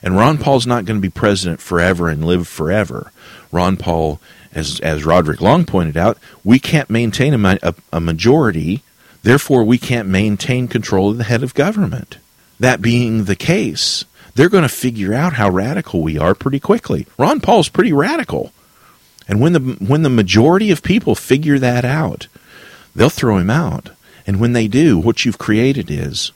And 0.02 0.16
Ron 0.16 0.38
Paul's 0.38 0.68
not 0.68 0.86
going 0.86 0.98
to 0.98 1.02
be 1.02 1.10
president 1.10 1.60
forever 1.60 2.08
and 2.08 2.26
live 2.26 2.48
forever. 2.48 3.12
Ron 3.52 3.76
Paul, 3.76 4.22
as 4.54 4.80
as 4.80 5.06
Roderick 5.06 5.42
Long 5.42 5.66
pointed 5.66 5.98
out, 5.98 6.18
we 6.46 6.60
can't 6.60 6.90
maintain 6.90 7.34
a, 7.34 7.60
a, 7.62 7.76
a 7.92 8.00
majority, 8.00 8.84
therefore 9.24 9.66
we 9.66 9.78
can't 9.78 10.08
maintain 10.08 10.70
control 10.70 11.12
of 11.12 11.18
the 11.18 11.26
head 11.26 11.44
of 11.44 11.54
government. 11.54 12.18
That 12.60 12.82
being 12.82 13.26
the 13.26 13.36
case, 13.36 14.05
they're 14.36 14.49
going 14.49 14.64
to 14.64 14.70
figure 14.70 15.14
out 15.14 15.34
how 15.34 15.49
radical 15.49 16.01
we 16.01 16.18
are 16.18 16.36
pretty 16.36 16.60
quickly. 16.60 17.07
Ron 17.18 17.39
Paul's 17.39 17.70
pretty 17.70 17.93
radical. 17.93 18.51
And 19.28 19.39
when 19.39 19.53
the 19.53 19.60
when 19.60 20.01
the 20.01 20.10
majority 20.10 20.72
of 20.72 20.82
people 20.82 21.16
figure 21.16 21.60
that 21.60 21.86
out, 21.86 22.28
they'll 22.95 23.10
throw 23.10 23.38
him 23.38 23.49
out. 23.49 23.91
And 24.26 24.39
when 24.39 24.53
they 24.53 24.68
do, 24.68 24.97
what 24.97 25.24
you've 25.24 25.38
created 25.38 25.89
is 25.89 26.32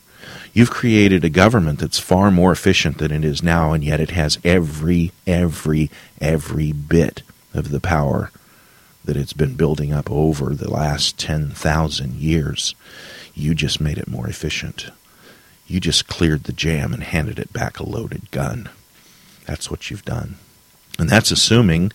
you've 0.53 0.71
created 0.71 1.24
a 1.24 1.30
government 1.30 1.80
that's 1.80 1.99
far 1.99 2.32
more 2.32 2.51
efficient 2.51 2.99
than 2.99 3.11
it 3.11 3.26
is 3.26 3.43
now, 3.43 3.74
and 3.74 3.84
yet 3.84 3.99
it 3.99 4.11
has 4.11 4.39
every, 4.43 5.11
every, 5.28 5.89
every 6.21 6.71
bit 6.71 7.24
of 7.53 7.69
the 7.71 7.80
power 7.80 8.32
that 9.05 9.17
it's 9.17 9.34
been 9.34 9.55
building 9.55 9.91
up 9.91 10.09
over 10.09 10.55
the 10.55 10.71
last 10.71 11.17
10,000 11.17 12.15
years. 12.15 12.74
You 13.34 13.53
just 13.53 13.82
made 13.82 13.97
it 13.97 14.07
more 14.07 14.28
efficient. 14.28 14.89
You 15.74 15.80
just 15.80 16.05
cleared 16.05 16.43
the 16.43 16.53
jam 16.53 16.93
and 16.93 17.01
handed 17.01 17.39
it 17.39 17.51
back 17.51 17.80
a 17.80 17.84
loaded 17.84 18.30
gun. 18.30 18.69
That's 19.47 19.71
what 19.71 19.89
you've 19.89 20.05
done. 20.05 20.36
And 20.99 21.09
that's 21.09 21.32
assuming, 21.32 21.93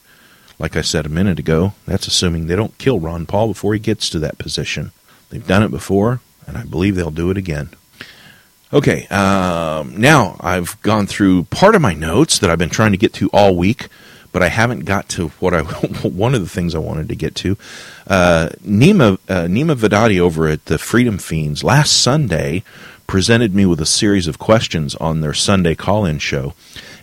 like 0.58 0.76
I 0.76 0.80
said 0.80 1.06
a 1.06 1.08
minute 1.08 1.38
ago, 1.38 1.74
that's 1.86 2.08
assuming 2.08 2.48
they 2.48 2.56
don't 2.56 2.76
kill 2.78 2.98
Ron 2.98 3.24
Paul 3.24 3.46
before 3.46 3.74
he 3.74 3.78
gets 3.78 4.10
to 4.10 4.18
that 4.18 4.36
position. 4.36 4.90
They've 5.30 5.46
done 5.46 5.62
it 5.62 5.70
before, 5.70 6.20
and 6.44 6.58
I 6.58 6.64
believe 6.64 6.96
they'll 6.96 7.12
do 7.12 7.30
it 7.30 7.36
again. 7.36 7.68
Okay, 8.72 9.06
um, 9.06 9.96
now 9.96 10.36
I've 10.40 10.82
gone 10.82 11.06
through 11.06 11.44
part 11.44 11.76
of 11.76 11.80
my 11.80 11.94
notes 11.94 12.40
that 12.40 12.50
I've 12.50 12.58
been 12.58 12.70
trying 12.70 12.90
to 12.90 12.98
get 12.98 13.12
to 13.14 13.30
all 13.32 13.54
week, 13.54 13.86
but 14.32 14.42
I 14.42 14.48
haven't 14.48 14.86
got 14.86 15.08
to 15.10 15.28
what 15.38 15.54
I 15.54 15.62
one 16.02 16.34
of 16.34 16.40
the 16.40 16.48
things 16.48 16.74
I 16.74 16.78
wanted 16.78 17.08
to 17.10 17.14
get 17.14 17.36
to. 17.36 17.56
Uh, 18.08 18.48
Nima 18.66 19.18
uh, 19.28 19.44
Nima 19.44 19.76
Vedati 19.76 20.18
over 20.18 20.48
at 20.48 20.64
the 20.64 20.78
Freedom 20.78 21.18
Feens 21.18 21.62
last 21.62 21.92
Sunday 21.92 22.64
presented 23.09 23.52
me 23.52 23.66
with 23.66 23.80
a 23.80 23.86
series 23.86 24.28
of 24.28 24.38
questions 24.38 24.94
on 24.96 25.20
their 25.20 25.34
Sunday 25.34 25.74
call-in 25.74 26.20
show, 26.20 26.54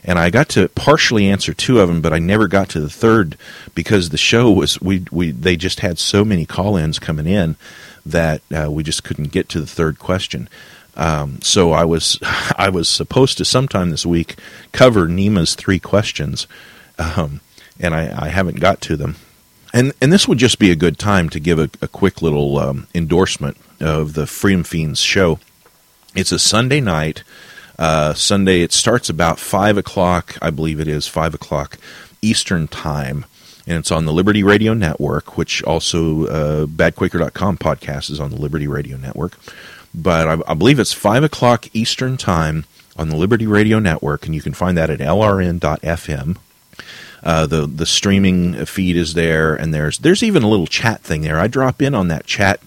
and 0.05 0.17
I 0.17 0.29
got 0.29 0.47
to 0.49 0.69
partially 0.69 1.27
answer 1.27 1.53
two 1.53 1.81
of 1.81 1.89
them, 1.89 1.99
but 1.99 2.13
I 2.13 2.19
never 2.19 2.47
got 2.47 2.69
to 2.69 2.79
the 2.79 2.89
third 2.89 3.37
because 3.73 4.09
the 4.09 4.17
show 4.17 4.49
was 4.49 4.79
we 4.79 5.05
we 5.11 5.31
they 5.31 5.57
just 5.57 5.81
had 5.81 5.99
so 5.99 6.23
many 6.23 6.45
call-ins 6.45 6.99
coming 6.99 7.27
in 7.27 7.57
that 8.05 8.41
uh, 8.55 8.71
we 8.71 8.83
just 8.83 9.03
couldn't 9.03 9.31
get 9.31 9.49
to 9.49 9.59
the 9.59 9.67
third 9.67 9.99
question. 9.99 10.47
Um, 10.95 11.41
so 11.41 11.71
I 11.71 11.83
was 11.83 12.19
I 12.57 12.69
was 12.69 12.87
supposed 12.87 13.37
to 13.39 13.45
sometime 13.45 13.89
this 13.89 14.05
week 14.05 14.35
cover 14.71 15.07
Nima's 15.07 15.55
three 15.55 15.79
questions, 15.79 16.47
um, 16.97 17.41
and 17.79 17.93
I, 17.93 18.25
I, 18.25 18.29
haven't 18.29 18.59
got 18.59 18.79
to 18.81 18.95
them. 18.95 19.15
And 19.73 19.91
and 19.99 20.13
this 20.13 20.27
would 20.27 20.37
just 20.37 20.59
be 20.59 20.71
a 20.71 20.75
good 20.75 20.97
time 20.97 21.29
to 21.29 21.39
give 21.39 21.59
a, 21.59 21.69
a 21.81 21.87
quick 21.87 22.21
little 22.21 22.57
um, 22.59 22.87
endorsement 22.95 23.57
of 23.81 24.13
the 24.13 24.27
Freedom 24.27 24.63
Feens 24.63 24.99
show. 25.03 25.39
It's 26.15 26.31
a 26.31 26.39
Sunday 26.39 26.81
night. 26.81 27.23
Uh, 27.77 28.13
Sunday 28.13 28.61
it 28.61 28.71
starts 28.71 29.09
about 29.09 29.39
five 29.39 29.77
o'clock, 29.77 30.37
I 30.41 30.49
believe 30.49 30.79
it 30.79 30.87
is 30.87 31.07
five 31.07 31.33
o'clock 31.33 31.77
Eastern 32.21 32.67
time, 32.67 33.25
and 33.67 33.77
it's 33.77 33.91
on 33.91 34.05
the 34.05 34.13
Liberty 34.13 34.41
Radio 34.43 34.73
Network, 34.73 35.37
which 35.37 35.61
also 35.63 36.25
uh, 36.27 36.65
BadQuaker.com 36.65 37.57
podcast 37.57 38.09
is 38.09 38.19
on 38.19 38.31
the 38.31 38.37
Liberty 38.37 38.67
Radio 38.67 38.97
Network 38.97 39.37
but 39.95 40.27
I, 40.27 40.51
I 40.51 40.53
believe 40.53 40.79
it's 40.79 40.93
5 40.93 41.23
o'clock 41.23 41.67
Eastern 41.73 42.17
Time 42.17 42.65
on 42.97 43.09
the 43.09 43.15
Liberty 43.15 43.47
Radio 43.47 43.79
Network, 43.79 44.25
and 44.25 44.35
you 44.35 44.41
can 44.41 44.53
find 44.53 44.77
that 44.77 44.89
at 44.89 44.99
lrn.fm. 44.99 46.37
Uh, 47.23 47.47
the 47.47 47.65
the 47.65 47.87
streaming 47.87 48.65
feed 48.65 48.95
is 48.95 49.15
there, 49.15 49.55
and 49.55 49.73
there's 49.73 49.97
there's 49.99 50.21
even 50.21 50.43
a 50.43 50.47
little 50.47 50.67
chat 50.67 51.01
thing 51.01 51.21
there. 51.21 51.39
I 51.39 51.47
drop 51.47 51.81
in 51.81 51.95
on 51.95 52.07
that 52.09 52.27
chat 52.27 52.59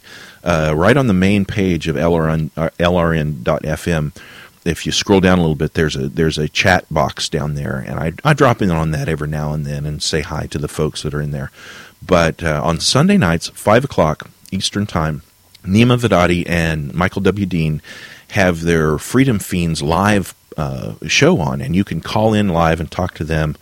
uh, 0.48 0.72
right 0.74 0.96
on 0.96 1.08
the 1.08 1.14
main 1.14 1.44
page 1.44 1.88
of 1.88 1.96
LRN, 1.96 2.50
uh, 2.56 2.70
lrn.fm. 2.78 4.16
If 4.64 4.86
you 4.86 4.92
scroll 4.92 5.20
down 5.20 5.38
a 5.38 5.42
little 5.42 5.54
bit, 5.54 5.74
there's 5.74 5.94
a 5.94 6.08
there's 6.08 6.38
a 6.38 6.48
chat 6.48 6.86
box 6.90 7.28
down 7.28 7.54
there, 7.54 7.84
and 7.86 8.00
I 8.00 8.12
I 8.24 8.32
drop 8.32 8.62
in 8.62 8.70
on 8.70 8.90
that 8.92 9.08
every 9.08 9.28
now 9.28 9.52
and 9.52 9.66
then 9.66 9.84
and 9.84 10.02
say 10.02 10.22
hi 10.22 10.46
to 10.46 10.58
the 10.58 10.66
folks 10.66 11.02
that 11.02 11.12
are 11.12 11.20
in 11.20 11.32
there. 11.32 11.50
But 12.04 12.42
uh, 12.42 12.62
on 12.64 12.80
Sunday 12.80 13.18
nights, 13.18 13.48
five 13.50 13.84
o'clock 13.84 14.30
Eastern 14.50 14.86
time, 14.86 15.22
Nima 15.64 15.98
Vedati 15.98 16.48
and 16.48 16.94
Michael 16.94 17.22
W. 17.22 17.44
Dean 17.44 17.82
have 18.30 18.62
their 18.62 18.96
Freedom 18.96 19.38
Feens 19.38 19.82
live 19.82 20.34
uh, 20.56 20.94
show 21.06 21.40
on, 21.40 21.60
and 21.60 21.76
you 21.76 21.84
can 21.84 22.00
call 22.00 22.32
in 22.32 22.48
live 22.48 22.80
and 22.80 22.90
talk 22.90 23.14
to 23.14 23.24
them. 23.24 23.54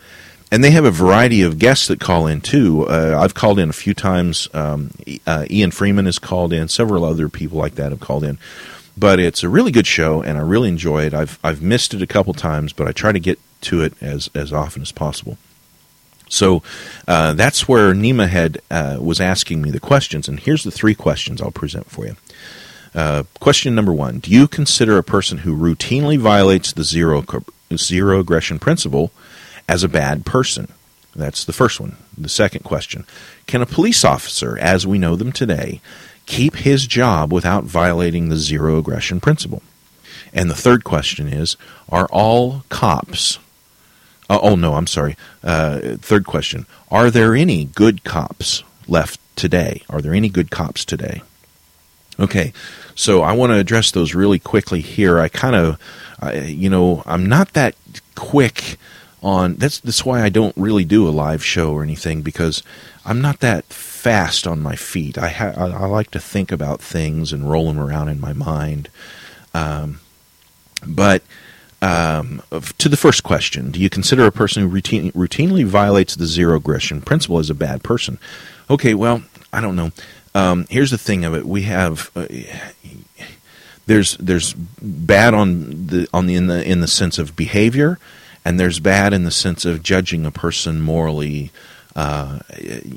And 0.49 0.63
they 0.63 0.71
have 0.71 0.85
a 0.85 0.91
variety 0.91 1.41
of 1.41 1.59
guests 1.59 1.87
that 1.87 1.99
call 1.99 2.25
in 2.25 2.39
too. 2.39 2.87
Uh, 2.87 3.19
I've 3.19 3.33
called 3.33 3.59
in 3.59 3.69
a 3.69 3.73
few 3.73 3.93
times. 3.93 4.47
Um, 4.53 4.91
uh, 5.25 5.45
Ian 5.49 5.71
Freeman 5.71 6.05
has 6.05 6.19
called 6.19 6.53
in. 6.53 6.69
Several 6.69 7.03
other 7.03 7.27
people 7.27 7.57
like 7.57 7.75
that 7.75 7.91
have 7.91 7.99
called 7.99 8.23
in. 8.23 8.37
But 8.95 9.19
it's 9.19 9.43
a 9.43 9.49
really 9.49 9.71
good 9.71 9.85
show, 9.85 10.21
and 10.23 10.37
I 10.37 10.41
really 10.41 10.69
enjoy 10.69 11.05
it. 11.05 11.13
I've 11.13 11.37
I've 11.43 11.61
missed 11.61 11.93
it 11.93 12.01
a 12.01 12.07
couple 12.07 12.33
times, 12.33 12.73
but 12.73 12.87
I 12.87 12.91
try 12.93 13.11
to 13.11 13.19
get 13.19 13.39
to 13.61 13.81
it 13.81 13.93
as 14.01 14.29
as 14.33 14.53
often 14.53 14.81
as 14.81 14.91
possible. 14.91 15.37
So 16.29 16.63
uh, 17.07 17.33
that's 17.33 17.67
where 17.67 17.93
Nima 17.93 18.27
had 18.27 18.59
uh, 18.71 18.97
was 18.99 19.21
asking 19.21 19.61
me 19.61 19.69
the 19.69 19.79
questions, 19.79 20.27
and 20.27 20.39
here's 20.39 20.63
the 20.63 20.71
three 20.71 20.95
questions 20.95 21.41
I'll 21.41 21.51
present 21.51 21.89
for 21.91 22.05
you. 22.05 22.15
Uh, 22.95 23.23
question 23.39 23.75
number 23.75 23.93
one: 23.93 24.19
Do 24.19 24.31
you 24.31 24.47
consider 24.47 24.97
a 24.97 25.03
person 25.03 25.39
who 25.39 25.55
routinely 25.55 26.17
violates 26.17 26.71
the 26.71 26.83
zero 26.83 27.23
zero 27.75 28.19
aggression 28.19 28.59
principle 28.59 29.11
as 29.67 29.83
a 29.83 29.89
bad 29.89 30.25
person? 30.25 30.71
That's 31.15 31.43
the 31.45 31.53
first 31.53 31.79
one. 31.79 31.97
The 32.17 32.29
second 32.29 32.63
question: 32.63 33.05
Can 33.47 33.61
a 33.61 33.65
police 33.65 34.03
officer, 34.03 34.57
as 34.59 34.85
we 34.85 34.99
know 34.99 35.15
them 35.15 35.31
today, 35.31 35.81
keep 36.25 36.57
his 36.57 36.87
job 36.87 37.33
without 37.33 37.63
violating 37.63 38.29
the 38.29 38.37
zero 38.37 38.77
aggression 38.77 39.19
principle? 39.19 39.63
And 40.33 40.49
the 40.49 40.55
third 40.55 40.83
question 40.83 41.27
is: 41.27 41.57
Are 41.89 42.07
all 42.11 42.63
cops 42.69 43.39
uh, 44.29 44.39
oh, 44.41 44.55
no, 44.55 44.73
I'm 44.73 44.87
sorry. 44.87 45.15
Uh, 45.43 45.97
third 45.97 46.25
question 46.25 46.65
Are 46.91 47.09
there 47.09 47.35
any 47.35 47.65
good 47.65 48.03
cops 48.03 48.63
left 48.87 49.19
today? 49.35 49.83
Are 49.89 50.01
there 50.01 50.13
any 50.13 50.29
good 50.29 50.51
cops 50.51 50.83
today? 50.83 51.21
Okay, 52.19 52.51
so 52.95 53.21
I 53.21 53.33
want 53.33 53.51
to 53.51 53.59
address 53.59 53.91
those 53.91 54.15
really 54.15 54.39
quickly 54.39 54.81
here. 54.81 55.19
I 55.19 55.27
kind 55.27 55.55
of, 55.55 55.79
you 56.45 56.69
know, 56.69 57.03
I'm 57.05 57.27
not 57.27 57.53
that 57.53 57.75
quick 58.15 58.77
on 59.23 59.55
that's 59.55 59.79
that's 59.79 60.05
why 60.05 60.21
I 60.21 60.29
don't 60.29 60.55
really 60.55 60.85
do 60.85 61.07
a 61.07 61.09
live 61.09 61.43
show 61.43 61.73
or 61.73 61.83
anything 61.83 62.21
because 62.21 62.61
I'm 63.05 63.21
not 63.21 63.39
that 63.39 63.65
fast 63.65 64.45
on 64.45 64.61
my 64.61 64.75
feet. 64.75 65.17
I 65.17 65.29
ha- 65.29 65.53
I, 65.55 65.69
I 65.69 65.85
like 65.85 66.11
to 66.11 66.19
think 66.19 66.51
about 66.51 66.81
things 66.81 67.33
and 67.33 67.49
roll 67.49 67.67
them 67.67 67.79
around 67.79 68.09
in 68.09 68.21
my 68.21 68.33
mind. 68.33 68.89
Um, 69.53 69.99
but 70.85 71.23
um, 71.81 72.41
to 72.77 72.89
the 72.89 72.97
first 72.97 73.23
question, 73.23 73.71
do 73.71 73.79
you 73.79 73.89
consider 73.89 74.25
a 74.25 74.31
person 74.31 74.63
who 74.63 74.67
routine, 74.67 75.11
routinely 75.13 75.65
violates 75.65 76.15
the 76.15 76.25
zero 76.25 76.57
aggression 76.57 77.01
principle 77.01 77.39
as 77.39 77.49
a 77.49 77.55
bad 77.55 77.83
person? 77.83 78.19
Okay, 78.69 78.93
well, 78.93 79.23
I 79.53 79.61
don't 79.61 79.75
know. 79.75 79.91
Um, 80.35 80.67
here's 80.69 80.91
the 80.91 80.97
thing 80.97 81.25
of 81.25 81.33
it: 81.33 81.45
we 81.45 81.63
have 81.63 82.11
uh, 82.15 82.27
there's 83.87 84.17
there's 84.17 84.53
bad 84.53 85.33
on 85.33 85.87
the 85.87 86.07
on 86.13 86.27
the 86.27 86.35
in 86.35 86.47
the 86.47 86.63
in 86.63 86.81
the 86.81 86.87
sense 86.87 87.17
of 87.17 87.35
behavior, 87.35 87.97
and 88.47 88.57
there's 88.57 88.79
bad 88.79 89.13
in 89.13 89.25
the 89.25 89.31
sense 89.31 89.65
of 89.65 89.83
judging 89.83 90.25
a 90.25 90.31
person 90.31 90.79
morally 90.79 91.51
uh, 91.97 92.39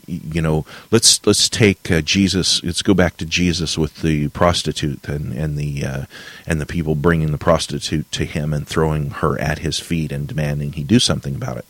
you 0.06 0.42
know, 0.42 0.66
let's 0.90 1.26
let's 1.26 1.48
take 1.48 1.90
uh, 1.90 2.02
Jesus. 2.02 2.62
Let's 2.62 2.82
go 2.82 2.92
back 2.92 3.16
to 3.16 3.24
Jesus 3.24 3.78
with 3.78 4.02
the 4.02 4.28
prostitute 4.28 5.08
and 5.08 5.32
and 5.32 5.56
the 5.56 5.84
uh, 5.86 6.04
and 6.46 6.60
the 6.60 6.66
people 6.66 6.94
bringing 6.94 7.32
the 7.32 7.38
prostitute 7.38 8.12
to 8.12 8.26
him 8.26 8.52
and 8.52 8.68
throwing 8.68 9.08
her 9.08 9.40
at 9.40 9.60
his 9.60 9.80
feet 9.80 10.12
and 10.12 10.28
demanding 10.28 10.74
he 10.74 10.84
do 10.84 10.98
something 10.98 11.34
about 11.34 11.56
it. 11.56 11.64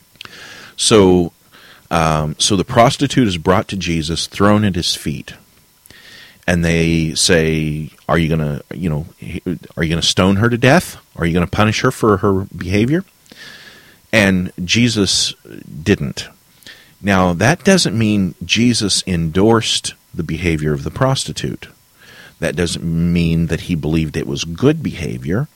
So, 0.76 1.32
um, 1.88 2.34
so 2.40 2.56
the 2.56 2.64
prostitute 2.64 3.28
is 3.28 3.38
brought 3.38 3.68
to 3.68 3.76
Jesus, 3.76 4.26
thrown 4.26 4.64
at 4.64 4.74
his 4.74 4.96
feet, 4.96 5.34
and 6.48 6.64
they 6.64 7.14
say, 7.14 7.90
"Are 8.08 8.18
you 8.18 8.28
gonna, 8.28 8.62
you 8.74 8.90
know, 8.90 9.06
are 9.76 9.84
you 9.84 9.88
gonna 9.88 10.02
stone 10.02 10.34
her 10.36 10.50
to 10.50 10.58
death? 10.58 10.96
Are 11.14 11.24
you 11.24 11.32
gonna 11.32 11.46
punish 11.46 11.82
her 11.82 11.92
for 11.92 12.16
her 12.16 12.48
behavior?" 12.56 13.04
And 14.12 14.52
Jesus 14.64 15.34
didn't. 15.82 16.28
Now, 17.00 17.32
that 17.32 17.64
doesn't 17.64 17.96
mean 17.96 18.34
Jesus 18.44 19.02
endorsed 19.06 19.94
the 20.12 20.22
behavior 20.22 20.72
of 20.72 20.84
the 20.84 20.90
prostitute. 20.90 21.68
That 22.40 22.56
doesn't 22.56 22.84
mean 22.84 23.46
that 23.46 23.62
he 23.62 23.74
believed 23.74 24.16
it 24.16 24.26
was 24.26 24.44
good 24.44 24.82
behavior. 24.82 25.48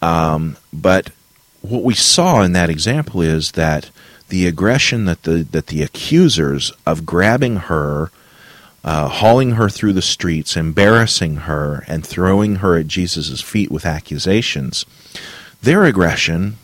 Um, 0.00 0.56
but 0.72 1.10
what 1.60 1.82
we 1.82 1.94
saw 1.94 2.42
in 2.42 2.52
that 2.52 2.70
example 2.70 3.22
is 3.22 3.52
that 3.52 3.90
the 4.28 4.46
aggression 4.46 5.04
that 5.04 5.22
the 5.22 5.44
that 5.50 5.68
the 5.68 5.82
accusers 5.82 6.72
of 6.86 7.06
grabbing 7.06 7.56
her, 7.56 8.10
uh, 8.82 9.08
hauling 9.08 9.52
her 9.52 9.68
through 9.68 9.92
the 9.92 10.02
streets, 10.02 10.56
embarrassing 10.56 11.36
her, 11.36 11.84
and 11.88 12.06
throwing 12.06 12.56
her 12.56 12.76
at 12.76 12.86
Jesus' 12.86 13.40
feet 13.40 13.70
with 13.70 13.86
accusations, 13.86 14.84
their 15.62 15.84
aggression, 15.84 16.56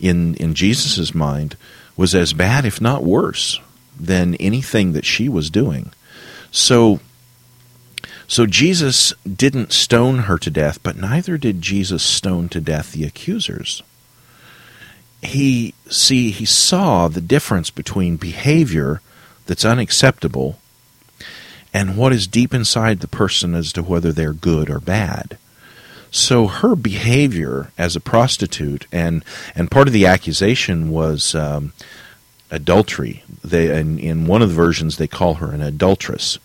in 0.00 0.34
in 0.34 0.54
Jesus' 0.54 1.14
mind, 1.14 1.56
was 1.96 2.14
as 2.14 2.32
bad, 2.32 2.64
if 2.64 2.80
not 2.80 3.04
worse, 3.04 3.60
than 3.98 4.34
anything 4.36 4.92
that 4.92 5.04
she 5.04 5.28
was 5.28 5.50
doing. 5.50 5.92
So, 6.50 7.00
so 8.26 8.46
Jesus 8.46 9.14
didn't 9.24 9.72
stone 9.72 10.20
her 10.20 10.38
to 10.38 10.50
death, 10.50 10.82
but 10.82 10.96
neither 10.96 11.38
did 11.38 11.62
Jesus 11.62 12.02
stone 12.02 12.48
to 12.50 12.60
death 12.60 12.92
the 12.92 13.04
accusers. 13.04 13.82
He 15.22 15.74
see 15.88 16.30
he 16.30 16.44
saw 16.44 17.08
the 17.08 17.20
difference 17.20 17.70
between 17.70 18.16
behavior 18.16 19.00
that's 19.46 19.64
unacceptable 19.64 20.58
and 21.72 21.96
what 21.96 22.12
is 22.12 22.26
deep 22.26 22.54
inside 22.54 23.00
the 23.00 23.08
person 23.08 23.54
as 23.54 23.72
to 23.72 23.82
whether 23.82 24.12
they're 24.12 24.32
good 24.32 24.70
or 24.70 24.78
bad. 24.78 25.38
So 26.10 26.46
her 26.46 26.74
behavior 26.76 27.72
as 27.76 27.96
a 27.96 28.00
prostitute, 28.00 28.86
and 28.92 29.24
and 29.54 29.70
part 29.70 29.86
of 29.88 29.92
the 29.92 30.06
accusation 30.06 30.90
was 30.90 31.34
um, 31.34 31.72
adultery. 32.50 33.22
They 33.44 33.78
in, 33.78 33.98
in 33.98 34.26
one 34.26 34.42
of 34.42 34.48
the 34.48 34.54
versions 34.54 34.96
they 34.96 35.08
call 35.08 35.34
her 35.34 35.52
an 35.52 35.62
adulteress. 35.62 36.38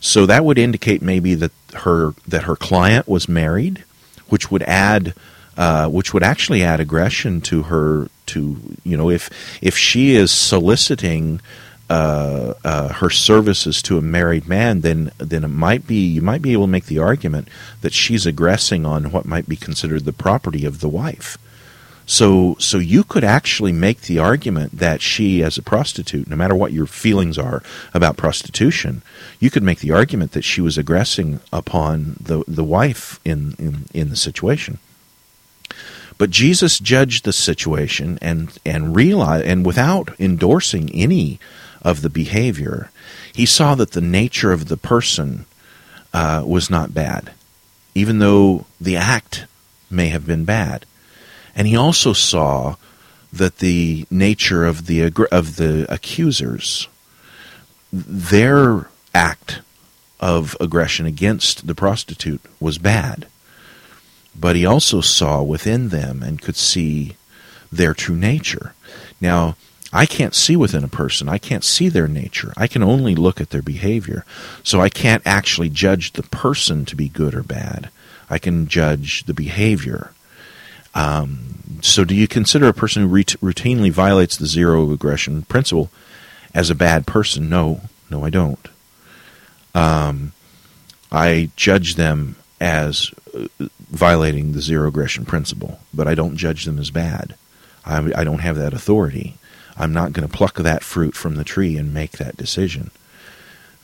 So 0.00 0.24
that 0.26 0.44
would 0.44 0.58
indicate 0.58 1.02
maybe 1.02 1.34
that 1.34 1.52
her 1.74 2.14
that 2.26 2.44
her 2.44 2.56
client 2.56 3.06
was 3.08 3.28
married, 3.28 3.84
which 4.28 4.50
would 4.50 4.62
add 4.62 5.14
uh, 5.56 5.88
which 5.88 6.14
would 6.14 6.22
actually 6.22 6.62
add 6.62 6.80
aggression 6.80 7.40
to 7.42 7.64
her 7.64 8.08
to 8.26 8.56
you 8.84 8.96
know 8.96 9.10
if 9.10 9.28
if 9.60 9.76
she 9.76 10.12
is 10.12 10.30
soliciting 10.30 11.40
uh, 11.90 12.54
uh, 12.62 12.92
her 12.94 13.10
services 13.10 13.82
to 13.82 13.98
a 13.98 14.00
married 14.00 14.46
man, 14.46 14.82
then 14.82 15.10
then 15.18 15.42
it 15.42 15.48
might 15.48 15.88
be 15.88 16.06
you 16.06 16.22
might 16.22 16.40
be 16.40 16.52
able 16.52 16.66
to 16.66 16.70
make 16.70 16.86
the 16.86 17.00
argument 17.00 17.48
that 17.80 17.92
she's 17.92 18.26
aggressing 18.26 18.86
on 18.86 19.10
what 19.10 19.26
might 19.26 19.48
be 19.48 19.56
considered 19.56 20.04
the 20.04 20.12
property 20.12 20.64
of 20.64 20.78
the 20.78 20.88
wife. 20.88 21.36
So 22.06 22.54
so 22.60 22.78
you 22.78 23.02
could 23.02 23.24
actually 23.24 23.72
make 23.72 24.02
the 24.02 24.20
argument 24.20 24.78
that 24.78 25.02
she, 25.02 25.42
as 25.42 25.58
a 25.58 25.62
prostitute, 25.62 26.28
no 26.28 26.36
matter 26.36 26.54
what 26.54 26.72
your 26.72 26.86
feelings 26.86 27.36
are 27.36 27.60
about 27.92 28.16
prostitution, 28.16 29.02
you 29.40 29.50
could 29.50 29.64
make 29.64 29.80
the 29.80 29.90
argument 29.90 30.30
that 30.30 30.44
she 30.44 30.60
was 30.60 30.78
aggressing 30.78 31.40
upon 31.52 32.16
the 32.20 32.44
the 32.46 32.64
wife 32.64 33.18
in 33.24 33.56
in, 33.58 33.86
in 33.92 34.10
the 34.10 34.16
situation. 34.16 34.78
But 36.18 36.30
Jesus 36.30 36.78
judged 36.78 37.24
the 37.24 37.32
situation 37.32 38.16
and 38.22 38.56
and 38.64 38.94
realized 38.94 39.46
and 39.46 39.66
without 39.66 40.10
endorsing 40.20 40.88
any 40.94 41.40
of 41.82 42.02
the 42.02 42.10
behavior, 42.10 42.90
he 43.32 43.46
saw 43.46 43.74
that 43.74 43.92
the 43.92 44.00
nature 44.00 44.52
of 44.52 44.68
the 44.68 44.76
person 44.76 45.46
uh, 46.12 46.42
was 46.46 46.70
not 46.70 46.94
bad, 46.94 47.32
even 47.94 48.18
though 48.18 48.66
the 48.80 48.96
act 48.96 49.46
may 49.90 50.08
have 50.08 50.26
been 50.26 50.44
bad. 50.44 50.86
And 51.54 51.66
he 51.66 51.76
also 51.76 52.12
saw 52.12 52.76
that 53.32 53.58
the 53.58 54.06
nature 54.10 54.64
of 54.64 54.86
the 54.86 55.04
of 55.30 55.56
the 55.56 55.86
accusers, 55.92 56.88
their 57.92 58.88
act 59.14 59.60
of 60.20 60.56
aggression 60.60 61.06
against 61.06 61.66
the 61.66 61.74
prostitute 61.74 62.42
was 62.60 62.78
bad 62.78 63.26
but 64.34 64.56
he 64.56 64.64
also 64.64 65.00
saw 65.00 65.42
within 65.42 65.88
them 65.88 66.22
and 66.22 66.40
could 66.40 66.56
see 66.56 67.16
their 67.70 67.94
true 67.94 68.16
nature. 68.16 68.74
Now, 69.20 69.56
I 69.92 70.06
can't 70.06 70.34
see 70.34 70.56
within 70.56 70.84
a 70.84 70.88
person. 70.88 71.28
I 71.28 71.38
can't 71.38 71.64
see 71.64 71.88
their 71.88 72.06
nature. 72.06 72.52
I 72.56 72.66
can 72.68 72.82
only 72.82 73.14
look 73.14 73.40
at 73.40 73.50
their 73.50 73.62
behavior. 73.62 74.24
So 74.62 74.80
I 74.80 74.88
can't 74.88 75.26
actually 75.26 75.68
judge 75.68 76.12
the 76.12 76.22
person 76.22 76.84
to 76.86 76.96
be 76.96 77.08
good 77.08 77.34
or 77.34 77.42
bad. 77.42 77.90
I 78.28 78.38
can 78.38 78.68
judge 78.68 79.24
the 79.24 79.34
behavior. 79.34 80.12
Um, 80.94 81.80
so, 81.82 82.04
do 82.04 82.14
you 82.14 82.28
consider 82.28 82.68
a 82.68 82.74
person 82.74 83.02
who 83.02 83.08
routinely 83.08 83.90
violates 83.90 84.36
the 84.36 84.46
zero 84.46 84.90
aggression 84.92 85.42
principle 85.42 85.90
as 86.52 86.68
a 86.68 86.74
bad 86.74 87.06
person? 87.06 87.48
No, 87.48 87.82
no, 88.10 88.24
I 88.24 88.30
don't. 88.30 88.68
Um, 89.74 90.32
I 91.12 91.50
judge 91.56 91.94
them 91.94 92.36
as 92.60 93.12
uh, 93.34 93.46
violating 93.88 94.52
the 94.52 94.60
zero 94.60 94.88
aggression 94.88 95.24
principle, 95.24 95.80
but 95.94 96.08
I 96.08 96.14
don't 96.14 96.36
judge 96.36 96.64
them 96.64 96.78
as 96.78 96.90
bad. 96.90 97.36
I, 97.84 98.12
I 98.14 98.24
don't 98.24 98.40
have 98.40 98.56
that 98.56 98.74
authority. 98.74 99.36
I'm 99.80 99.92
not 99.92 100.12
going 100.12 100.28
to 100.28 100.36
pluck 100.36 100.56
that 100.56 100.84
fruit 100.84 101.14
from 101.14 101.36
the 101.36 101.44
tree 101.44 101.76
and 101.76 101.94
make 101.94 102.12
that 102.12 102.36
decision. 102.36 102.90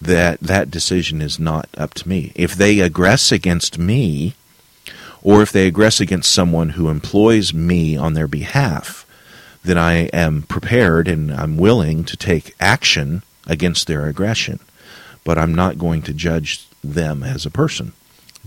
That 0.00 0.40
that 0.40 0.70
decision 0.70 1.22
is 1.22 1.38
not 1.38 1.68
up 1.76 1.94
to 1.94 2.08
me. 2.08 2.32
If 2.34 2.54
they 2.54 2.76
aggress 2.76 3.32
against 3.32 3.78
me, 3.78 4.34
or 5.22 5.42
if 5.42 5.50
they 5.50 5.70
aggress 5.70 6.00
against 6.00 6.30
someone 6.30 6.70
who 6.70 6.90
employs 6.90 7.54
me 7.54 7.96
on 7.96 8.12
their 8.12 8.28
behalf, 8.28 9.06
then 9.64 9.78
I 9.78 10.08
am 10.12 10.42
prepared 10.42 11.08
and 11.08 11.32
I'm 11.32 11.56
willing 11.56 12.04
to 12.04 12.16
take 12.16 12.54
action 12.60 13.22
against 13.46 13.86
their 13.86 14.06
aggression. 14.06 14.60
But 15.24 15.38
I'm 15.38 15.54
not 15.54 15.78
going 15.78 16.02
to 16.02 16.12
judge 16.12 16.68
them 16.84 17.22
as 17.22 17.46
a 17.46 17.50
person. 17.50 17.92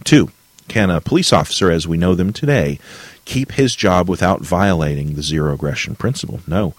Two, 0.03 0.31
can 0.67 0.89
a 0.89 1.01
police 1.01 1.33
officer, 1.33 1.69
as 1.71 1.87
we 1.87 1.97
know 1.97 2.15
them 2.15 2.31
today, 2.31 2.79
keep 3.25 3.53
his 3.53 3.75
job 3.75 4.07
without 4.07 4.41
violating 4.41 5.15
the 5.15 5.23
zero 5.23 5.55
aggression 5.55 5.95
principle? 5.95 6.39
No. 6.47 6.75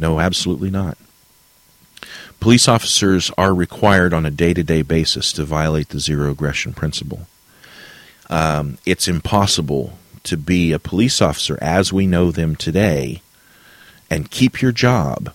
No, 0.00 0.18
absolutely 0.18 0.70
not. 0.70 0.96
Police 2.40 2.68
officers 2.68 3.30
are 3.36 3.52
required 3.52 4.14
on 4.14 4.24
a 4.24 4.30
day 4.30 4.54
to 4.54 4.62
day 4.64 4.80
basis 4.80 5.30
to 5.34 5.44
violate 5.44 5.90
the 5.90 6.00
zero 6.00 6.30
aggression 6.30 6.72
principle. 6.72 7.26
Um, 8.30 8.78
it's 8.86 9.08
impossible 9.08 9.98
to 10.22 10.38
be 10.38 10.72
a 10.72 10.78
police 10.78 11.20
officer 11.20 11.58
as 11.60 11.92
we 11.92 12.06
know 12.06 12.30
them 12.30 12.56
today 12.56 13.20
and 14.08 14.30
keep 14.30 14.62
your 14.62 14.72
job. 14.72 15.34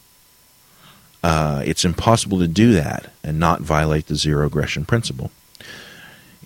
Uh, 1.23 1.61
it's 1.63 1.85
impossible 1.85 2.39
to 2.39 2.47
do 2.47 2.73
that 2.73 3.11
and 3.23 3.39
not 3.39 3.61
violate 3.61 4.07
the 4.07 4.15
zero 4.15 4.47
aggression 4.47 4.83
principle 4.83 5.29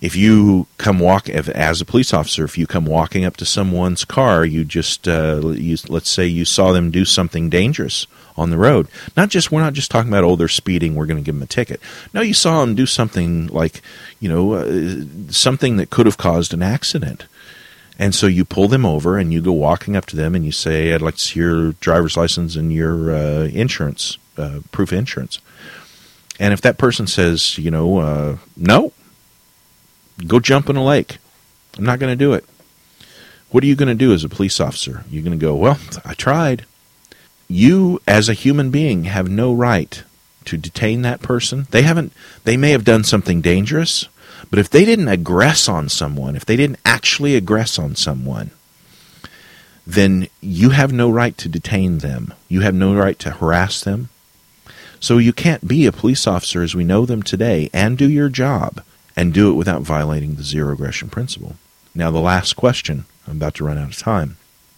if 0.00 0.16
you 0.16 0.66
come 0.78 0.98
walk 0.98 1.28
as 1.28 1.80
a 1.80 1.84
police 1.84 2.14
officer, 2.14 2.44
if 2.44 2.56
you 2.56 2.66
come 2.66 2.86
walking 2.86 3.24
up 3.24 3.36
to 3.36 3.44
someone's 3.44 4.04
car, 4.04 4.44
you 4.44 4.64
just 4.64 5.06
uh, 5.06 5.40
you, 5.54 5.76
let's 5.88 6.08
say 6.08 6.26
you 6.26 6.44
saw 6.44 6.72
them 6.72 6.90
do 6.90 7.04
something 7.04 7.50
dangerous 7.50 8.06
on 8.36 8.50
the 8.50 8.56
road. 8.56 8.88
Not 9.16 9.28
just 9.28 9.52
we're 9.52 9.60
not 9.60 9.74
just 9.74 9.90
talking 9.90 10.10
about 10.10 10.24
oh 10.24 10.36
they're 10.36 10.48
speeding, 10.48 10.94
we're 10.94 11.06
going 11.06 11.18
to 11.18 11.24
give 11.24 11.34
them 11.34 11.42
a 11.42 11.46
ticket. 11.46 11.80
No, 12.14 12.22
you 12.22 12.32
saw 12.32 12.60
them 12.60 12.74
do 12.74 12.86
something 12.86 13.48
like 13.48 13.82
you 14.20 14.28
know 14.28 14.54
uh, 14.54 15.04
something 15.30 15.76
that 15.76 15.90
could 15.90 16.06
have 16.06 16.16
caused 16.18 16.54
an 16.54 16.62
accident. 16.62 17.26
And 17.98 18.14
so 18.14 18.26
you 18.26 18.46
pull 18.46 18.66
them 18.66 18.86
over 18.86 19.18
and 19.18 19.30
you 19.30 19.42
go 19.42 19.52
walking 19.52 19.94
up 19.94 20.06
to 20.06 20.16
them 20.16 20.34
and 20.34 20.42
you 20.42 20.52
say, 20.52 20.94
I'd 20.94 21.02
like 21.02 21.16
to 21.16 21.20
see 21.20 21.40
your 21.40 21.72
driver's 21.72 22.16
license 22.16 22.56
and 22.56 22.72
your 22.72 23.14
uh, 23.14 23.44
insurance, 23.48 24.16
uh, 24.38 24.60
proof 24.72 24.92
of 24.92 24.96
insurance. 24.96 25.38
And 26.38 26.54
if 26.54 26.62
that 26.62 26.78
person 26.78 27.06
says, 27.06 27.58
you 27.58 27.70
know, 27.70 27.98
uh, 27.98 28.38
no, 28.56 28.94
Go 30.26 30.40
jump 30.40 30.68
in 30.68 30.76
a 30.76 30.84
lake. 30.84 31.18
I'm 31.78 31.84
not 31.84 31.98
going 31.98 32.12
to 32.12 32.24
do 32.24 32.32
it. 32.32 32.44
What 33.50 33.64
are 33.64 33.66
you 33.66 33.76
going 33.76 33.88
to 33.88 33.94
do 33.94 34.12
as 34.12 34.22
a 34.22 34.28
police 34.28 34.60
officer? 34.60 35.04
You're 35.10 35.24
going 35.24 35.38
to 35.38 35.44
go, 35.44 35.54
well, 35.54 35.78
I 36.04 36.14
tried. 36.14 36.64
You, 37.48 38.00
as 38.06 38.28
a 38.28 38.34
human 38.34 38.70
being, 38.70 39.04
have 39.04 39.28
no 39.28 39.52
right 39.52 40.02
to 40.44 40.56
detain 40.56 41.02
that 41.02 41.22
person. 41.22 41.66
They 41.70 41.82
haven't, 41.82 42.12
they 42.44 42.56
may 42.56 42.70
have 42.70 42.84
done 42.84 43.02
something 43.02 43.40
dangerous, 43.40 44.06
but 44.50 44.58
if 44.58 44.70
they 44.70 44.84
didn't 44.84 45.06
aggress 45.06 45.68
on 45.68 45.88
someone, 45.88 46.36
if 46.36 46.44
they 46.44 46.56
didn't 46.56 46.78
actually 46.84 47.40
aggress 47.40 47.82
on 47.82 47.96
someone, 47.96 48.50
then 49.86 50.28
you 50.40 50.70
have 50.70 50.92
no 50.92 51.10
right 51.10 51.36
to 51.38 51.48
detain 51.48 51.98
them. 51.98 52.32
You 52.48 52.60
have 52.60 52.74
no 52.74 52.94
right 52.94 53.18
to 53.20 53.32
harass 53.32 53.82
them. 53.82 54.10
So 55.00 55.18
you 55.18 55.32
can't 55.32 55.66
be 55.66 55.86
a 55.86 55.92
police 55.92 56.26
officer 56.26 56.62
as 56.62 56.74
we 56.74 56.84
know 56.84 57.06
them 57.06 57.22
today 57.22 57.70
and 57.72 57.98
do 57.98 58.08
your 58.08 58.28
job 58.28 58.82
and 59.16 59.34
do 59.34 59.50
it 59.50 59.54
without 59.54 59.82
violating 59.82 60.34
the 60.34 60.42
zero 60.42 60.72
aggression 60.72 61.08
principle. 61.08 61.56
Now, 61.94 62.10
the 62.10 62.20
last 62.20 62.54
question. 62.54 63.04
I'm 63.26 63.36
about 63.36 63.54
to 63.56 63.64
run 63.64 63.78
out 63.78 63.90
of 63.90 63.98
time. 63.98 64.36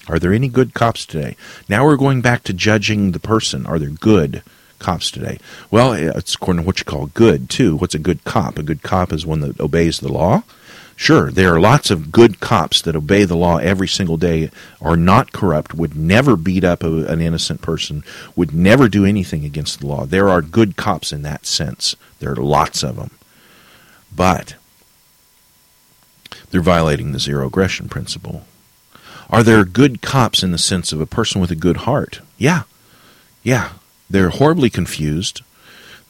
Are 0.09 0.19
there 0.19 0.33
any 0.33 0.49
good 0.49 0.75
cops 0.75 1.07
today? 1.07 1.37
Now 1.69 1.85
we're 1.85 1.97
going 1.97 2.23
back 2.23 2.43
to 2.45 2.53
judging 2.53 3.13
the 3.13 3.21
person. 3.21 3.67
Are 3.67 3.79
there 3.79 3.89
good 3.89 4.43
cops 4.79 5.11
today? 5.11 5.39
Well, 5.71 5.93
it's 5.93 6.35
according 6.35 6.63
to 6.63 6.67
what 6.67 6.81
you 6.81 6.85
call 6.85 7.07
good, 7.07 7.49
too. 7.49 7.77
What's 7.77 7.95
a 7.95 8.01
good 8.01 8.25
cop? 8.25 8.59
A 8.59 8.63
good 8.63 8.83
cop 8.83 9.13
is 9.13 9.25
one 9.25 9.41
that 9.41 9.61
obeys 9.61 10.01
the 10.01 10.13
law. 10.13 10.43
Sure, 10.97 11.31
there 11.31 11.55
are 11.55 11.61
lots 11.61 11.91
of 11.91 12.13
good 12.13 12.41
cops 12.41 12.83
that 12.83 12.95
obey 12.95 13.25
the 13.25 13.37
law 13.37 13.57
every 13.57 13.89
single 13.89 14.17
day, 14.17 14.51
are 14.81 14.97
not 14.97 15.33
corrupt, 15.33 15.75
would 15.75 15.97
never 15.97 16.37
beat 16.37 16.65
up 16.65 16.83
a, 16.85 17.07
an 17.07 17.21
innocent 17.21 17.63
person, 17.63 18.05
would 18.37 18.55
never 18.55 18.89
do 18.89 19.05
anything 19.05 19.45
against 19.45 19.81
the 19.81 19.87
law. 19.87 20.05
There 20.05 20.29
are 20.29 20.43
good 20.43 20.77
cops 20.77 21.13
in 21.13 21.23
that 21.23 21.47
sense. 21.47 21.97
There 22.19 22.33
are 22.33 22.37
lots 22.37 22.83
of 22.83 22.97
them. 22.97 23.11
But 24.15 24.55
they're 26.51 26.61
violating 26.61 27.13
the 27.13 27.19
zero 27.19 27.47
aggression 27.47 27.89
principle. 27.89 28.45
Are 29.31 29.43
there 29.43 29.65
good 29.65 30.03
cops 30.03 30.43
in 30.43 30.53
the 30.53 30.59
sense 30.59 30.93
of 30.93 31.01
a 31.01 31.07
person 31.07 31.41
with 31.41 31.51
a 31.51 31.57
good 31.57 31.79
heart? 31.79 32.21
Yeah. 32.37 32.65
Yeah. 33.43 33.71
They're 34.11 34.29
horribly 34.29 34.69
confused. 34.69 35.41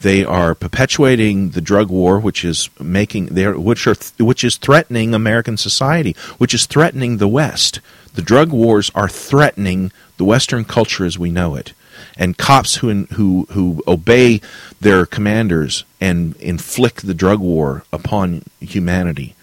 They 0.00 0.24
are 0.24 0.56
perpetuating 0.56 1.50
the 1.50 1.60
drug 1.60 1.88
war, 1.88 2.18
which 2.18 2.44
is 2.44 2.68
making 2.80 3.26
their 3.26 3.56
which 3.56 3.86
are 3.86 3.94
which 4.18 4.42
is 4.42 4.56
threatening 4.56 5.14
American 5.14 5.56
society, 5.56 6.16
which 6.38 6.52
is 6.52 6.66
threatening 6.66 7.18
the 7.18 7.28
West. 7.28 7.78
The 8.14 8.22
drug 8.22 8.50
wars 8.50 8.90
are 8.96 9.08
threatening 9.08 9.92
the 10.16 10.24
Western 10.24 10.64
culture 10.64 11.04
as 11.04 11.20
we 11.20 11.30
know 11.30 11.54
it 11.54 11.72
and 12.16 12.38
cops 12.38 12.76
who 12.76 13.04
who 13.06 13.46
who 13.50 13.82
obey 13.86 14.40
their 14.80 15.06
commanders 15.06 15.84
and 16.00 16.36
inflict 16.36 17.06
the 17.06 17.14
drug 17.14 17.40
war 17.40 17.84
upon 17.92 18.42
humanity 18.60 19.34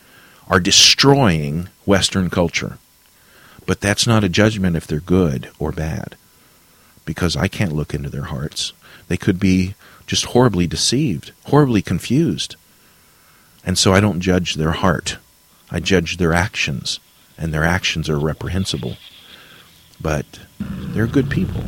are 0.47 0.59
destroying 0.59 1.69
Western 1.85 2.29
culture. 2.29 2.77
But 3.65 3.81
that's 3.81 4.07
not 4.07 4.23
a 4.23 4.29
judgment 4.29 4.75
if 4.75 4.87
they're 4.87 4.99
good 4.99 5.49
or 5.59 5.71
bad, 5.71 6.15
because 7.05 7.35
I 7.35 7.47
can't 7.47 7.75
look 7.75 7.93
into 7.93 8.09
their 8.09 8.23
hearts. 8.23 8.73
They 9.07 9.17
could 9.17 9.39
be 9.39 9.75
just 10.07 10.25
horribly 10.25 10.65
deceived, 10.65 11.31
horribly 11.45 11.83
confused. 11.83 12.55
And 13.63 13.77
so 13.77 13.93
I 13.93 13.99
don't 13.99 14.21
judge 14.21 14.55
their 14.55 14.71
heart. 14.71 15.17
I 15.69 15.79
judge 15.79 16.17
their 16.17 16.33
actions, 16.33 16.99
and 17.37 17.53
their 17.53 17.63
actions 17.63 18.09
are 18.09 18.17
reprehensible. 18.17 18.97
But 20.01 20.25
they're 20.59 21.05
good 21.05 21.29
people 21.29 21.63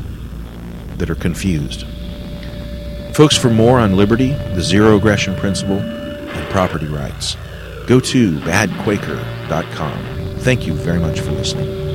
that 1.01 1.09
are 1.09 1.15
confused. 1.15 1.85
Folks, 3.13 3.35
for 3.35 3.49
more 3.49 3.79
on 3.79 3.97
liberty, 3.97 4.33
the 4.53 4.61
zero 4.61 4.97
aggression 4.97 5.35
principle, 5.35 5.79
and 5.79 6.49
property 6.51 6.85
rights, 6.85 7.35
go 7.87 7.99
to 7.99 8.37
badquaker.com. 8.41 10.05
Thank 10.37 10.67
you 10.67 10.73
very 10.73 10.99
much 10.99 11.19
for 11.19 11.31
listening. 11.31 11.90